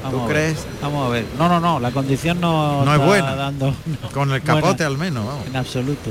[0.03, 0.57] Vamos ¿Tú crees?
[0.81, 1.26] Vamos a ver.
[1.38, 3.35] No, no, no, la condición no, No es está buena.
[3.35, 3.76] dando
[4.14, 5.45] Con el buena capote al menos, vamos.
[5.48, 6.10] en absoluto.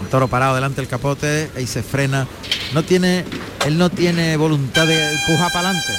[0.00, 2.26] El toro parado delante del capote y se frena.
[2.74, 3.24] No tiene,
[3.66, 5.92] él no tiene voluntad de empujar para adelante.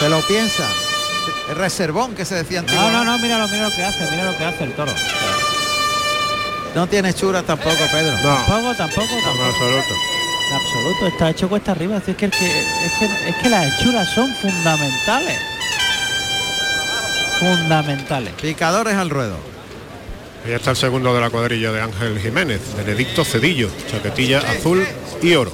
[0.00, 0.64] Se lo piensa.
[1.50, 3.04] El reservón que se decía No, antiguamente.
[3.04, 4.92] no, no, mira lo, mira lo que hace, mira lo que hace el toro.
[6.74, 8.16] No tiene chura tampoco, Pedro.
[8.22, 9.44] No, Tampoco, tampoco, en tampoco.
[9.44, 9.94] absoluto.
[10.52, 11.96] En absoluto, está hecho cuesta arriba.
[11.96, 15.38] Es que, el que, es que, es que las hechuras son fundamentales.
[17.38, 18.34] Fundamentales.
[18.34, 19.36] Picadores al ruedo.
[20.44, 24.86] Ahí está el segundo de la cuadrilla de Ángel Jiménez, Benedicto Cedillo, chaquetilla azul
[25.22, 25.52] y oro.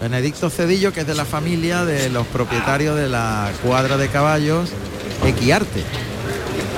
[0.00, 4.70] Benedicto Cedillo, que es de la familia de los propietarios de la cuadra de caballos
[5.26, 5.82] Equiarte.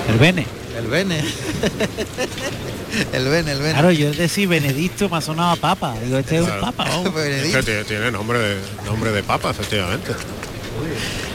[0.08, 0.46] El Bene.
[0.76, 1.22] El Bene.
[3.12, 3.72] el Bene, el Bene.
[3.72, 5.94] Claro, yo decir Benedicto me ha sonado a papa.
[6.04, 6.62] Digo, este es un Claro.
[6.62, 7.14] papa, vamos.
[7.16, 8.56] Es que tiene, tiene nombre de
[8.86, 10.12] nombre de papa, efectivamente.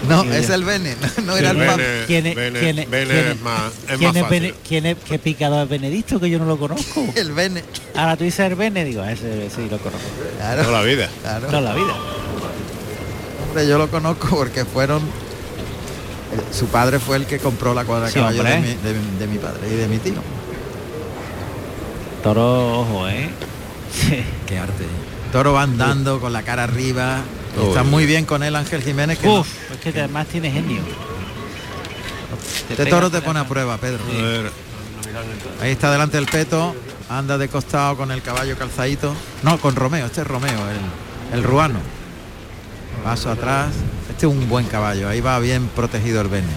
[0.07, 1.57] No, es el Bene, no, no era el.
[1.57, 1.77] Papa.
[2.07, 4.41] ¿Quién es, Bene- quién es- Bene quién es más- es quién más es fácil.
[4.41, 6.19] Bene- quién es- qué picador es Benedicto?
[6.19, 7.05] Que yo no lo conozco.
[7.15, 7.63] El Bene.
[7.95, 10.07] Ahora tú dices el Bene, digo, ese sí lo conozco.
[10.37, 11.09] Claro, Toda la vida.
[11.21, 11.47] claro.
[11.47, 11.93] Toda la vida.
[13.47, 15.01] Hombre, yo lo conozco porque fueron.
[15.03, 19.17] eh, Su padre fue el que compró la cuadra de Sí, caballos de mi, de-
[19.19, 20.13] de mi padre y de mi tío.
[22.23, 23.29] Toro, ojo, ¿eh?
[24.47, 24.85] Qué arte.
[25.31, 27.19] Toro va andando con la cara arriba.
[27.67, 29.19] está muy bien con él Ángel Jiménez.
[29.19, 30.81] Que no- Uf, es que además tiene genio.
[32.67, 33.99] Te este toro te pone a prueba, Pedro.
[35.61, 36.75] Ahí está delante del peto.
[37.09, 39.13] Anda de costado con el caballo calzadito.
[39.43, 40.05] No, con Romeo.
[40.05, 40.59] Este es Romeo,
[41.31, 41.79] el, el ruano.
[43.03, 43.69] Paso atrás.
[44.09, 45.09] Este es un buen caballo.
[45.09, 46.47] Ahí va bien protegido el Bene.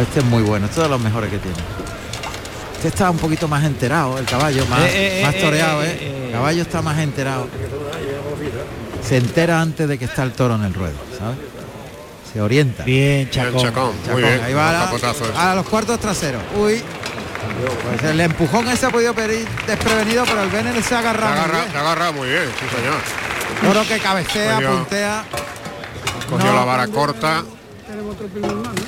[0.00, 0.66] Este es muy bueno.
[0.66, 1.56] Este es de los mejores que tiene.
[2.86, 5.86] Este está un poquito más enterado, el caballo, más, Eh, eh, más eh, toreado, eh,
[5.88, 5.98] ¿eh?
[6.02, 7.48] eh, El caballo está más enterado.
[9.02, 11.36] Se entera antes de que está el toro en el ruedo, ¿sabes?
[12.32, 12.84] Se orienta.
[12.84, 13.60] Bien, Chacón.
[13.60, 14.40] Chacón, bien.
[14.44, 16.40] ahí va la- a los cuartos traseros.
[16.56, 16.80] Uy.
[17.90, 21.32] Pues el empujón ese ha podido pedir desprevenido, pero el Bene se agarrado.
[21.34, 21.72] muy agarra, bien.
[21.72, 23.72] te agarra muy bien, sí señor.
[23.74, 25.24] Toro que cabecea, Cogió- puntea.
[26.30, 26.54] Cogió No.
[26.54, 27.42] la vara corta.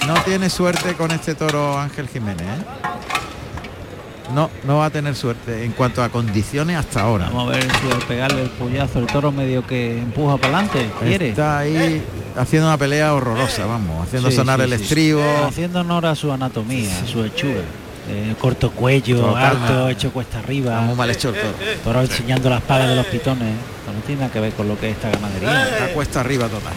[0.06, 2.42] No tiene suerte con este toro Ángel Jiménez.
[2.42, 2.64] ¿eh?
[4.34, 7.26] No, no va a tener suerte en cuanto a condiciones hasta ahora.
[7.26, 10.90] Vamos a ver si al pegarle el puyazo el toro medio que empuja para adelante.
[11.00, 11.30] ¿Quiere?
[11.30, 12.02] Está ahí
[12.36, 14.84] haciendo una pelea horrorosa, vamos, haciendo Sí, sonar sí, el sí.
[14.84, 15.22] estribo.
[15.48, 17.62] Haciendo honor a su anatomía, a su hechura.
[18.10, 20.80] eh, corto cuello, alto, hecho cuesta arriba.
[20.82, 21.54] Muy mal hecho el toro.
[21.84, 23.48] Toro enseñando las pagas de los pitones.
[23.48, 25.62] Esto no tiene nada que ver con lo que es esta ganadería.
[25.68, 26.72] Está cuesta arriba total.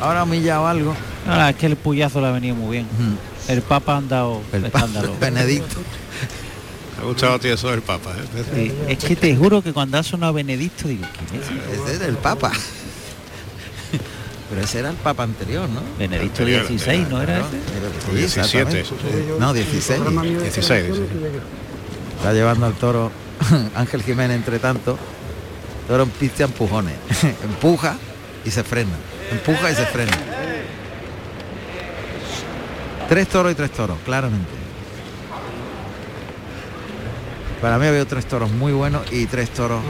[0.00, 0.94] Ahora ha humillado algo.
[1.28, 2.86] Ahora es que el puyazo le ha venido muy bien.
[3.48, 5.14] El Papa han dado El escándalo.
[5.20, 5.76] Benedicto.
[7.04, 8.16] Me ha gustado a ti eso del Papa.
[8.54, 8.72] ¿eh?
[8.88, 11.82] Es que te juro que cuando ha sonado Benedicto digo, ¿quién es?
[11.82, 12.50] Ese es el Papa.
[14.48, 15.82] Pero ese era el Papa anterior, ¿no?
[15.98, 17.50] Benedicto 16, ¿no era ese?
[18.08, 18.80] Sí, 17.
[18.80, 19.38] exactamente.
[19.38, 20.00] No, 16.
[20.40, 20.86] 16.
[20.86, 21.02] dice.
[22.16, 23.12] Está llevando al toro
[23.74, 24.98] Ángel Jiménez entre tanto.
[25.86, 26.94] Toro en pista a empujones.
[27.44, 27.98] Empuja
[28.46, 28.94] y se frena.
[29.30, 30.16] Empuja y se frena.
[33.10, 34.63] Tres toros y tres toros, claramente.
[37.64, 39.80] Para mí veo tres toros muy buenos y tres toros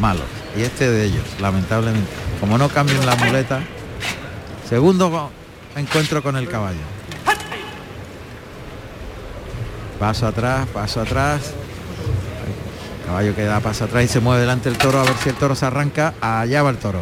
[0.00, 0.24] malos.
[0.56, 2.10] Y este de ellos, lamentablemente.
[2.40, 3.60] Como no cambien la muleta.
[4.68, 5.30] Segundo
[5.76, 6.80] encuentro con el caballo.
[10.00, 11.52] Paso atrás, paso atrás.
[12.98, 15.28] El caballo que da paso atrás y se mueve delante el toro a ver si
[15.28, 16.14] el toro se arranca.
[16.20, 17.00] Allá va el toro.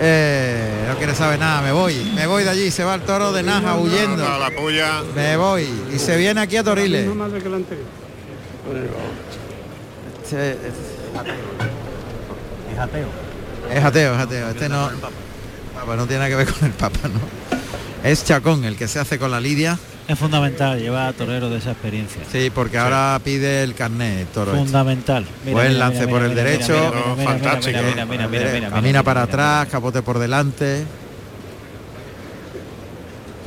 [0.00, 2.10] Eh, no quiere saber nada, me voy.
[2.16, 4.26] Me voy de allí, se va el toro de Naja huyendo.
[4.26, 5.00] A la puya.
[5.14, 5.68] Me voy.
[5.94, 7.06] Y se viene aquí a Toriles.
[10.24, 10.52] Este-
[12.72, 13.06] Es ateo.
[13.70, 14.48] Es ateo, es ateo.
[14.48, 14.90] Este no.
[15.74, 17.20] Papa, no tiene nada que ver con el Papa, ¿no?
[18.08, 19.78] Es Chacón el que se hace con la Lidia.
[20.08, 22.22] Es fundamental llevar a toreros de esa experiencia.
[22.30, 24.52] Sí, porque ahora pide el carnet toro.
[24.52, 25.24] Fundamental.
[25.46, 26.72] Buen lance por el derecho.
[26.74, 27.78] Mira, mira, mira, Fantástico.
[27.78, 30.84] mira, mira, mira, mira, mira, Camina mira, para mira, atrás, capote por delante.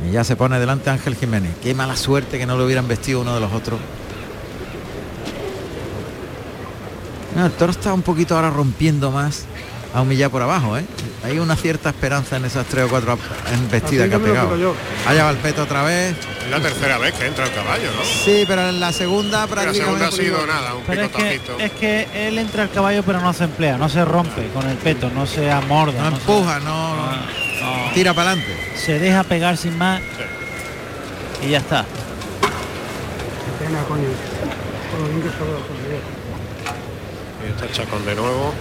[0.07, 1.51] Y ya se pone delante Ángel Jiménez.
[1.61, 3.79] Qué mala suerte que no lo hubieran vestido uno de los otros.
[7.35, 9.43] No, el toro está un poquito ahora rompiendo más
[9.93, 10.85] a humillar por abajo, ¿eh?
[11.23, 13.17] Hay una cierta esperanza en esas tres o cuatro
[13.53, 14.75] embestidas que ha pegado.
[15.07, 16.15] Allá va el peto otra vez.
[16.43, 18.03] Es la tercera vez que entra el caballo, ¿no?
[18.03, 19.83] Sí, pero en la segunda La prácticamente.
[19.85, 23.19] segunda ha sido nada, un Pero es que, es que él entra al caballo pero
[23.21, 26.09] no se emplea, no se rompe con el peto, no se amorda.
[26.09, 27.91] No empuja, no, no- no.
[27.93, 28.55] tira para adelante.
[28.77, 30.01] Se deja pegar sin más
[31.41, 31.85] y ya está.
[37.45, 38.53] Y está Chacón de nuevo.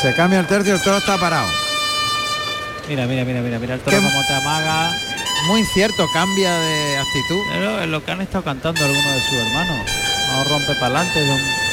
[0.00, 1.46] Se cambia el tercio, el toro está parado.
[2.88, 4.90] Mira, mira, mira, mira, mira el toro Qué- como te amaga.
[5.46, 7.40] Muy incierto, cambia de actitud.
[7.52, 9.78] Pero es lo que han estado cantando algunos de sus hermanos.
[10.32, 11.20] No rompe para adelante.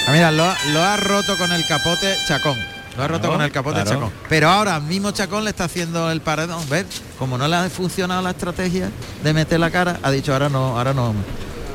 [0.07, 2.57] Ah, mira, lo, ha- lo ha roto con el capote Chacón.
[2.99, 3.89] Lo ha roto con el capote claro.
[3.89, 4.11] Chacón.
[4.27, 6.67] Pero ahora mismo Chacón le está haciendo el paredón.
[6.69, 6.85] Ver,
[7.17, 8.91] como no le ha funcionado la estrategia
[9.23, 11.13] de meter la cara, ha dicho ahora no, ahora no.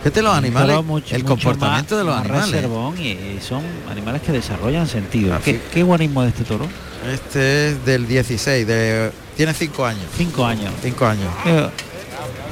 [0.02, 0.76] Fíjate los animales,
[1.12, 2.50] el comportamiento de los animales.
[2.52, 5.34] reservón y, y son animales que desarrollan sentido.
[5.34, 6.68] Ah, ¿Qué, qué guanismo de este toro?
[7.10, 10.04] Este es del 16, de, tiene 5 años.
[10.16, 10.72] Cinco años.
[10.82, 11.28] 5 años.
[11.46, 11.70] Eh,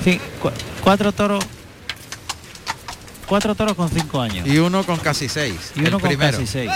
[0.02, 0.50] sí, cu-
[0.82, 1.44] cuatro toros.
[3.26, 4.46] Cuatro toros con cinco años.
[4.46, 5.72] Y uno con casi 6.
[5.76, 6.70] Y uno con casi seis.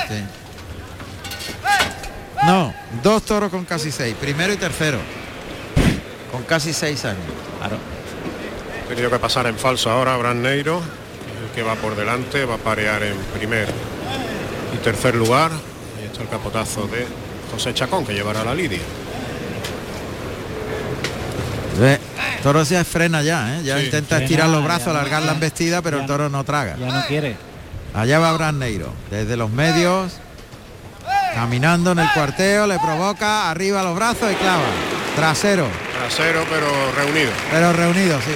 [2.47, 4.15] No, dos toros con casi 6.
[4.21, 4.99] Primero y tercero.
[6.33, 7.23] Con casi 6 años.
[7.59, 7.77] Claro.
[8.85, 12.55] Ha tenido que pasar en falso ahora Bran Neiro, el que va por delante, va
[12.55, 13.69] a parear en primer
[14.75, 15.51] y tercer lugar.
[15.99, 17.07] Ahí está el capotazo de
[17.51, 18.79] José Chacón, que llevará la lidia.
[21.81, 21.99] Ve,
[22.43, 23.63] Toro se frena ya, ¿eh?
[23.65, 23.87] ya Sí.
[23.87, 26.77] intenta Frena, estirar los brazos, no- alargar la embestida, pero el toro no traga.
[26.79, 27.37] Ya no quiere.
[27.93, 30.13] Allá va Brandneiro, desde los medios,
[31.37, 34.63] caminando en el cuarteo, le provoca, arriba los brazos y clava.
[35.15, 35.67] Trasero,
[35.99, 37.31] Trasero, pero reunido.
[37.51, 38.33] pero reunido, sí.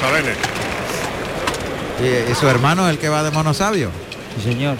[0.00, 0.32] Salene.
[2.02, 3.90] Y, y su hermano, el que va de monosabio.
[4.34, 4.78] Sí, señor.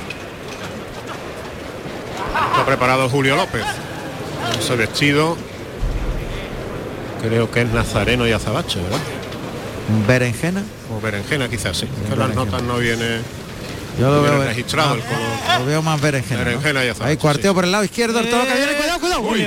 [2.52, 3.66] Está preparado Julio López.
[4.59, 5.36] Ese vestido.
[7.20, 8.98] Creo que es Nazareno y Azabache, ¿verdad?
[10.09, 10.62] Berenjena.
[10.90, 11.89] O berenjena quizás, sí.
[12.09, 13.20] Que las notas no viene.
[13.98, 15.58] Yo lo veo registrado el color.
[15.60, 16.40] Lo veo más berenjena.
[16.40, 16.44] ¿no?
[16.46, 17.54] Berenjena y azabache, Ahí cuarteo sí.
[17.54, 19.20] por el lado izquierdo, el toro que viene, cuidado, cuidado.
[19.22, 19.38] Uy.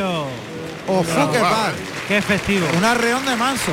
[1.31, 1.49] Qué va.
[1.49, 1.73] par.
[2.07, 2.65] Qué festivo.
[2.77, 3.71] Un arreón de manso.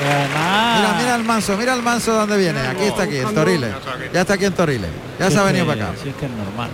[0.00, 2.60] Mira, mira el manso, mira el manso donde viene.
[2.60, 3.70] Aquí está aquí, en Toriles.
[4.12, 4.42] Ya está aquí.
[4.42, 4.90] Ya en Toriles.
[5.18, 5.98] Ya Si se ha venido que- para acá.
[6.02, 6.70] Si es que es normal.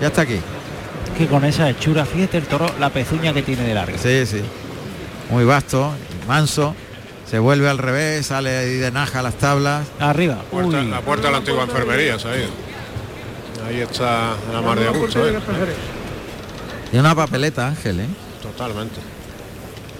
[0.00, 0.34] Ya está aquí.
[0.34, 3.96] Es que con esa hechura, fíjate el toro, la pezuña que tiene de larga.
[3.98, 4.42] Sí, sí.
[5.30, 5.92] Muy vasto,
[6.28, 6.74] manso.
[7.28, 9.86] Se vuelve al revés, sale ahí de naja a las tablas.
[9.98, 10.36] Arriba.
[10.50, 12.50] Puerta- la puerta de la antigua enfermería se ha ido.
[13.66, 15.34] Ahí está la mar de gusto, ¿eh?
[16.92, 18.06] Y una papeleta, Ángel, ¿eh?
[18.42, 19.00] Totalmente,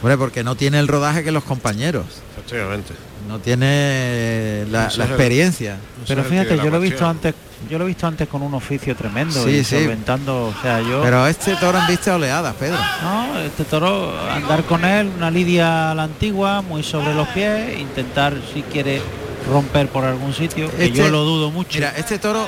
[0.02, 2.04] Hombre, porque no tiene el rodaje que los compañeros.
[2.36, 2.94] efectivamente.
[3.26, 5.78] No tiene la, experiencia.
[6.06, 7.34] Pero fíjate, yo lo he visto antes
[7.70, 9.76] yo lo he visto antes con un oficio tremendo, Sí, y sí.
[9.76, 12.78] solventando, o sea, yo Pero este toro en vista oleadas, Pedro.
[13.02, 17.78] no, este toro andar con él, una lidia a la antigua, muy sobre los pies,
[17.80, 19.00] intentar si quiere
[19.50, 21.70] romper por algún sitio, que Este- yo lo dudo mucho.
[21.74, 22.46] Mira, este toro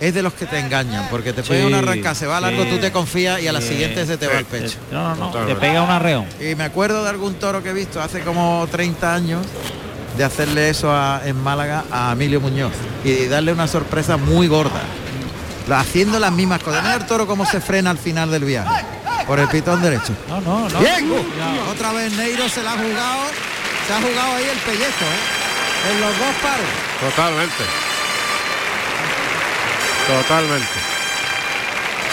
[0.00, 2.64] es de los que te engañan, porque te Sí, pega una arranca, se va largo,
[2.64, 4.76] sí, tú te confías y a la sí, siguiente se te va el pecho.
[4.90, 6.26] no, no, no, te pega un arreón.
[6.40, 9.46] Y me acuerdo de algún toro que he visto hace como 30 años
[10.18, 12.72] de hacerle eso a- en Málaga a Emilio Muñoz
[13.04, 14.80] y darle una sorpresa muy gorda.
[15.68, 16.82] La- Haciendo las mismas cosas.
[16.82, 18.84] Mira el toro cómo se frena al final del viaje.
[19.26, 20.12] Por el pitón derecho.
[20.28, 20.78] No, no, no.
[20.80, 21.08] Bien.
[21.38, 21.70] Ya.
[21.72, 23.20] Otra vez Neiro se la ha jugado.
[23.86, 25.90] Se ha jugado ahí el pellejo, ¿eh?
[25.92, 26.66] En los dos pares.
[27.00, 27.64] Totalmente.
[30.06, 30.66] Totalmente.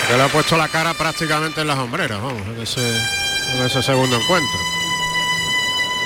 [0.07, 2.81] Que le ha puesto la cara prácticamente en las hombreras, vamos, en ese,
[3.55, 4.59] en ese segundo encuentro.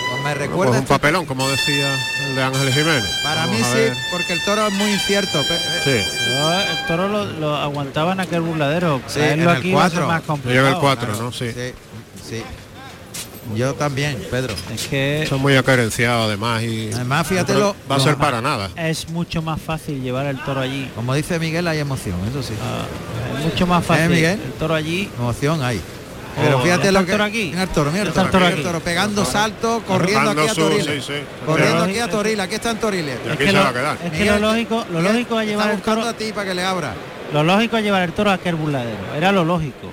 [0.09, 1.95] Pues me Pues recuerda un este- papelón, como decía
[2.27, 3.05] el de Ángel Jiménez.
[3.23, 3.93] Para Vamos mí sí, ver.
[4.11, 5.41] porque el toro es muy incierto.
[5.41, 9.01] Eh, Sí, Yo, el toro lo, lo aguantaba en aquel burladero.
[9.07, 10.07] Sí, en el aquí va a ser cuatro.
[10.07, 10.67] más Yo complicado.
[10.67, 11.31] en el 4, claro, ¿no?
[11.31, 11.51] Sí.
[11.51, 11.73] sí,
[12.29, 12.43] sí.
[13.55, 14.53] Yo también, Pedro.
[14.73, 18.41] Es que Son muy acarenciado además y Además, fíjate lo- va a lo- ser para
[18.41, 18.69] nada.
[18.75, 20.89] es mucho más fácil llevar el toro allí.
[20.95, 22.53] Como dice Miguel, hay emoción, eso sí.
[22.61, 24.09] Ah, es mucho más fácil.
[24.09, 24.39] Miguel?
[24.43, 25.09] El toro allí.
[25.19, 25.79] Emoción hay.
[26.37, 27.11] Pero Oh, fíjate ¿ya lo que.
[27.13, 27.49] toro aquí?
[27.51, 28.63] Mira el toro, mira el toro, el toro mira el aquí.
[28.67, 30.85] toro, pegando salto, corriendo aquí a Toriles.
[31.05, 31.13] sí, sí.
[31.45, 33.17] Corriendo Pero- aquí a Toriles, aquí está en Toriles.
[33.23, 33.97] Y Es aquí que, se lo, va a quedar.
[34.03, 35.95] es que lo lógico, lo lógico es llevar está el toro.
[36.01, 36.93] buscando a ti para que le abra.
[37.31, 39.15] Lo lógico es llevar el toro a aquel burladero.
[39.15, 39.91] Era lo lógico.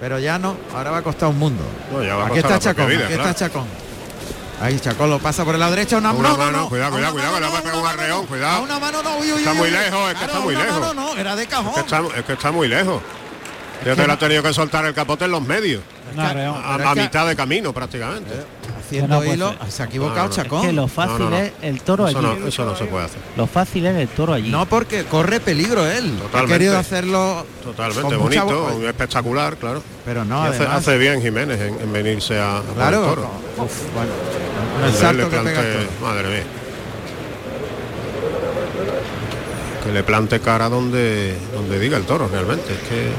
[0.00, 1.62] Pero ya no, ahora va a costar un mundo.
[1.92, 3.30] No, ya va a aquí está la Chacón, vida, aquí claro.
[3.30, 3.64] está Chacón.
[4.60, 6.68] Ahí Chacón lo pasa por el lado derecho, una, Una no, no, mano, no.
[6.68, 8.56] cuidado, cuidado, cuidado, le va a pegar un arreón, cuidado.
[8.56, 9.72] A una mano no, uy, uy, Está uy, muy uy.
[9.72, 10.94] lejos, es que Claro, está muy lejos.
[10.94, 11.66] no, era de cajón.
[11.68, 13.02] Es que está, es que está muy lejos.
[13.84, 15.82] Ya te la ha tenido que soltar el capote en los medios,
[16.16, 18.30] a, mitad de camino prácticamente.
[18.78, 19.70] Haciendo No, hilo, ser.
[19.72, 20.34] se ha equivocado No.
[20.34, 20.60] Chacón.
[20.60, 21.36] Es que lo fácil No, no, no.
[21.38, 22.40] es el toro Eso allí.
[22.40, 23.18] no, eso no se puede hacer.
[23.36, 24.50] Lo fácil es el toro allí.
[24.50, 26.14] No, porque corre peligro él.
[26.18, 26.52] Ha Totalmente.
[26.54, 29.82] querido hacerlo Totalmente con mucha bonito, bo- espectacular, claro.
[30.04, 33.30] Pero no, hace, bien Jiménez en, en venirse a, el claro, toro.
[33.56, 34.10] uf, bueno,
[34.76, 35.84] con el salto pega toro.
[36.02, 36.42] madre mía.
[39.82, 42.72] Que le plante cara donde donde diga el toro realmente.
[42.72, 43.10] Es que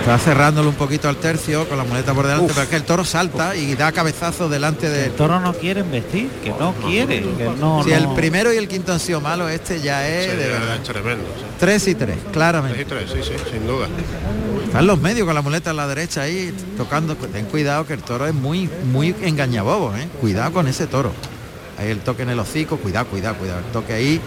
[0.00, 2.52] Está cerrándolo un poquito al tercio con la muleta por delante, Uf.
[2.52, 5.80] pero es que el toro salta y da cabezazo delante de El toro no quiere
[5.80, 7.82] investir, que no quiere, que no.
[7.82, 7.96] Si no.
[7.96, 10.78] el primero y el quinto han sido malos, este ya es sí, de es verdad.
[10.82, 11.24] tremendo.
[11.38, 11.44] sí.
[11.58, 12.84] 3 y 3, Tres y claramente.
[12.84, 13.86] tres, sí, sí, sin duda.
[14.66, 17.16] Están los medios con la muleta en la derecha ahí tocando.
[17.16, 20.06] Ten cuidado que el toro es muy, muy engañabobo, ¿eh?
[20.20, 21.12] Cuidado con ese toro.
[21.78, 23.60] Ahí el toque en el hocico, cuidado, cuidado, cuidado.
[23.60, 24.20] El toque ahí,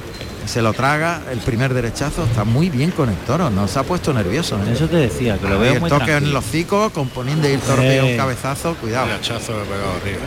[0.48, 3.84] se lo traga, el primer derechazo, está muy bien con el toro, no se ha
[3.84, 4.58] puesto nervioso.
[4.58, 4.72] ¿eh?
[4.74, 6.40] Eso te decía, que lo veo el muy toque en el tranquilo.
[6.40, 9.08] hocico, componiendo y el toro pega un cabezazo, cuidado.
[9.08, 10.22] El hachazo le ha pegado arriba.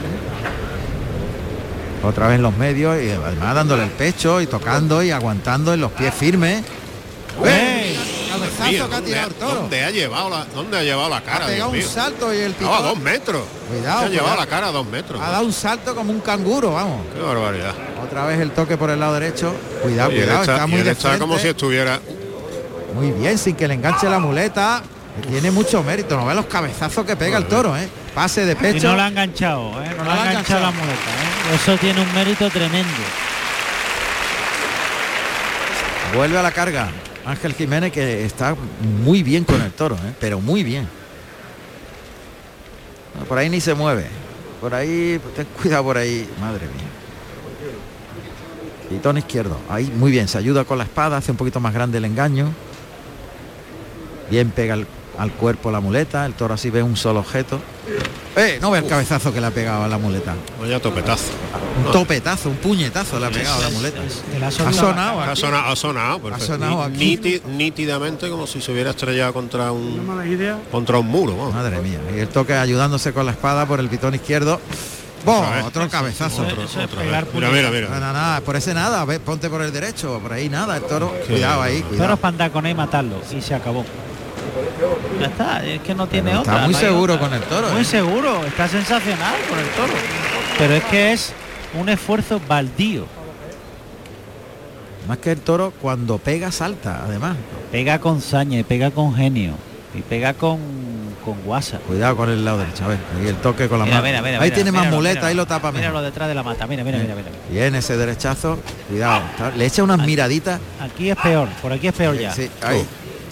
[2.03, 5.81] Otra vez en los medios y además dándole el pecho y tocando y aguantando en
[5.81, 6.63] los pies firmes.
[7.45, 7.99] ¡Ey!
[8.31, 9.55] Cabezazo que ha tirado el ¿dónde, toro.
[9.61, 11.47] dónde ha llevado la, dónde ha llevado la Ha cara?
[11.47, 11.87] pegado un mío?
[11.89, 13.43] salto y el Estaba a pitón dos metros.
[13.69, 14.41] Cuidado, Se ha llevado cuidado.
[14.41, 15.21] la cara a dos metros.
[15.23, 17.01] ha dado un salto como un canguro, vamos.
[17.15, 17.75] Qué barbaridad.
[18.05, 19.55] Otra vez el toque por el lado derecho.
[19.83, 22.01] Cuidado, Y cuidado, está, está y muy de está como si estuviera.
[22.95, 24.83] Muy bien, sin que le enganche la muleta.
[25.29, 27.89] Tiene mucho mérito, no ve los cabezazos que pega el toro, ¿eh?
[28.15, 28.89] Pase de Y pecho.
[28.89, 29.91] no la ha enganchado, ¿eh?
[29.91, 30.93] no, No la la ha ha enganchado la muleta.
[30.93, 31.55] ¿eh?
[31.57, 32.89] Eso tiene un mérito tremendo.
[36.15, 36.89] Vuelve a la carga.
[37.27, 38.57] Ángel Jiménez que está
[39.05, 40.15] muy bien con el toro, ¿eh?
[40.19, 40.89] pero muy bien.
[43.19, 44.07] No, por ahí ni se mueve.
[44.61, 46.29] Por ahí, ten cuidado por ahí.
[46.41, 46.87] Madre mía.
[48.99, 49.57] Tono izquierdo.
[49.69, 50.29] Ahí muy bien.
[50.29, 51.17] Se ayuda con la espada.
[51.17, 52.53] Hace un poquito más grande el engaño.
[54.31, 54.87] Bien pega al,
[55.19, 56.27] al cuerpo la muleta.
[56.27, 57.61] El toro así ve un solo objeto.
[58.37, 58.59] ¡Eh!
[58.61, 60.35] No ve el cabezazo que le ha pegado a la muleta.
[60.61, 61.25] Vaya topetazo.
[61.85, 64.01] Un topetazo, un puñetazo le ha pegado a la muleta.
[64.43, 65.21] Ha Ha sonado.
[65.21, 66.47] Ha sonado, ha sonado, perfecto.
[66.47, 67.19] sonado aquí.
[67.49, 70.07] nítidamente como si se hubiera estrellado contra un
[70.71, 71.37] contra un muro.
[71.37, 71.55] vamos.
[71.55, 71.99] Madre mía.
[72.15, 74.61] Y el toque ayudándose con la espada por el pitón izquierdo.
[75.25, 75.65] Vez.
[75.65, 76.45] Otro cabezazo.
[76.45, 77.89] Mira.
[77.91, 81.13] Nada, nada, por ese nada, ve, ponte por el derecho, por ahí nada, el toro,
[81.29, 82.17] cuidado ahí, Toro cuidado.
[82.17, 83.17] para andar con él y matarlo.
[83.37, 83.85] Y se acabó.
[85.21, 86.55] Ya está, es que no tiene Pero otra.
[86.55, 87.27] está muy seguro otra.
[87.29, 87.85] con el toro, Muy ¿eh?
[87.85, 89.93] seguro, está sensacional con el toro.
[90.59, 91.33] Pero es que es
[91.79, 93.07] un esfuerzo baldío.
[95.07, 97.37] Más que el toro cuando pega salta, además.
[97.71, 99.55] Pega con saña y pega con genio.
[99.95, 100.59] Y pega con,
[101.25, 101.79] con guasa.
[101.79, 104.09] Cuidado con el lado derecho, a ver, ahí el toque con la Mira, mano.
[104.09, 105.81] mira, mira, ahí mira, tiene más muleta, ahí lo tapa mejor.
[105.89, 107.29] Míralo detrás de la mata, mira, mira, mira, mira.
[107.51, 109.23] Bien ese derechazo, cuidado.
[109.31, 110.61] está- le echa unas miraditas.
[110.81, 112.33] Aquí es peor, por aquí es peor ya.
[112.33, 112.85] Sí, ahí.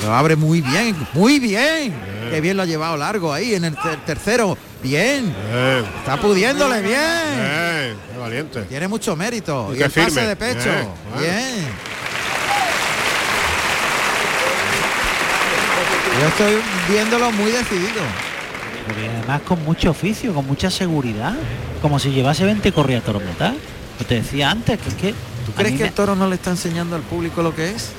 [0.05, 1.93] Lo abre muy bien, muy bien.
[2.31, 4.56] Qué bien lo ha llevado largo ahí en el ter- tercero.
[4.81, 5.24] Bien.
[5.51, 5.85] Bien.
[5.98, 7.01] Está pudiéndole bien.
[7.35, 8.62] Bien, qué valiente.
[8.62, 9.70] Tiene mucho mérito.
[9.73, 10.62] Y Y, qué el pase de pecho.
[10.70, 11.20] Bien, bueno.
[11.20, 11.66] Bien.
[16.20, 16.55] Yo estoy
[16.89, 18.02] viéndolo muy decidido.
[18.86, 21.35] Pero además con mucho oficio, con mucha seguridad,
[21.82, 23.55] como si llevase 20 corridas toros montadas.
[23.98, 25.15] Yo te decía antes que es que
[25.47, 27.90] ¿Tú crees que me- el toro no le está enseñando al público lo que es?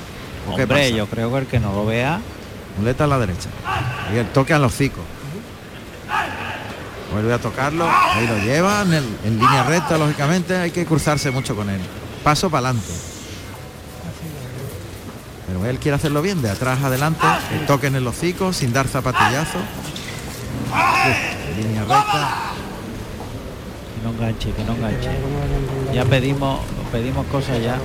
[0.50, 0.90] ¿O qué Hombre, pasa?
[0.96, 2.20] yo creo que el que no lo vea
[2.78, 3.50] Muleta a la derecha.
[4.14, 5.04] Y el toque a los hocicos.
[7.12, 7.90] Vuelve a tocarlo.
[7.90, 10.56] Ahí lo lleva en, en línea recta, lógicamente.
[10.56, 11.82] Hay que cruzarse mucho con él.
[12.24, 12.94] Paso para adelante.
[15.50, 17.26] Pero él quiere hacerlo bien, de atrás adelante.
[17.60, 19.58] El toque en el hocico, sin dar zapatillazo.
[20.70, 22.30] Uf, línea recta.
[23.96, 25.10] que no enganche, que no enganche.
[25.94, 26.62] Ya pedimos,
[26.92, 27.78] pedimos cosas ya.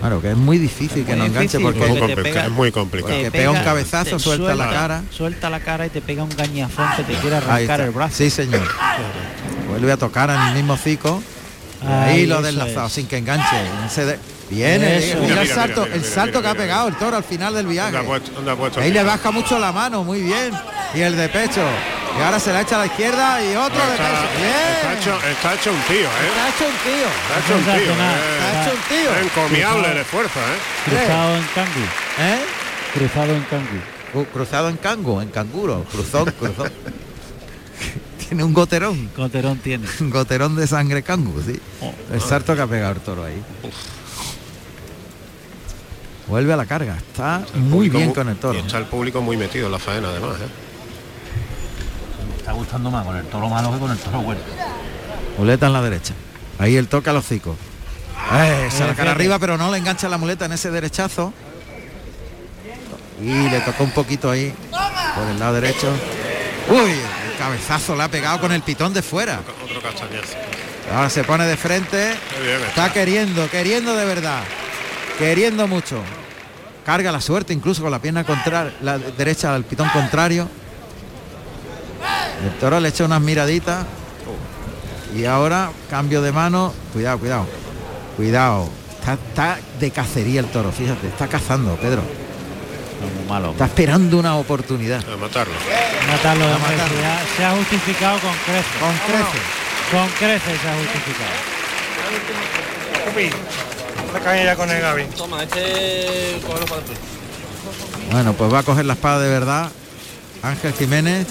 [0.00, 3.12] Claro, que es muy difícil que Muy no enganche difícil, porque pega- es muy complicado.
[3.14, 5.02] Porque te pega un cabezazo, suelta la cara.
[5.10, 8.14] Suelta la cara y te pega un gañazón que te quiere arrancar el brazo.
[8.16, 8.62] Sí, señor.
[9.68, 11.20] Vuelve a tocar en el mismo hocico.
[11.82, 12.92] Y ahí lo deslazado es.
[12.92, 13.56] sin que enganche.
[14.48, 15.48] De- Viene, mira, es.
[15.50, 17.24] el salto, Mira, mira, el mira, salto mira, que ha mira, pegado el toro al
[17.24, 17.92] final del viaje.
[17.92, 20.52] ¿Dónde ha puesto- dónde ha puesto el Ahí le baja mucho la mano, muy bien.
[20.94, 21.62] Y el de pecho.
[22.18, 24.24] Y ahora se la echa a la izquierda y otro de Está, pecho.
[24.76, 26.28] está hecho, está hecho un tío, ¿eh?
[26.28, 27.08] Está hecho un tío.
[27.26, 27.92] Está hecho un tío.
[27.92, 28.38] ¿eh?
[28.38, 29.26] Está hecho un tío.
[29.26, 30.86] Encomiable el esfuerzo, ¿eh?
[30.86, 31.80] Cruzado en cangú.
[32.20, 32.38] ¿Eh?
[32.94, 33.80] Cruzado en cangú.
[34.12, 35.84] Cu- Cruzado en cango, en canguro.
[35.92, 36.72] Cruzón, cruzón.
[38.28, 39.08] Tiene un goterón.
[39.14, 39.86] Coterón tiene.
[40.00, 41.60] Un goterón de sangre cangu, sí.
[41.82, 41.92] Oh.
[42.12, 43.40] El salto que ha pegado el toro ahí.
[46.28, 46.96] Vuelve a la carga.
[46.96, 48.58] Está muy bien con el toro.
[48.58, 50.48] y está el público muy metido en la faena, además, ¿eh?
[52.30, 54.40] Me está gustando más con el toro malo que con el toro bueno.
[55.38, 56.14] Muleta en la derecha.
[56.58, 57.56] Ahí el toque a los hocicos.
[58.32, 61.32] Eh, se la cara arriba, pero no le engancha la muleta en ese derechazo.
[63.22, 64.52] Y le tocó un poquito ahí,
[65.14, 65.88] por el lado derecho.
[66.68, 69.40] Uy, el cabezazo le ha pegado con el pitón de fuera.
[69.64, 70.34] Otro castañazo.
[70.92, 72.14] Ahora se pone de frente.
[72.34, 72.68] Qué bien está.
[72.68, 74.42] Está queriendo, queriendo de verdad.
[75.18, 76.00] Queriendo mucho.
[76.84, 80.48] Carga la suerte incluso con la pierna contra la derecha al pitón contrario.
[82.44, 83.84] El toro le echa unas miraditas.
[85.16, 86.72] Y ahora cambio de mano.
[86.92, 87.46] Cuidado, cuidado.
[88.16, 88.68] Cuidado.
[89.00, 91.06] Está, está de cacería el toro, fíjate.
[91.08, 92.02] Está cazando, Pedro.
[92.02, 93.50] Muy malo.
[93.52, 95.02] Está esperando una oportunidad.
[95.12, 95.54] A matarlo.
[96.08, 96.96] Matarlo de A matarlo.
[97.36, 98.72] se ha- justificado con creces.
[98.80, 99.38] Con crece.
[99.90, 101.30] Con creces se ha justificado.
[105.16, 106.92] Toma, este cógelo para ti.
[108.10, 109.70] Bueno, pues va a coger la espada de verdad.
[110.42, 111.26] Ángel Jiménez.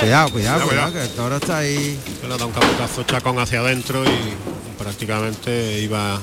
[0.00, 1.98] Cuidado, cuidado, Cuidado, que el toro está ahí.
[2.22, 6.18] Le ha dado un capotazo chacón hacia adentro y prácticamente iba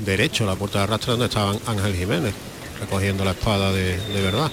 [0.00, 2.34] derecho a la puerta de arrastre donde estaba Ángel Jiménez,
[2.80, 4.50] recogiendo la espada de, de verdad.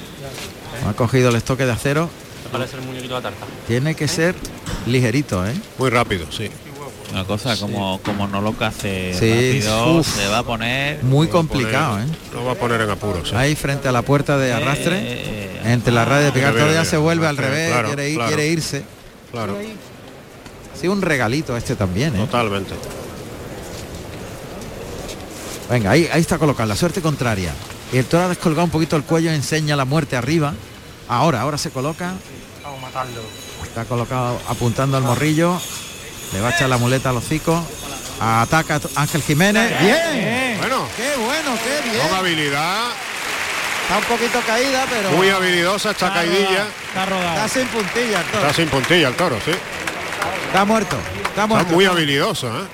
[0.88, 2.10] Ha cogido el estoque de acero.
[2.52, 3.46] Parece el muñequito de la tarta.
[3.68, 4.36] Tiene que ser
[4.86, 5.54] ligerito, ¿eh?
[5.78, 6.50] Muy rápido, sí.
[7.12, 9.30] Una cosa, como, como no lo cace Sí,
[9.66, 10.08] rápido, uf.
[10.16, 12.04] se va a poner Muy complicado, ¿eh?
[12.04, 13.30] poner- Lo va a poner en apuros.
[13.30, 13.36] sí.
[13.36, 16.96] Ahí frente a la puerta de arrastre, Eh, entre la radio de picar, mira, se
[16.98, 18.28] vuelve al revés, claro, quiere, ir- claro.
[18.30, 18.84] quiere irse.
[19.32, 19.58] Claro,
[20.80, 22.20] Sí, un regalito este también, ¿eh?
[22.20, 22.74] totalmente.
[25.70, 27.54] Venga, ahí, ahí está colocado, la suerte contraria.
[27.94, 30.54] Y el toro ha descolgado un poquito el cuello, enseña la muerte arriba.
[31.08, 32.14] Ahora, ahora se coloca.
[32.64, 33.22] Vamos a matarlo.
[33.64, 35.60] Está colocado apuntando al morrillo.
[36.34, 37.66] Le va a echar la muleta al hocico.
[38.20, 39.80] Ataca Ángel Jiménez.
[39.82, 40.58] Bien.
[40.60, 42.14] Bueno, Qué bueno, qué con bien.
[42.16, 42.84] habilidad,
[43.84, 46.66] Está un poquito caída, pero muy habilidosa esta está caidilla.
[46.88, 47.34] Está rodado.
[47.36, 48.42] está sin puntilla el toro.
[48.42, 49.52] Está sin puntilla el toro, sí.
[50.48, 50.96] Está muerto.
[50.98, 51.74] Está Está muerto.
[51.74, 52.68] muy habilidoso, ¿eh?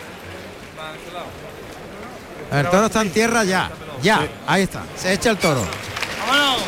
[2.52, 3.72] El toro está en tierra ya.
[4.02, 4.28] Ya.
[4.46, 4.84] Ahí está.
[4.96, 5.66] Se echa el toro.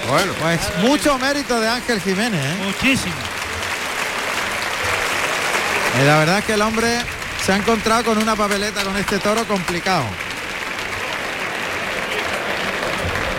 [0.09, 2.43] Bueno, Pues mucho mérito de Ángel Jiménez.
[2.43, 2.57] ¿eh?
[2.65, 3.13] Muchísimo.
[5.97, 6.99] Eh, La verdad es que el hombre
[7.45, 10.03] se ha encontrado con una papeleta con este toro complicado.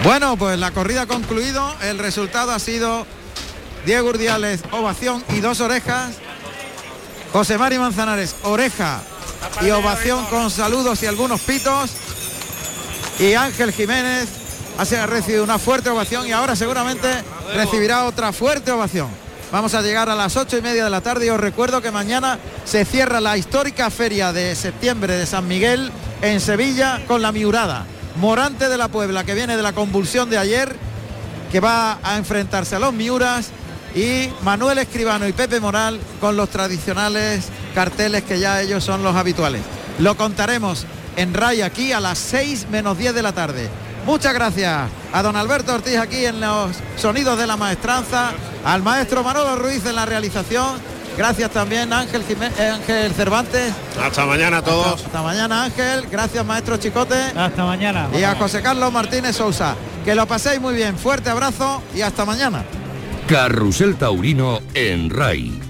[0.03, 1.75] Bueno, pues la corrida ha concluido.
[1.83, 3.07] El resultado ha sido
[3.85, 6.15] Diego Urdiales, ovación y dos orejas.
[7.33, 9.01] José Mari Manzanares, oreja
[9.61, 11.91] y ovación con saludos y algunos pitos.
[13.19, 14.29] Y Ángel Jiménez
[14.79, 17.09] ha recibido una fuerte ovación y ahora seguramente
[17.55, 19.09] recibirá otra fuerte ovación.
[19.53, 21.91] Vamos a llegar a las ocho y media de la tarde y os recuerdo que
[21.91, 25.91] mañana se cierra la histórica feria de septiembre de San Miguel
[26.23, 27.85] en Sevilla con la Miurada.
[28.17, 30.77] Morante de la Puebla que viene de la convulsión de ayer
[31.51, 33.51] que va a enfrentarse a los Miuras
[33.97, 39.17] y Manuel Escribano y Pepe Moral con los tradicionales carteles que ya ellos son los
[39.17, 39.63] habituales.
[39.99, 40.87] Lo contaremos
[41.17, 43.69] en RAI aquí a las 6 menos 10 de la tarde.
[44.11, 48.33] Muchas gracias a don Alberto Ortiz aquí en los sonidos de la maestranza,
[48.65, 50.67] al maestro Manolo Ruiz en la realización
[51.17, 53.73] Gracias también Ángel, Jimé- eh, Ángel Cervantes.
[54.03, 55.05] Hasta mañana a todos.
[55.05, 56.07] Hasta mañana Ángel.
[56.11, 57.15] Gracias maestro Chicote.
[57.37, 58.09] Hasta mañana.
[58.19, 59.75] Y a José Carlos Martínez Sousa.
[60.05, 60.97] Que lo paséis muy bien.
[60.97, 62.65] Fuerte abrazo y hasta mañana.
[63.29, 65.61] Carrusel Taurino en RAI.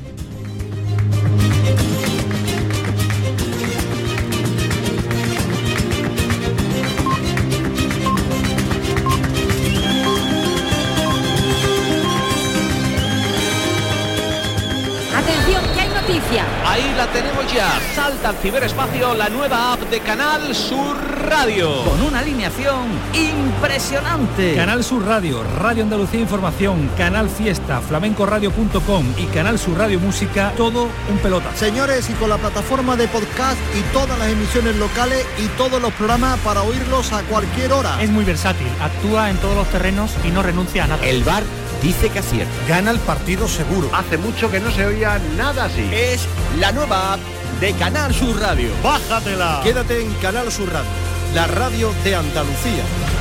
[17.50, 20.96] Salta al ciberespacio la nueva app de Canal Sur
[21.26, 21.82] Radio.
[21.82, 24.54] Con una alineación impresionante.
[24.54, 30.88] Canal Sur Radio, Radio Andalucía Información, Canal Fiesta, flamencoradio.com y Canal Sur Radio Música, todo
[31.10, 31.50] un pelota.
[31.56, 35.92] Señores, y con la plataforma de podcast y todas las emisiones locales y todos los
[35.94, 38.00] programas para oírlos a cualquier hora.
[38.00, 41.04] Es muy versátil, actúa en todos los terrenos y no renuncia a nada.
[41.04, 41.42] El bar
[41.82, 42.52] dice que acierta.
[42.68, 43.90] Gana el partido seguro.
[43.92, 45.88] Hace mucho que no se oía nada así.
[45.92, 46.28] Es
[46.60, 47.20] la nueva app
[47.60, 48.70] de Canal Sur Radio.
[48.82, 49.60] ¡Bájatela!
[49.62, 50.90] Quédate en Canal Sur Radio,
[51.34, 53.19] la radio de Andalucía.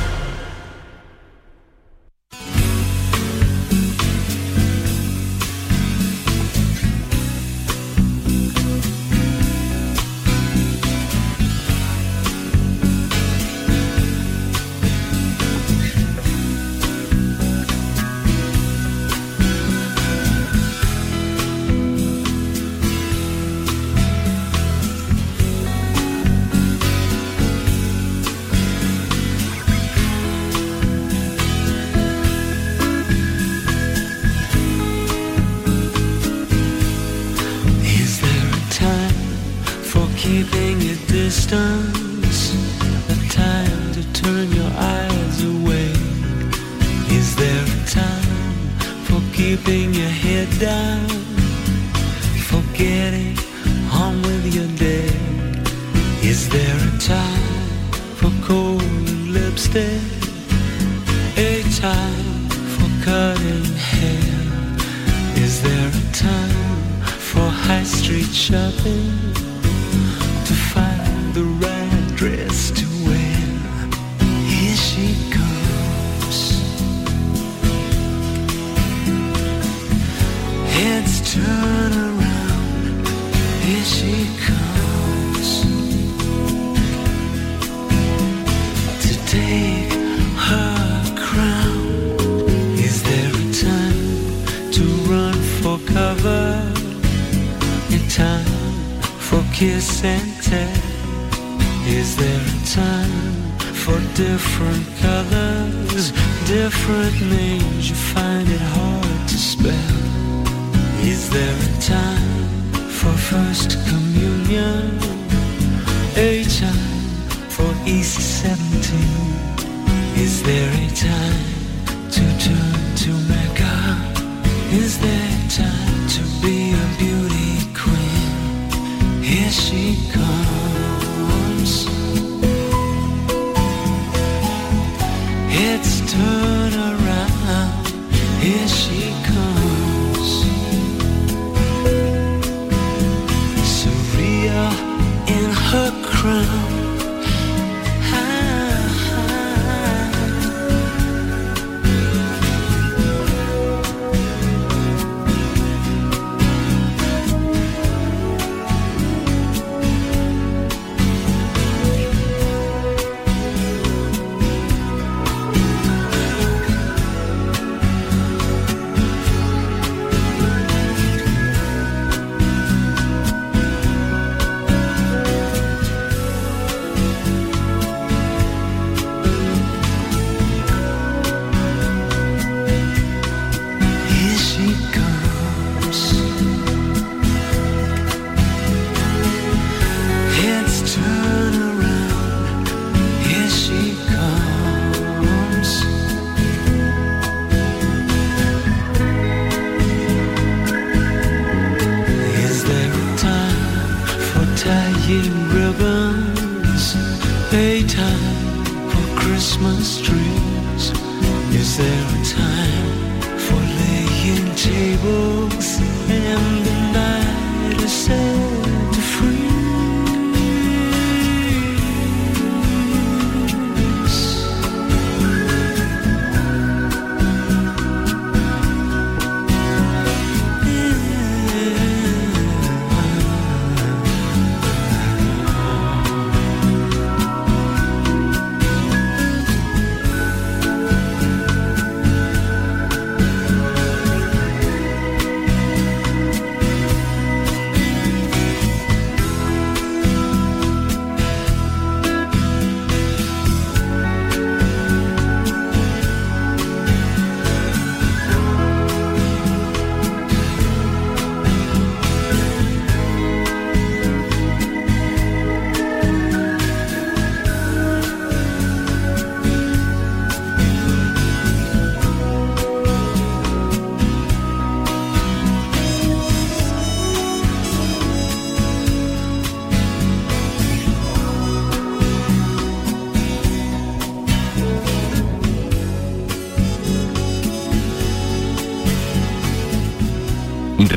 [101.86, 106.12] Is there a time for different colors,
[106.46, 107.59] different names?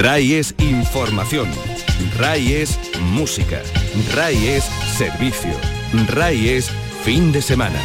[0.04, 1.50] RAI es información,
[2.18, 2.78] RAI es
[3.14, 3.62] música,
[4.14, 5.54] RAI es servicio,
[6.10, 6.70] RAI es
[7.06, 7.80] fin de semana.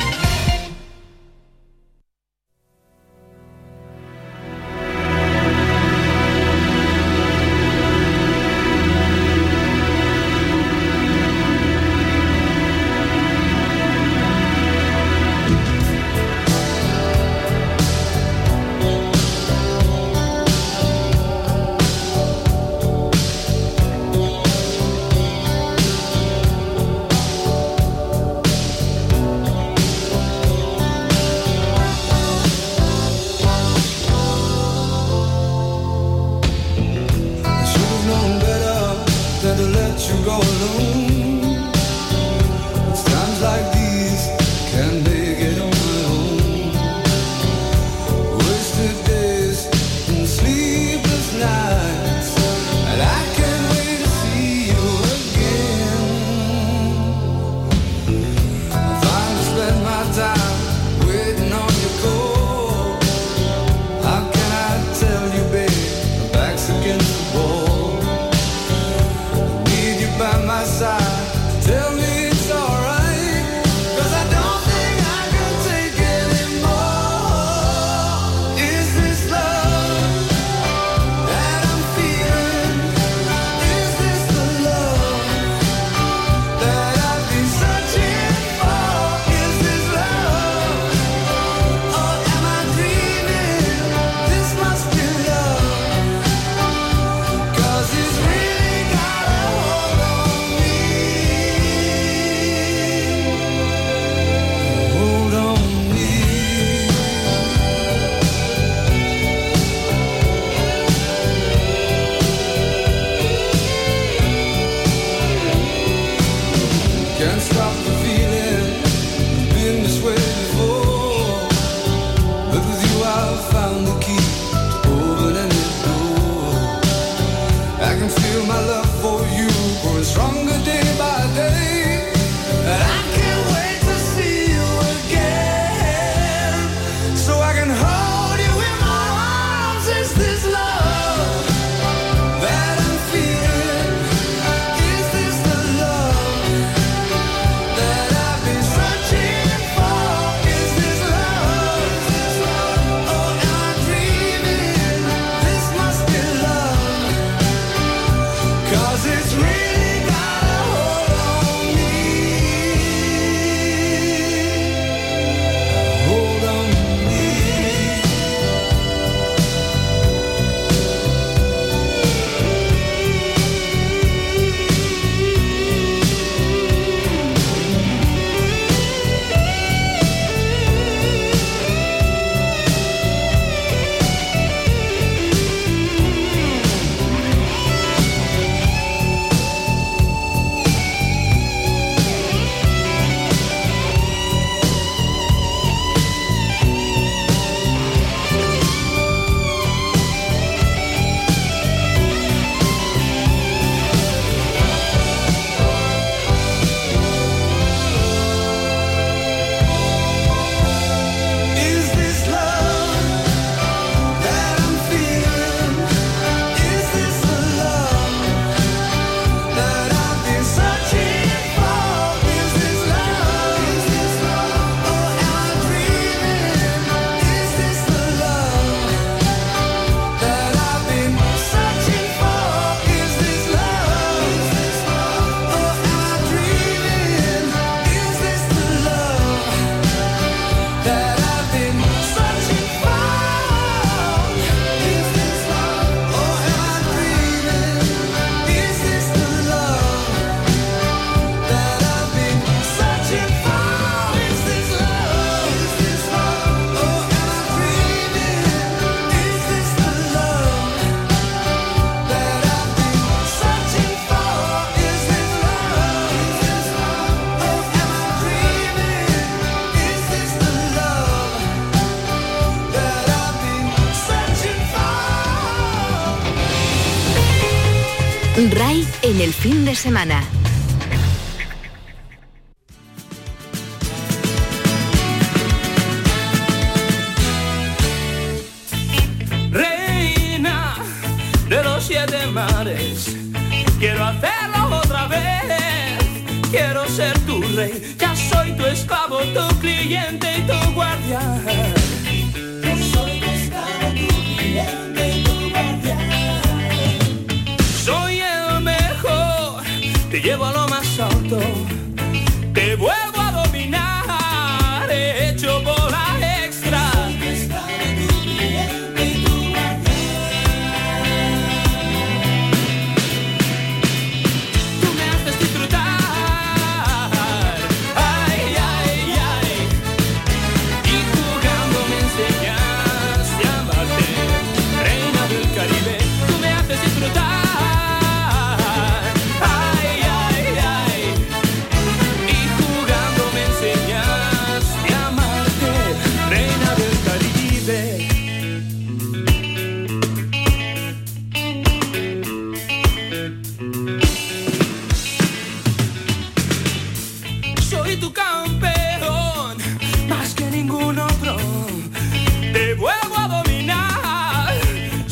[279.69, 280.28] de semana.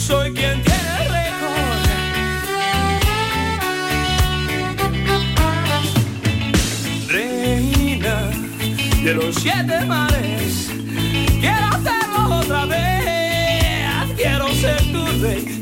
[0.06, 1.16] soy quien tiene el.
[7.08, 8.30] Reina
[9.02, 10.70] de los siete mares,
[11.40, 15.60] quiero hacerlo otra vez, quiero ser tu rey.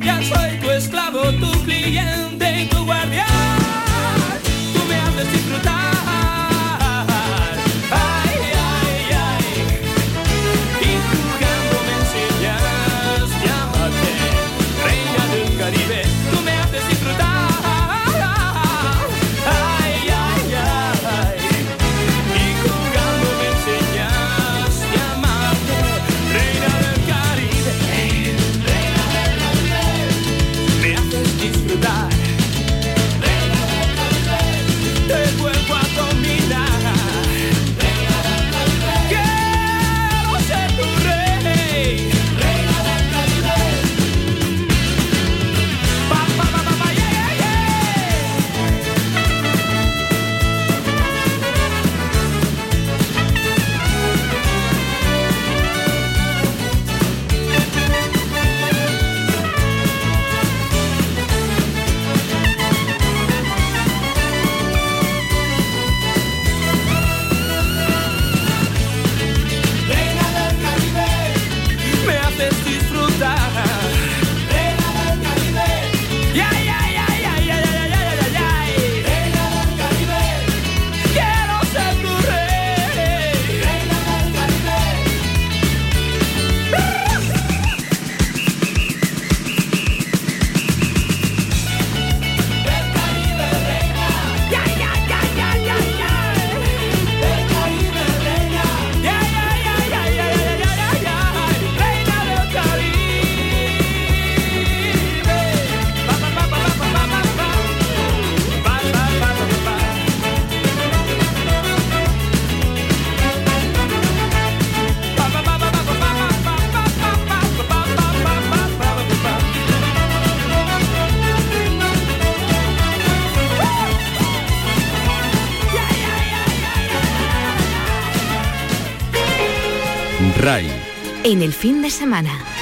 [131.35, 132.54] en el fin de semana.